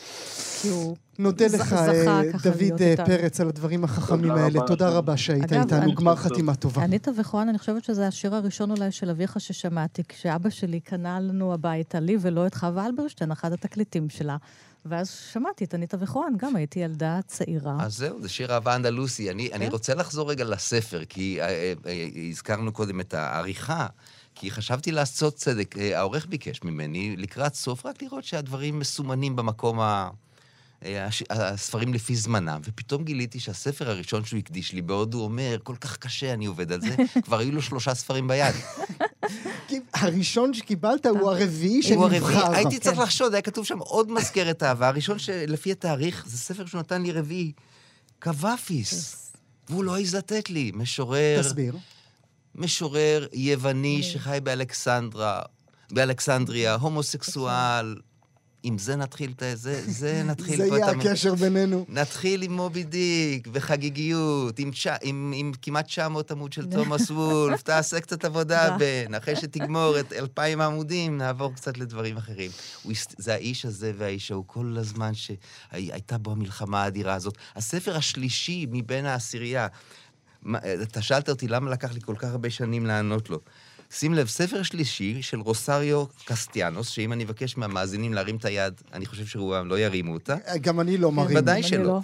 כי 0.62 0.68
הוא 0.68 0.96
נודה 1.18 1.48
ז- 1.48 1.54
לך, 1.54 1.64
זכה 1.64 1.90
אה, 1.90 2.22
דוד 2.44 2.83
אה. 2.83 3.07
פרץ, 3.07 3.40
על 3.40 3.48
הדברים 3.48 3.85
החכמים 3.85 4.28
תודה 4.28 4.35
האלה. 4.44 4.59
רבה 4.59 4.66
תודה. 4.68 4.88
רבה 4.88 5.16
שהיית 5.16 5.52
אגב, 5.52 5.61
איתנו. 5.62 5.83
אני- 5.83 5.94
גמר 5.94 6.16
חתימה 6.16 6.54
טובה. 6.54 6.85
אניטה 6.85 7.11
וחואן, 7.16 7.48
אני 7.48 7.59
חושבת 7.59 7.85
שזה 7.85 8.07
השיר 8.07 8.35
הראשון 8.35 8.70
אולי 8.70 8.92
של 8.92 9.11
אביך 9.11 9.40
ששמעתי, 9.40 10.02
כשאבא 10.09 10.50
שלי 10.50 10.81
קנה 10.81 11.20
לנו 11.20 11.54
הביתה, 11.54 12.00
לי 12.00 12.16
ולא 12.20 12.46
את 12.46 12.54
חווה 12.54 12.87
אלברשטיין, 12.87 13.31
אחד 13.31 13.52
התקליטים 13.52 14.09
שלה. 14.11 14.37
ואז 14.88 15.11
שמעתי 15.33 15.64
את 15.64 15.74
אניטה 15.74 15.96
וחואן, 16.01 16.33
גם 16.37 16.57
הייתי 16.57 16.81
ילדה 16.81 17.20
צעירה. 17.27 17.77
אז 17.81 17.96
זהו, 17.96 18.22
זה 18.22 18.29
שיר 18.29 18.53
אהבה 18.53 18.77
אנדלוסי. 18.77 19.31
אני, 19.31 19.53
אני 19.53 19.66
כן. 19.66 19.72
רוצה 19.72 19.94
לחזור 19.94 20.31
רגע 20.31 20.44
לספר, 20.44 21.05
כי 21.05 21.40
אה, 21.40 21.46
אה, 21.46 21.72
אה, 21.87 22.09
הזכרנו 22.31 22.72
קודם 22.72 23.01
את 23.01 23.14
העריכה, 23.14 23.87
כי 24.35 24.51
חשבתי 24.51 24.92
לעשות 24.92 25.35
צדק. 25.35 25.74
העורך 25.94 26.27
ביקש 26.27 26.62
ממני 26.64 27.16
לקראת 27.16 27.55
סוף 27.55 27.87
רק 27.87 28.03
לראות 28.03 28.24
שהדברים 28.24 28.79
מסומנים 28.79 29.37
במקום 29.37 29.81
ה... 29.81 30.11
אה, 30.85 31.09
הספרים 31.31 31.95
לפי 31.95 32.17
זמנם, 32.17 32.61
ופתאום 32.64 33.05
גיליתי 33.05 33.41
שהספר 33.41 33.91
הראשון 33.91 34.25
שהוא 34.25 34.38
הקדיש 34.38 34.73
לי, 34.73 34.83
בעוד 34.83 35.14
הוא 35.14 35.25
אומר, 35.25 35.57
כל 35.62 35.77
כך 35.77 35.97
קשה, 35.97 36.35
אני 36.35 36.47
עובד 36.47 36.73
על 36.73 36.81
זה, 36.81 36.97
כבר 37.25 37.38
היו 37.38 37.53
לו 37.53 37.62
שלושה 37.62 37.95
ספרים 37.95 38.29
ביד. 38.29 38.55
הראשון 39.95 40.55
שקיבלת 40.55 41.07
הוא 41.07 41.31
הרביעי 41.31 41.81
הוא 41.95 42.05
הרביעי, 42.05 42.21
שנבחר. 42.21 42.53
הייתי 42.53 42.79
צריך 42.79 42.97
כן. 42.97 43.03
לחשוד, 43.03 43.35
היה 43.35 43.43
כתוב 43.43 43.64
שם 43.64 43.79
עוד 43.79 44.12
מזכרת 44.12 44.62
אהבה. 44.62 44.88
הראשון 44.88 45.19
שלפי 45.19 45.73
התאריך, 45.73 46.25
זה 46.27 46.38
ספר 46.38 46.67
שהוא 46.67 46.79
נתן 46.79 47.03
לי 47.03 47.12
רביעי. 47.12 47.53
קוואפיס. 48.23 49.25
והוא 49.69 49.85
לא 49.85 49.97
העז 49.97 50.14
לתת 50.14 50.51
לי. 50.51 50.73
משורר, 50.75 51.43
תסביר. 51.43 51.77
משורר 52.55 53.27
יווני 53.33 54.03
שחי 54.03 54.38
באלכסנדרה, 54.43 55.43
באלכסנדריה, 55.91 56.75
הומוסקסואל. 56.75 57.97
עם 58.62 58.79
זה 58.79 58.97
נתחיל 58.97 59.31
את 59.37 59.59
זה, 59.59 59.83
זה 59.87 60.23
נתחיל 60.31 60.57
זה 60.57 60.66
יהיה 60.66 60.90
המ- 60.90 61.01
הקשר 61.01 61.35
בינינו. 61.35 61.85
נתחיל 61.88 62.42
עם 62.42 62.53
מובי 62.53 62.85
דיק 62.85 63.49
וחגיגיות, 63.53 64.59
עם, 64.59 64.71
תש... 64.71 64.87
עם, 65.03 65.33
עם 65.37 65.53
כמעט 65.62 65.87
900 65.87 66.31
עמוד 66.31 66.53
של 66.53 66.66
תומאס 66.77 67.11
וולף, 67.11 67.62
תעשה 67.62 68.01
קצת 68.01 68.25
עבודה, 68.25 68.71
בן. 68.79 69.14
אחרי 69.14 69.37
שתגמור 69.37 70.01
את 70.01 70.12
אלפיים 70.12 70.61
העמודים, 70.61 71.18
נעבור 71.18 71.55
קצת 71.55 71.79
לדברים 71.79 72.16
אחרים. 72.16 72.51
הוא, 72.83 72.92
זה 73.18 73.35
האיש 73.35 73.64
הזה 73.64 73.92
והאיש 73.99 74.31
ההוא, 74.31 74.44
כל 74.47 74.77
הזמן 74.79 75.12
שהייתה 75.14 76.18
בו 76.18 76.31
המלחמה 76.33 76.83
האדירה 76.83 77.14
הזאת. 77.14 77.35
הספר 77.57 77.97
השלישי 77.97 78.66
מבין 78.71 79.07
העשירייה, 79.07 79.66
אתה 80.83 81.03
שאלת 81.03 81.29
אותי 81.29 81.49
למה 81.49 81.71
לקח 81.71 81.92
לי 81.92 82.01
כל 82.01 82.14
כך 82.18 82.29
הרבה 82.29 82.51
שנים 82.51 82.87
לענות 82.87 83.31
לו. 83.31 83.38
שים 83.90 84.14
לב, 84.14 84.29
ספר 84.29 84.62
שלישי 84.62 85.22
של 85.22 85.40
רוסריו 85.40 86.05
קסטיאנוס, 86.24 86.88
שאם 86.88 87.12
אני 87.12 87.24
אבקש 87.24 87.57
מהמאזינים 87.57 88.14
להרים 88.14 88.37
את 88.37 88.44
היד, 88.44 88.74
אני 88.92 89.07
חושב 89.07 89.27
שרובם 89.27 89.68
לא 89.68 89.79
ירימו 89.79 90.12
אותה. 90.12 90.37
גם 90.61 90.81
אני 90.81 90.96
לא 90.96 91.12
מרים. 91.12 91.37
ודאי 91.37 91.62
שלא. 91.62 91.83
לא. 91.83 92.01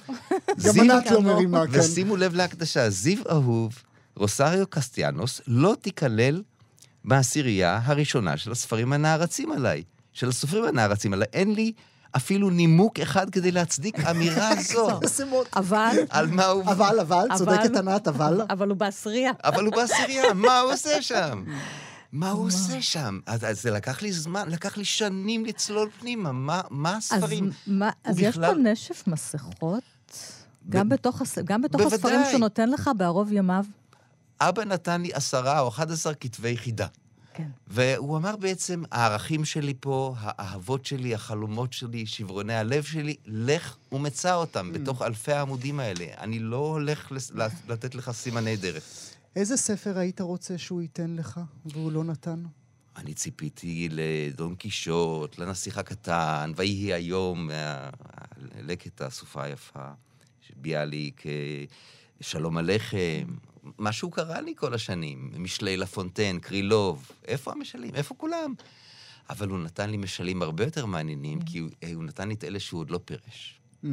גם 0.65 0.81
ענת 0.81 1.11
לא 1.11 1.23
מרימה 1.23 1.67
כאן. 1.67 1.81
ושימו 1.81 2.17
לב 2.17 2.35
להקדשה, 2.35 2.91
זיו 2.91 3.19
אהוב, 3.31 3.83
רוסריו 4.17 4.67
קסטיאנוס, 4.71 5.41
לא 5.47 5.77
תיכלל 5.81 6.43
בעשירייה 7.05 7.81
הראשונה 7.85 8.37
של 8.37 8.53
הספרים 8.53 8.93
הנערצים 8.93 9.53
עליי. 9.53 9.83
של 10.13 10.29
הסופרים 10.29 10.65
הנערצים 10.65 11.13
עליי. 11.13 11.27
אין 11.33 11.55
לי 11.55 11.73
אפילו 12.17 12.51
נימוק 12.51 13.01
אחד 13.01 13.31
כדי 13.31 13.51
להצדיק 13.51 14.01
אמירה 14.01 14.51
זו. 14.73 15.01
אבל, 15.57 15.97
על 16.11 16.27
מה 16.27 16.47
הוא... 16.47 16.63
אבל, 16.65 17.01
אבל, 17.01 17.27
צודקת 17.39 17.77
ענת, 17.77 18.09
אבל. 18.09 18.41
אבל 18.51 18.69
הוא 18.69 18.77
בעשירייה. 18.77 19.33
אבל 19.45 19.65
הוא 19.65 19.75
בעשירייה, 19.75 20.35
מה 20.35 20.61
הוא 20.61 20.73
עושה 20.73 21.03
שם? 21.03 21.45
מה 22.13 22.31
הוא 22.31 22.47
עושה 22.47 22.83
שם? 22.83 23.21
אז 23.27 23.45
אז 23.45 23.63
זה 23.63 23.71
לקח 23.71 24.03
לי 24.03 24.13
זמן, 24.13 24.49
לקח 24.49 24.77
לי 24.77 24.85
שנים 24.85 25.45
לצלול 25.45 25.89
פנימה. 26.01 26.33
מה, 26.33 26.61
מה 26.71 26.97
אז, 26.97 27.13
הספרים? 27.13 27.51
מה, 27.67 27.91
אז 28.05 28.21
יש 28.21 28.37
פה 28.37 28.55
נשף 28.55 29.05
מסכות? 29.07 29.83
גם 30.69 30.89
בתוך. 30.89 31.23
גם 31.45 31.63
בתוך. 31.63 31.81
הספרים 31.81 32.21
שהוא 32.31 32.41
נותן 32.41 32.71
לך 32.71 32.91
בערוב 32.97 33.33
ימיו? 33.33 33.65
אבא 34.41 34.65
נתן 34.65 35.03
לי 35.03 35.11
עשרה 35.13 35.61
או 35.61 35.69
אחד 35.69 35.91
עשר 35.91 36.15
כתבי 36.21 36.57
חידה. 36.57 36.87
כן. 37.35 37.49
והוא 37.67 38.17
אמר 38.17 38.37
בעצם, 38.37 38.83
הערכים 38.91 39.45
שלי 39.45 39.75
פה, 39.81 40.15
האהבות 40.19 40.87
שלי, 40.87 41.15
החלומות 41.15 41.73
שלי, 41.73 42.07
שברוני 42.07 42.55
הלב 42.55 42.83
שלי, 42.83 43.17
לך 43.27 43.77
ומצא 43.93 44.35
אותם 44.35 44.73
בתוך 44.73 45.03
אלפי 45.03 45.33
העמודים 45.33 45.81
האלה. 45.81 46.07
אני 46.19 46.39
לא 46.39 46.57
הולך 46.57 47.13
לתת 47.69 47.95
לך 47.95 48.11
סימני 48.11 48.57
דרך. 48.57 48.85
איזה 49.37 49.57
ספר 49.57 49.99
היית 49.99 50.21
רוצה 50.21 50.59
שהוא 50.59 50.83
ייתן 50.83 51.11
לך, 51.11 51.41
והוא 51.67 51.93
לא 51.93 52.05
נתן? 52.05 52.43
אני 52.97 53.15
ציפיתי 53.15 53.89
לדון 53.91 54.55
קישוט, 54.55 55.39
לנסיך 55.39 55.79
הקטן, 55.79 56.53
ויהי 56.57 56.93
היום, 56.93 57.51
אה, 57.51 57.91
לקט 58.61 59.03
הסופה 59.03 59.43
היפה, 59.43 59.89
ביאליק, 60.57 61.23
שלום 62.21 62.57
עליכם, 62.57 63.25
משהו 63.79 64.11
קרה 64.11 64.41
לי 64.41 64.55
כל 64.57 64.75
השנים, 64.75 65.31
משלי 65.37 65.77
לה 65.77 65.87
פונטן, 65.87 66.39
קרילוב, 66.39 67.11
איפה 67.25 67.53
המשלים? 67.53 67.95
איפה 67.95 68.15
כולם? 68.15 68.55
אבל 69.31 69.49
הוא 69.49 69.59
נתן 69.59 69.91
לי 69.91 69.97
משלים 69.97 70.43
הרבה 70.43 70.65
יותר 70.65 70.87
מעניינים, 70.87 71.43
כי 71.43 71.59
הוא, 71.59 71.71
אה, 71.83 71.91
הוא 71.95 72.05
נתן 72.05 72.29
לי 72.29 72.35
את 72.35 72.45
אלה 72.45 72.61
שהוא 72.61 72.81
עוד 72.81 72.91
לא 72.91 73.01
פירש. 73.05 73.61
Mm, 73.85 73.87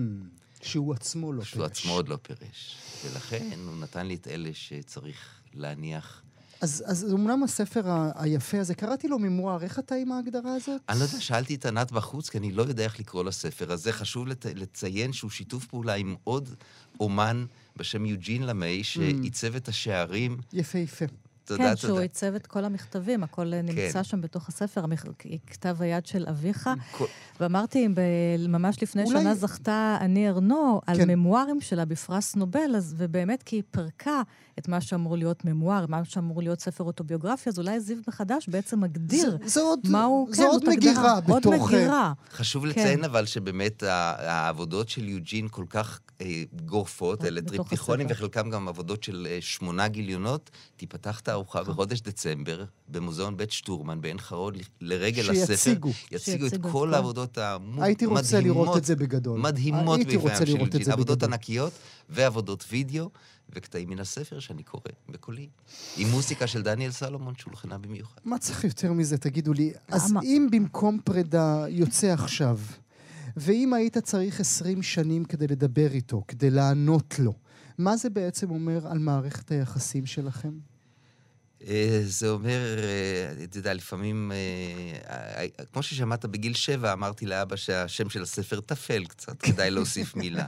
שהוא 0.61 0.93
עצמו 0.93 1.34
לא 1.34 1.43
שהוא 1.43 1.67
פירש. 1.67 1.80
עצמו 1.80 1.93
עוד 1.93 2.09
לא 2.09 2.17
פירש. 2.22 2.76
ולכן 3.05 3.59
הוא 3.67 3.78
נתן 3.78 4.07
לי 4.07 4.15
את 4.15 4.28
אלה 4.28 4.49
שצריך 4.53 5.41
להניח 5.53 6.22
אז, 6.62 6.84
אז 6.88 7.14
אומנם 7.14 7.43
הספר 7.43 7.89
ה- 7.89 8.12
היפה 8.16 8.59
הזה, 8.59 8.76
קראתי 8.76 9.07
לו 9.07 9.20
ממואר, 9.20 9.64
איך 9.64 9.80
אתה 9.80 9.95
עם 9.95 10.12
ההגדרה 10.12 10.53
הזאת? 10.55 10.82
אני 10.89 10.99
לא 10.99 11.03
יודע, 11.03 11.20
שאלתי 11.20 11.55
את 11.55 11.66
ענת 11.66 11.91
בחוץ, 11.91 12.30
כי 12.30 12.38
אני 12.38 12.51
לא 12.51 12.62
יודע 12.64 12.84
איך 12.84 12.99
לקרוא 12.99 13.24
לספר 13.24 13.72
הזה. 13.72 13.91
חשוב 13.93 14.28
לת... 14.28 14.45
לציין 14.55 15.14
שהוא 15.14 15.32
שיתוף 15.32 15.66
פעולה 15.66 15.93
עם 15.93 16.16
עוד 16.24 16.49
אומן 16.99 17.45
בשם 17.78 18.05
יוג'ין 18.05 18.43
למי, 18.43 18.84
שעיצב 18.84 19.55
את 19.55 19.68
השערים. 19.68 20.38
יפהפה. 20.53 21.05
תודה, 21.45 21.64
כן, 21.64 21.70
תודה. 21.76 21.78
שהוא 21.78 21.99
עיצב 21.99 22.36
את 22.36 22.47
כל 22.47 22.66
המכתבים, 22.66 23.24
הכל 23.24 23.53
אה, 23.53 23.62
נמצא 23.62 23.93
כן. 23.93 24.03
שם 24.03 24.22
בתוך 24.22 24.47
הספר, 24.49 24.84
המכ- 24.86 25.07
כתב 25.47 25.76
היד 25.80 26.05
של 26.05 26.26
אביך. 26.30 26.70
כל- 26.97 27.05
ואמרתי, 27.39 27.88
ב- 27.93 27.99
ממש 28.47 28.84
לפני 28.84 29.03
אולי- 29.03 29.20
שנה 29.20 29.36
זכתה 29.36 29.97
אני 30.01 30.30
ארנו 30.30 30.82
על 30.88 30.97
כן. 30.97 31.09
ממוארים 31.09 31.62
שלה 31.62 31.86
בפרס 31.86 32.36
נובל, 32.36 32.76
אז, 32.78 32.95
ובאמת 32.97 33.43
כי 33.43 33.55
היא 33.55 33.64
פירקה 33.72 34.22
את 34.62 34.68
מה 34.68 34.82
שאמור 34.82 35.18
להיות 35.18 35.45
ממואר, 35.45 35.86
מה 35.89 36.05
שאמור 36.05 36.41
להיות 36.41 36.59
ספר 36.59 36.84
אוטוביוגרפיה, 36.84 37.51
אז 37.51 37.59
אולי 37.59 37.80
זיו 37.80 37.97
מחדש 38.07 38.49
בעצם 38.49 38.82
מגדיר 38.82 39.38
זה, 39.41 39.47
זה 39.49 39.62
עוד, 39.62 39.80
מהו, 39.89 40.28
זה 40.32 40.38
כן, 40.43 40.47
עוד 40.47 40.70
מגירה 40.70 40.93
הגדרה, 40.93 41.14
עוד 41.36 41.47
בתוך... 41.47 41.74
אה, 41.74 41.78
מגירה. 41.78 42.14
חשוב 42.32 42.64
כן. 42.64 42.70
לציין 42.70 43.03
אבל 43.03 43.26
שבאמת 43.26 43.84
העבודות 43.84 44.89
של 44.89 45.09
יוג'ין 45.09 45.47
כל 45.47 45.66
כך 45.70 45.99
אה, 46.22 46.43
גורפות, 46.66 47.26
אלה 47.26 47.41
בתוך 47.41 47.51
טריפטיכונים. 47.55 48.07
וחלקם 48.09 48.49
גם 48.49 48.68
עבודות 48.68 49.03
של 49.03 49.28
אה, 49.30 49.38
שמונה 49.41 49.88
גיליונות. 49.88 50.49
תיפתח 50.76 51.20
תערוכה 51.20 51.62
נכון. 51.62 51.74
בחודש 51.74 52.01
דצמבר 52.01 52.64
במוזיאון 52.88 53.38
בית 53.38 53.51
שטורמן 53.51 54.01
בעין 54.01 54.20
חרוד 54.20 54.57
לרגל 54.82 55.30
הספר. 55.30 55.45
שיציגו. 55.55 55.89
יציגו 55.89 56.16
את 56.16 56.22
שיציגו 56.22 56.45
את 56.47 56.62
כל 56.62 56.70
כל- 56.72 56.93
העבודות 56.93 57.38
המדהימות. 57.38 57.84
הייתי 57.84 58.05
רוצה 58.05 58.39
לראות 58.39 58.78
את 58.78 58.86
זה 58.86 58.95
בגדול. 58.95 59.39
מדהימות 59.39 59.99
רוצה 60.16 60.45
של 60.45 60.59
יוג'ין. 60.62 60.84
זה 60.84 60.93
עבודות. 60.93 61.24
ענקיות 61.24 61.74
ועבודות 62.09 62.66
וידאו 62.72 63.09
וקטעים 63.55 63.89
מן 63.89 63.99
הספר 63.99 64.39
שאני 64.52 64.64
קורא 64.64 64.84
בקולי. 65.10 65.49
עם 65.97 66.10
מוזיקה 66.10 66.47
של 66.47 66.62
דניאל 66.62 66.91
סלומון 66.91 67.34
שהולחנה 67.38 67.78
במיוחד. 67.78 68.22
מה 68.26 68.38
צריך 68.38 68.64
יותר 68.64 68.93
מזה, 68.93 69.18
תגידו 69.18 69.54
לי? 69.54 69.74
אז? 69.88 70.14
אם 70.24 70.47
במקום 70.52 70.99
פרידה 71.04 71.66
יוצא 71.70 72.08
עכשיו, 72.08 72.60
ואם 73.38 73.74
היית 73.74 73.97
צריך 73.97 74.39
20 74.39 74.84
שנים 74.84 75.26
כדי 75.26 75.47
לדבר 75.47 75.91
איתו, 75.91 76.24
כדי 76.28 76.49
לענות 76.49 77.20
לו, 77.20 77.34
מה 77.78 77.97
זה 77.97 78.10
בעצם 78.10 78.52
אומר 78.52 78.88
על 78.88 78.99
מערכת 78.99 79.52
היחסים 79.52 80.06
שלכם? 80.06 80.52
אה, 81.68 82.01
זה 82.05 82.30
אומר, 82.30 82.59
אה, 82.78 83.43
אתה 83.43 83.57
יודע, 83.57 83.74
לפעמים, 83.74 84.32
אה, 84.32 85.45
כמו 85.74 85.84
ששמעת 85.84 86.26
בגיל 86.26 86.53
שבע, 86.53 86.93
אמרתי 86.93 87.26
לאבא 87.26 87.55
שהשם 87.55 88.09
של 88.09 88.22
הספר 88.22 88.62
טפל 88.62 89.05
קצת, 89.05 89.41
כדאי 89.45 89.72
להוסיף 89.72 90.16
מילה. 90.16 90.47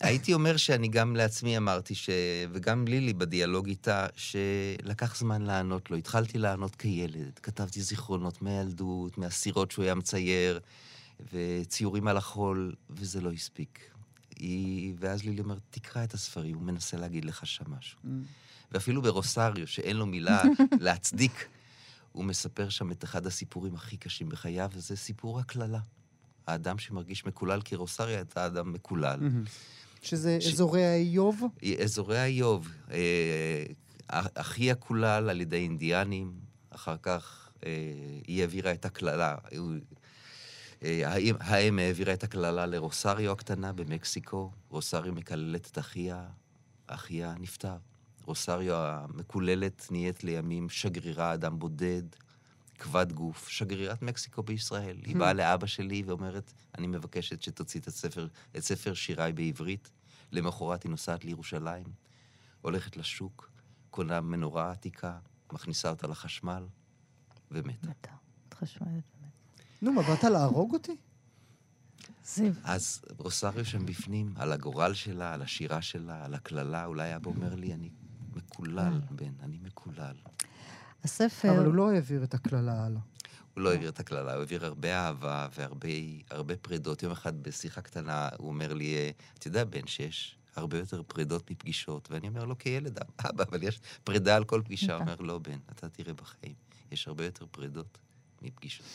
הייתי 0.00 0.34
אומר 0.34 0.56
שאני 0.56 0.88
גם 0.88 1.16
לעצמי 1.16 1.56
אמרתי, 1.56 1.94
ש... 1.94 2.10
וגם 2.52 2.88
לילי 2.88 3.12
בדיאלוג 3.12 3.68
איתה, 3.68 4.06
שלקח 4.16 5.16
זמן 5.16 5.42
לענות 5.42 5.90
לו. 5.90 5.96
התחלתי 5.96 6.38
לענות 6.38 6.76
כילד, 6.76 7.38
כתבתי 7.42 7.82
זיכרונות 7.82 8.42
מהילדות, 8.42 9.18
מהסירות 9.18 9.70
שהוא 9.70 9.84
היה 9.84 9.94
מצייר, 9.94 10.60
וציורים 11.32 12.08
על 12.08 12.16
החול, 12.16 12.74
וזה 12.90 13.20
לא 13.20 13.32
הספיק. 13.32 13.80
היא... 14.38 14.94
ואז 14.98 15.24
לילי 15.24 15.40
אומרת, 15.40 15.60
תקרא 15.70 16.04
את 16.04 16.14
הספרים, 16.14 16.54
הוא 16.54 16.62
מנסה 16.62 16.96
להגיד 16.96 17.24
לך 17.24 17.46
שם 17.46 17.64
משהו. 17.78 17.98
ואפילו 18.74 19.02
ברוסריו, 19.02 19.66
שאין 19.66 19.96
לו 19.96 20.06
מילה 20.06 20.42
להצדיק, 20.80 21.48
הוא 22.12 22.24
מספר 22.24 22.68
שם 22.68 22.92
את 22.92 23.04
אחד 23.04 23.26
הסיפורים 23.26 23.74
הכי 23.74 23.96
קשים 23.96 24.28
בחייו, 24.28 24.70
וזה 24.74 24.96
סיפור 24.96 25.40
הקללה. 25.40 25.80
האדם 26.46 26.78
שמרגיש 26.78 27.26
מקולל, 27.26 27.60
כי 27.60 27.76
רוסריה 27.76 28.16
הייתה 28.16 28.46
אדם 28.46 28.72
מקולל. 28.72 29.18
שזה 30.02 30.40
ש- 30.40 30.52
אזורי 30.52 30.84
האיוב? 30.84 31.42
אזורי 31.82 32.18
האיוב, 32.18 32.68
אה, 32.90 33.64
אחי 34.34 34.70
הקולל 34.70 35.26
על 35.30 35.40
ידי 35.40 35.56
אינדיאנים, 35.56 36.32
אחר 36.70 36.96
כך 37.02 37.48
אה, 37.66 37.70
היא 38.26 38.40
העבירה 38.40 38.72
את 38.72 38.84
הקללה, 38.84 39.34
אה, 40.82 41.02
האם 41.40 41.78
העבירה 41.78 42.12
את 42.12 42.24
הקללה 42.24 42.66
לרוסריו 42.66 43.32
הקטנה 43.32 43.72
במקסיקו, 43.72 44.50
רוסריו 44.68 45.12
מקללת 45.12 45.68
את 45.72 45.78
אחיה, 45.78 46.26
אחיה 46.86 47.34
נפטר. 47.40 47.76
רוסריו 48.26 48.76
המקוללת 48.76 49.88
נהיית 49.90 50.24
לימים 50.24 50.68
שגרירה, 50.68 51.34
אדם 51.34 51.58
בודד, 51.58 52.02
כבד 52.78 53.12
גוף, 53.12 53.48
שגרירת 53.48 54.02
מקסיקו 54.02 54.42
בישראל. 54.42 54.96
היא 55.04 55.16
באה 55.16 55.32
לאבא 55.32 55.66
שלי 55.66 56.02
ואומרת, 56.06 56.52
אני 56.78 56.86
מבקשת 56.86 57.42
שתוציא 57.42 57.80
את 57.80 57.86
הספר, 57.86 58.28
את 58.56 58.62
ספר 58.62 58.94
שיריי 58.94 59.32
בעברית. 59.32 59.90
למחרת 60.32 60.82
היא 60.82 60.90
נוסעת 60.90 61.24
לירושלים, 61.24 61.86
הולכת 62.60 62.96
לשוק, 62.96 63.50
קונה 63.90 64.20
מנורה 64.20 64.70
עתיקה, 64.70 65.18
מכניסה 65.52 65.90
אותה 65.90 66.06
לחשמל, 66.06 66.66
ומתה. 67.50 67.86
מתה. 67.88 68.10
התחשמלת 68.48 68.88
באמת. 68.90 69.32
נו, 69.82 69.92
מה, 69.92 70.02
באת 70.02 70.24
להרוג 70.24 70.72
אותי? 70.72 70.96
זיו, 72.24 72.52
אז 72.64 73.02
רוסריו 73.18 73.64
שם 73.64 73.86
בפנים, 73.86 74.32
על 74.36 74.52
הגורל 74.52 74.94
שלה, 74.94 75.34
על 75.34 75.42
השירה 75.42 75.82
שלה, 75.82 76.24
על 76.24 76.34
הקללה, 76.34 76.84
אולי 76.84 77.16
אבא 77.16 77.30
אומר 77.30 77.54
לי, 77.54 77.74
אני 77.74 77.90
מקולל, 78.36 79.00
בן, 79.10 79.32
אני 79.42 79.58
מקולל. 79.62 80.16
הספר... 81.04 81.50
אבל 81.50 81.64
הוא 81.64 81.74
לא 81.74 81.90
העביר 81.90 82.24
את 82.24 82.34
הקללה 82.34 82.84
הלאה. 82.84 83.00
הוא 83.54 83.62
לא 83.62 83.70
העביר 83.70 83.88
את 83.88 84.00
הקללה, 84.00 84.32
הוא 84.32 84.40
העביר 84.40 84.64
הרבה 84.64 84.94
אהבה 84.94 85.48
והרבה 85.54 85.88
הרבה 86.30 86.56
פרידות. 86.56 87.02
יום 87.02 87.12
אחד 87.12 87.42
בשיחה 87.42 87.80
קטנה 87.80 88.28
הוא 88.38 88.48
אומר 88.48 88.72
לי, 88.72 88.94
"אה, 88.94 89.10
אתה 89.38 89.48
יודע, 89.48 89.64
בן, 89.64 89.86
שיש 89.86 90.38
הרבה 90.56 90.78
יותר 90.78 91.02
פרידות 91.02 91.50
מפגישות. 91.50 92.08
ואני 92.10 92.28
אומר 92.28 92.44
לו, 92.44 92.58
כילד, 92.58 92.98
אבא, 93.20 93.44
אבל 93.50 93.62
יש 93.62 93.80
פרידה 94.04 94.36
על 94.36 94.44
כל 94.44 94.62
פגישה. 94.64 94.94
הוא 94.94 95.02
אומר, 95.02 95.16
לא, 95.20 95.38
בן, 95.38 95.58
אתה 95.72 95.88
תראה 95.88 96.14
בחיים, 96.14 96.54
יש 96.92 97.08
הרבה 97.08 97.24
יותר 97.24 97.46
פרידות 97.50 97.98
מפגישות. 98.42 98.86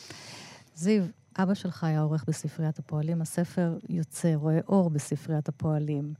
זיו, 0.74 1.02
אבא 1.38 1.54
שלך 1.54 1.84
היה 1.84 2.00
עורך 2.00 2.24
בספריית 2.28 2.78
הפועלים, 2.78 3.22
הספר 3.22 3.78
יוצא, 3.88 4.34
רואה 4.34 4.58
אור 4.68 4.90
בספריית 4.90 5.48
הפועלים. 5.48 6.14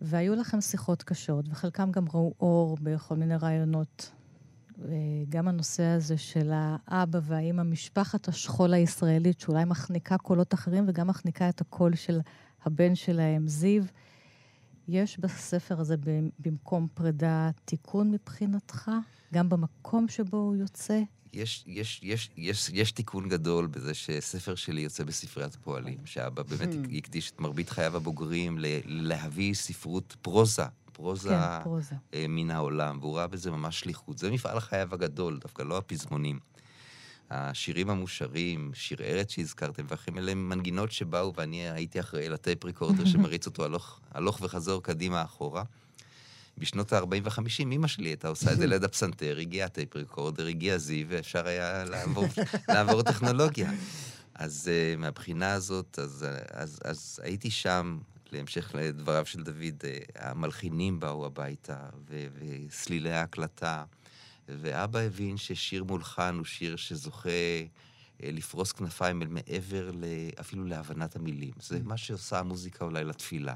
והיו 0.00 0.34
לכם 0.34 0.60
שיחות 0.60 1.02
קשות, 1.02 1.44
וחלקם 1.50 1.90
גם 1.90 2.04
ראו 2.14 2.34
אור 2.40 2.78
בכל 2.82 3.16
מיני 3.16 3.36
רעיונות. 3.36 4.10
אה, 4.84 4.94
גם 5.28 5.48
הנושא 5.48 5.82
הזה 5.82 6.18
של 6.18 6.50
האבא 6.52 7.18
והאימא, 7.22 7.62
משפחת 7.62 8.28
השכול 8.28 8.74
הישראלית, 8.74 9.40
שאולי 9.40 9.64
מחניקה 9.64 10.18
קולות 10.18 10.54
אחרים 10.54 10.84
וגם 10.88 11.06
מחניקה 11.06 11.48
את 11.48 11.60
הקול 11.60 11.94
של 11.94 12.20
הבן 12.64 12.94
שלהם, 12.94 13.48
זיו. 13.48 13.82
יש 14.88 15.18
בספר 15.18 15.80
הזה 15.80 15.96
במקום 16.38 16.88
פרידה 16.94 17.50
תיקון 17.64 18.10
מבחינתך? 18.10 18.90
גם 19.34 19.48
במקום 19.48 20.08
שבו 20.08 20.36
הוא 20.36 20.56
יוצא? 20.56 21.00
יש, 21.32 21.64
יש, 21.66 22.00
יש, 22.02 22.30
יש, 22.36 22.70
יש 22.72 22.92
תיקון 22.92 23.28
גדול 23.28 23.66
בזה 23.66 23.94
שספר 23.94 24.54
שלי 24.54 24.80
יוצא 24.80 25.04
בספריית 25.04 25.56
פועלים, 25.56 25.98
שאבא 26.04 26.42
באמת 26.42 26.68
הקדיש 26.96 27.30
את 27.30 27.40
מרבית 27.40 27.70
חייו 27.70 27.96
הבוגרים 27.96 28.58
להביא 28.84 29.54
ספרות 29.54 30.16
פרוזה, 30.22 30.62
פרוזה 30.92 31.28
כן, 31.28 31.62
פרוזה. 31.62 31.94
אה, 32.14 32.26
מן 32.28 32.50
העולם, 32.50 32.98
והוא 33.00 33.16
ראה 33.16 33.26
בזה 33.26 33.50
ממש 33.50 33.80
שליחות. 33.80 34.18
זה 34.18 34.30
מפעל 34.30 34.60
חייו 34.60 34.94
הגדול, 34.94 35.38
דווקא 35.38 35.62
לא 35.62 35.78
הפזמונים. 35.78 36.38
השירים 37.30 37.90
המושרים, 37.90 38.70
שיר 38.74 39.02
ארץ 39.02 39.30
שהזכרתם, 39.30 39.84
ואחרים 39.88 40.18
אלה 40.18 40.32
הם 40.32 40.48
מנגינות 40.48 40.92
שבאו, 40.92 41.32
ואני 41.36 41.70
הייתי 41.70 42.00
אחראי 42.00 42.28
לטייפ 42.28 42.64
ריקורדר 42.64 43.04
שמריץ 43.12 43.46
אותו 43.46 43.64
הלוך, 43.64 44.00
הלוך 44.10 44.38
וחזור 44.42 44.82
קדימה 44.82 45.22
אחורה. 45.22 45.62
בשנות 46.58 46.92
ה-40 46.92 47.04
וה-50, 47.24 47.42
אמא 47.72 47.86
שלי 47.88 48.08
הייתה 48.08 48.28
עושה 48.28 48.52
את 48.52 48.58
זה 48.58 48.66
ליד 48.66 48.84
הפסנתר, 48.84 49.38
הגיע 49.40 49.64
הטייפ 49.66 49.96
ריקורדר, 49.96 50.46
הגיע 50.46 50.78
זיו, 50.78 51.06
ואפשר 51.10 51.46
היה 51.46 51.84
לעבור, 51.84 52.24
לעבור 52.68 53.02
טכנולוגיה. 53.02 53.70
אז 54.34 54.70
uh, 54.70 55.00
מהבחינה 55.00 55.52
הזאת, 55.52 55.98
אז, 56.02 56.26
אז, 56.50 56.80
אז 56.84 57.20
הייתי 57.22 57.50
שם, 57.50 57.98
להמשך 58.32 58.74
לדבריו 58.74 59.26
של 59.26 59.42
דוד, 59.42 59.54
uh, 59.80 60.18
המלחינים 60.18 61.00
באו 61.00 61.26
הביתה, 61.26 61.76
ו- 62.10 62.26
וסלילי 62.68 63.12
ההקלטה, 63.12 63.84
ואבא 64.48 64.98
הבין 64.98 65.36
ששיר 65.36 65.84
מולחן 65.84 66.34
הוא 66.38 66.44
שיר 66.44 66.76
שזוכה 66.76 67.28
אה, 68.22 68.30
לפרוס 68.32 68.72
כנפיים 68.72 69.22
אל 69.22 69.28
מעבר 69.28 69.90
ל- 69.90 70.04
אפילו 70.40 70.64
להבנת 70.64 71.16
המילים. 71.16 71.52
זה 71.60 71.78
מה 71.84 71.96
שעושה 71.96 72.38
המוזיקה 72.38 72.84
אולי 72.84 73.04
לתפילה. 73.04 73.54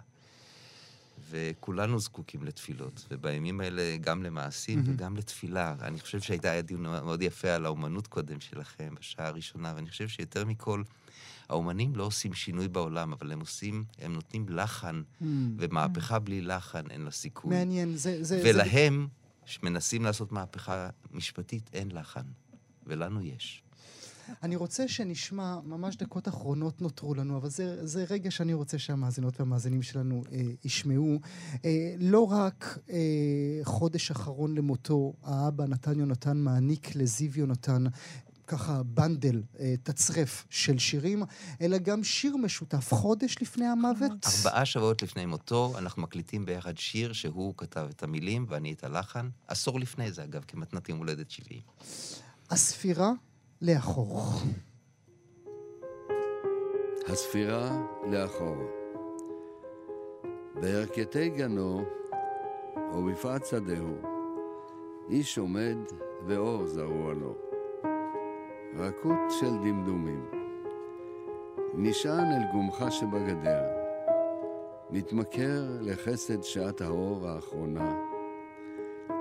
וכולנו 1.31 1.99
זקוקים 2.01 2.43
לתפילות, 2.45 3.07
ובימים 3.11 3.61
האלה 3.61 3.97
גם 4.01 4.23
למעשים 4.23 4.83
וגם 4.87 5.17
לתפילה. 5.17 5.75
אני 5.81 6.01
חושב 6.01 6.21
שהייתה 6.21 6.63
דיון 6.63 6.83
מאוד 6.83 7.23
יפה 7.23 7.49
על 7.51 7.65
האומנות 7.67 8.07
קודם 8.07 8.41
שלכם, 8.41 8.95
בשעה 9.01 9.27
הראשונה, 9.27 9.73
ואני 9.77 9.91
חושב 9.91 10.09
שיותר 10.09 10.45
מכל, 10.45 10.83
האומנים 11.49 11.97
לא 11.97 12.05
עושים 12.05 12.35
שינוי 12.35 12.69
בעולם, 12.69 13.13
אבל 13.13 13.33
הם 13.33 13.41
עושים, 13.41 13.85
הם 13.99 14.13
נותנים 14.13 14.47
לחן, 14.49 15.03
ומהפכה 15.59 16.19
בלי 16.19 16.41
לחן 16.41 16.91
אין 16.91 17.01
לה 17.03 17.11
סיכוי. 17.11 17.57
מעניין, 17.59 17.89
זה... 17.97 17.97
זה- 17.97 18.25
זה- 18.25 18.41
ולהם, 18.45 19.09
שמנסים 19.45 20.05
לעשות 20.05 20.33
מהפכה 20.33 20.89
משפטית, 21.11 21.71
אין 21.73 21.91
לחן, 21.91 22.23
ולנו 22.87 23.23
יש. 23.23 23.63
אני 24.43 24.57
רוצה 24.57 24.89
שנשמע, 24.89 25.61
ממש 25.65 25.97
דקות 25.97 26.29
אחרונות 26.29 26.83
נותרו 26.83 27.15
לנו, 27.15 27.37
אבל 27.37 27.49
זה, 27.49 27.87
זה 27.87 28.05
רגע 28.11 28.31
שאני 28.31 28.55
רוצה 28.55 28.79
שהמאזינות 28.79 29.41
והמאזינים 29.41 29.83
שלנו 29.83 30.23
אה, 30.33 30.41
ישמעו. 30.65 31.19
אה, 31.65 31.95
לא 31.99 32.33
רק 32.33 32.79
אה, 32.91 32.99
חודש 33.65 34.11
אחרון 34.11 34.55
למותו, 34.55 35.13
האבא 35.23 35.67
נתן 35.67 35.99
יונתן 35.99 36.37
מעניק 36.37 36.97
לזיו 36.97 37.39
יונתן 37.39 37.85
ככה 38.53 38.83
בנדל, 38.83 39.43
אה, 39.61 39.75
תצרף 39.83 40.47
של 40.51 40.79
שירים, 40.79 41.23
אלא 41.61 41.79
גם 41.79 42.05
שיר 42.05 42.37
משותף, 42.37 42.95
חודש 42.95 43.37
לפני 43.41 43.67
המוות. 43.67 44.27
ארבעה 44.27 44.65
שבועות 44.65 45.03
לפני 45.03 45.27
מותו, 45.27 45.73
אנחנו 45.79 46.03
מקליטים 46.03 46.45
ביחד 46.45 46.79
שיר 46.79 47.13
שהוא 47.13 47.55
כתב 47.57 47.87
את 47.91 48.03
המילים 48.03 48.47
ואני 48.49 48.73
את 48.73 48.85
הלחן. 48.85 49.29
עשור 49.49 49.81
לפני 49.81 50.13
זה, 50.13 50.25
אגב, 50.25 50.45
כמתנת 50.49 50.89
יום 50.89 50.99
הולדת 50.99 51.31
70. 51.31 51.61
הספירה 52.51 53.13
לאחור. 53.63 54.21
הספירה 57.09 57.71
לאחור. 58.11 58.57
בירכתי 60.61 61.29
גנו, 61.29 61.85
או 62.93 63.05
בפעת 63.05 63.47
שדהו, 63.47 63.97
איש 65.11 65.39
עומד 65.39 65.77
ואור 66.27 66.67
זרוע 66.67 67.15
לו. 67.15 67.35
רכות 68.77 69.31
של 69.41 69.51
דמדומים. 69.51 70.31
נשען 71.75 72.33
אל 72.33 72.53
גומך 72.53 72.85
שבגדר, 72.91 73.63
מתמכר 74.91 75.63
לחסד 75.81 76.43
שעת 76.43 76.81
האור 76.81 77.29
האחרונה, 77.29 77.95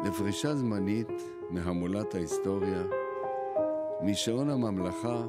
לפרישה 0.05 0.55
זמנית 0.55 1.11
מהמולת 1.49 2.15
ההיסטוריה, 2.15 2.83
משעון 4.03 4.49
הממלכה, 4.49 5.27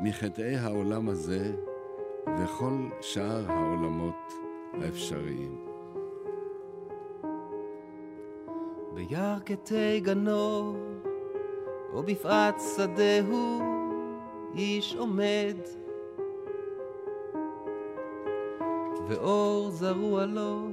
מחטאי 0.00 0.56
העולם 0.56 1.08
הזה 1.08 1.52
וכל 2.38 2.88
שאר 3.00 3.50
העולמות 3.50 4.32
האפשריים. 4.82 5.66
בירכתי 8.94 10.00
גנו, 10.00 10.76
או 11.92 12.02
בפעת 12.02 12.60
שדהו, 12.76 13.60
איש 14.54 14.94
עומד, 14.94 15.56
ואור 19.08 19.70
זרוע 19.70 20.26
לו, 20.26 20.68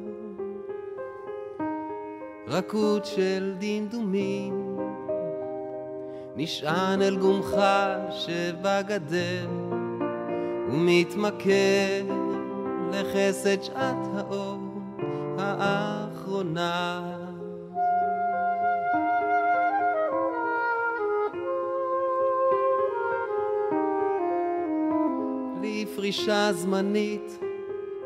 רכות 2.47 3.05
של 3.05 3.55
דמדומים, 3.59 4.62
נשען 6.35 7.01
אל 7.01 7.17
גומך 7.17 7.55
שבגדר, 8.09 9.47
ומתמכר 10.69 12.03
לחסד 12.91 13.63
שעת 13.63 14.07
האור 14.15 14.57
האחרונה. 15.37 17.01
לפרישה 25.61 26.53
זמנית 26.53 27.39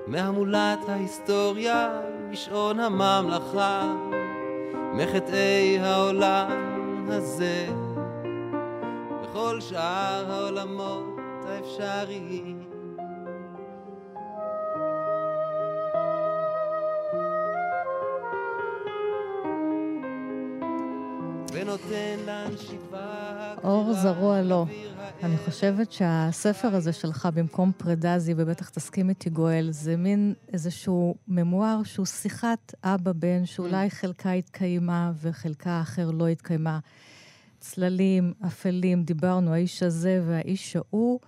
מהמולת 0.08 0.90
ההיסטוריה, 0.90 2.02
משעון 2.30 2.80
הממלכה, 2.80 3.96
מחטאי 4.94 5.80
העולם 5.80 7.06
הזה, 7.10 7.68
וכל 9.38 9.62
שאר 9.62 10.32
העולמות 10.32 11.20
האפשריים. 11.46 12.64
אור 23.64 23.94
זרוע 23.94 24.36
הער. 24.38 24.64
אני 25.24 25.38
חושבת 25.38 25.92
שהספר 25.92 26.76
הזה 26.76 26.94
שלך, 26.94 27.30
במקום 27.34 27.72
פרידה, 27.78 28.20
זי, 28.20 28.34
ובטח 28.38 28.70
תסכים 28.70 29.10
איתי, 29.10 29.30
גואל, 29.30 29.68
זה 29.72 29.98
מין 29.98 30.34
איזשהו 30.54 31.16
ממואר 31.28 31.84
שהוא 31.84 32.06
שיחת 32.06 32.74
אבא-בן, 32.84 33.46
שאולי 33.46 33.90
חלקה 33.90 34.32
התקיימה 34.32 35.12
וחלקה 35.22 35.72
האחר 35.72 36.12
לא 36.12 36.28
התקיימה. 36.28 36.80
צללים, 37.72 38.34
אפלים, 38.48 39.04
דיברנו, 39.04 39.54
האיש 39.54 39.84
הזה 39.84 40.24
והאיש 40.28 40.76
ההוא. 40.76 41.20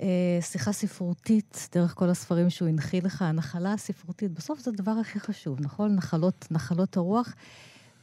אה, 0.00 0.06
שיחה 0.40 0.72
ספרותית, 0.72 1.68
דרך 1.74 1.94
כל 1.94 2.08
הספרים 2.10 2.50
שהוא 2.50 2.68
הנחיל 2.68 3.06
לך, 3.06 3.22
הנחלה 3.22 3.72
הספרותית, 3.72 4.32
בסוף 4.32 4.60
זה 4.60 4.70
הדבר 4.70 4.90
הכי 4.90 5.20
חשוב, 5.20 5.60
נכון? 5.60 5.94
נחלות, 5.94 6.46
נחלות 6.50 6.96
הרוח. 6.96 7.34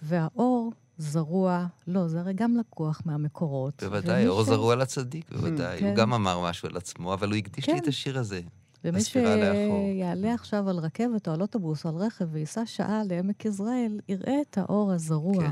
והאור 0.02 0.72
זרוע, 0.98 1.66
לא, 1.88 2.08
זה 2.08 2.20
הרי 2.20 2.34
גם 2.34 2.58
לקוח 2.58 3.02
מהמקורות. 3.06 3.84
בוודאי, 3.84 4.28
אור 4.28 4.44
ש- 4.44 4.48
זרוע 4.48 4.76
לצדיק, 4.76 5.32
בוודאי. 5.32 5.80
כן. 5.80 5.86
הוא 5.86 5.96
גם 5.96 6.14
אמר 6.14 6.50
משהו 6.50 6.70
על 6.70 6.78
עצמו, 6.78 7.14
אבל 7.14 7.28
הוא 7.30 7.38
הקדיש 7.38 7.68
לי 7.70 7.74
כן. 7.74 7.80
את 7.84 7.88
השיר 7.88 8.20
הזה. 8.20 8.42
ומי. 8.86 9.02
שיעלה 9.04 10.34
עכשיו 10.34 10.70
על 10.70 10.78
רכבת 10.78 11.28
או 11.28 11.34
על 11.34 11.42
אוטובוס 11.42 11.86
או 11.86 11.90
על 11.90 11.96
רכב 11.96 12.26
וייסע 12.32 12.66
שעה 12.66 13.02
לעמק 13.10 13.46
יזרעאל, 13.46 14.00
יראה 14.10 14.36
את 14.50 14.58
האור 14.58 14.92
הזרוע. 14.92 15.44
כן. 15.44 15.52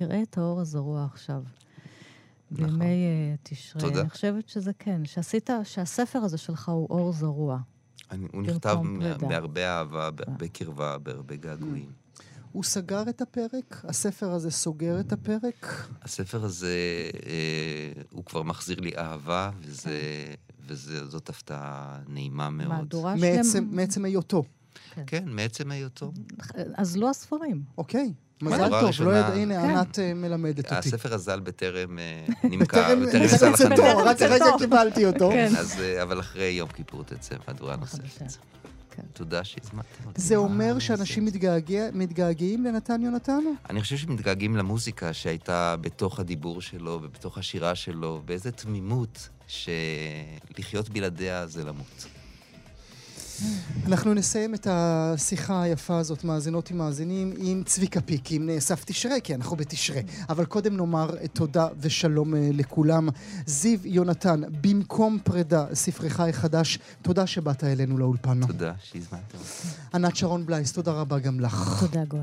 יראה 0.00 0.22
את 0.22 0.38
האור 0.38 0.60
הזרוע 0.60 1.04
עכשיו. 1.04 1.42
נכון. 2.50 2.66
בימי 2.66 2.84
אה, 2.84 3.34
תשרי. 3.42 3.82
תודה. 3.82 4.00
אני 4.00 4.10
חושבת 4.10 4.48
שזה 4.48 4.72
כן, 4.78 5.04
שעשית, 5.04 5.50
שהספר 5.64 6.18
הזה 6.18 6.38
שלך 6.38 6.68
הוא 6.68 6.86
אור 6.90 7.12
זרוע. 7.12 7.58
אני- 8.10 8.26
הוא 8.32 8.42
נכתב. 8.42 8.76
בהרבה 9.20 9.78
אהבה, 9.78 10.10
בהרבה 10.10 10.48
קרבה, 10.48 10.98
בהרבה 10.98 11.36
געגועים. 11.36 11.92
הוא 12.52 12.64
סגר 12.64 13.02
את 13.08 13.22
הפרק? 13.22 13.84
הספר 13.88 14.30
הזה 14.30 14.50
סוגר 14.50 15.00
את 15.00 15.12
הפרק? 15.12 15.86
הספר 16.02 16.44
הזה, 16.44 16.76
אה, 17.26 18.02
הוא 18.10 18.24
כבר 18.24 18.42
מחזיר 18.42 18.80
לי 18.80 18.96
אהבה, 18.96 19.50
וזה, 19.60 19.98
וזאת 20.66 21.28
הפתעה 21.28 22.00
נעימה 22.08 22.50
מאוד. 22.50 22.68
מהדורה 22.68 23.14
מעצם, 23.14 23.42
שלמה. 23.52 23.66
מעצם 23.76 24.04
היותו, 24.04 24.42
כן, 25.06 25.24
מעצם 25.28 25.70
היותו. 25.70 26.12
אז 26.74 26.96
לא 26.96 27.10
הספרים. 27.10 27.62
אוקיי. 27.78 28.12
מזל 28.44 28.68
טוב, 28.80 29.06
לא 29.06 29.16
ידע, 29.16 29.26
הנה, 29.28 29.62
כן. 29.62 29.70
ענת 29.70 29.98
אה, 29.98 30.14
מלמדת 30.14 30.64
אותי. 30.72 30.74
הספר 30.88 31.14
הזל 31.14 31.40
בטרם 31.40 31.98
אה, 31.98 32.24
נמכר, 32.50 32.94
בטרם 33.08 33.22
יצא 33.22 33.50
בטרם 33.52 33.72
לחנות. 33.72 34.06
רק 34.06 34.22
הרגע 34.22 34.44
קיבלתי 34.58 35.06
אותו. 35.06 35.30
כן. 35.30 35.52
אז, 35.58 35.80
אה, 35.80 36.02
אבל 36.02 36.20
אחרי 36.20 36.44
יום 36.44 36.68
כיפור 36.68 37.02
תצא 37.04 37.34
מהדורה. 37.48 37.76
נוספת. 37.76 38.32
כן. 38.96 39.02
תודה 39.12 39.44
שהזמנתם 39.44 40.04
אותי. 40.06 40.20
זה 40.22 40.36
אומר 40.36 40.78
שאנשים 40.78 41.24
מתגעגע- 41.24 41.90
מתגעגעים 41.92 42.64
לנתן 42.64 43.02
יונתן? 43.02 43.40
אני 43.70 43.80
חושב 43.80 43.96
שמתגעגעים 43.96 44.56
למוזיקה 44.56 45.12
שהייתה 45.12 45.76
בתוך 45.80 46.20
הדיבור 46.20 46.60
שלו 46.60 47.00
ובתוך 47.02 47.38
השירה 47.38 47.74
שלו, 47.74 48.22
באיזה 48.24 48.50
תמימות 48.52 49.28
שלחיות 49.46 50.88
בלעדיה 50.88 51.46
זה 51.46 51.64
למות. 51.64 52.06
אנחנו 53.86 54.14
נסיים 54.14 54.54
את 54.54 54.66
השיחה 54.70 55.62
היפה 55.62 55.98
הזאת, 55.98 56.24
מאזינות 56.24 56.70
עם 56.70 56.78
מאזינים, 56.78 57.34
עם 57.36 57.62
צביקה 57.66 58.00
פיק, 58.00 58.32
עם 58.32 58.50
סף 58.58 58.84
תשרה, 58.84 59.20
כי 59.20 59.34
אנחנו 59.34 59.56
בתשרה. 59.56 60.00
אבל 60.28 60.44
קודם 60.44 60.76
נאמר 60.76 61.10
תודה 61.32 61.66
ושלום 61.80 62.34
אה, 62.34 62.48
לכולם. 62.52 63.08
זיו 63.46 63.78
יונתן, 63.84 64.40
במקום 64.60 65.18
פרידה, 65.24 65.66
ספרך 65.74 66.20
החדש, 66.20 66.78
תודה 67.02 67.26
שבאת 67.26 67.64
אלינו 67.64 67.98
לאולפן. 67.98 68.46
תודה 68.46 68.72
שהזמנתם. 68.82 69.38
ענת 69.94 70.16
שרון 70.16 70.46
בלייס, 70.46 70.72
תודה 70.72 70.92
רבה 70.92 71.18
גם 71.18 71.40
לך. 71.40 71.80
תודה, 71.80 72.04
גואל. 72.04 72.22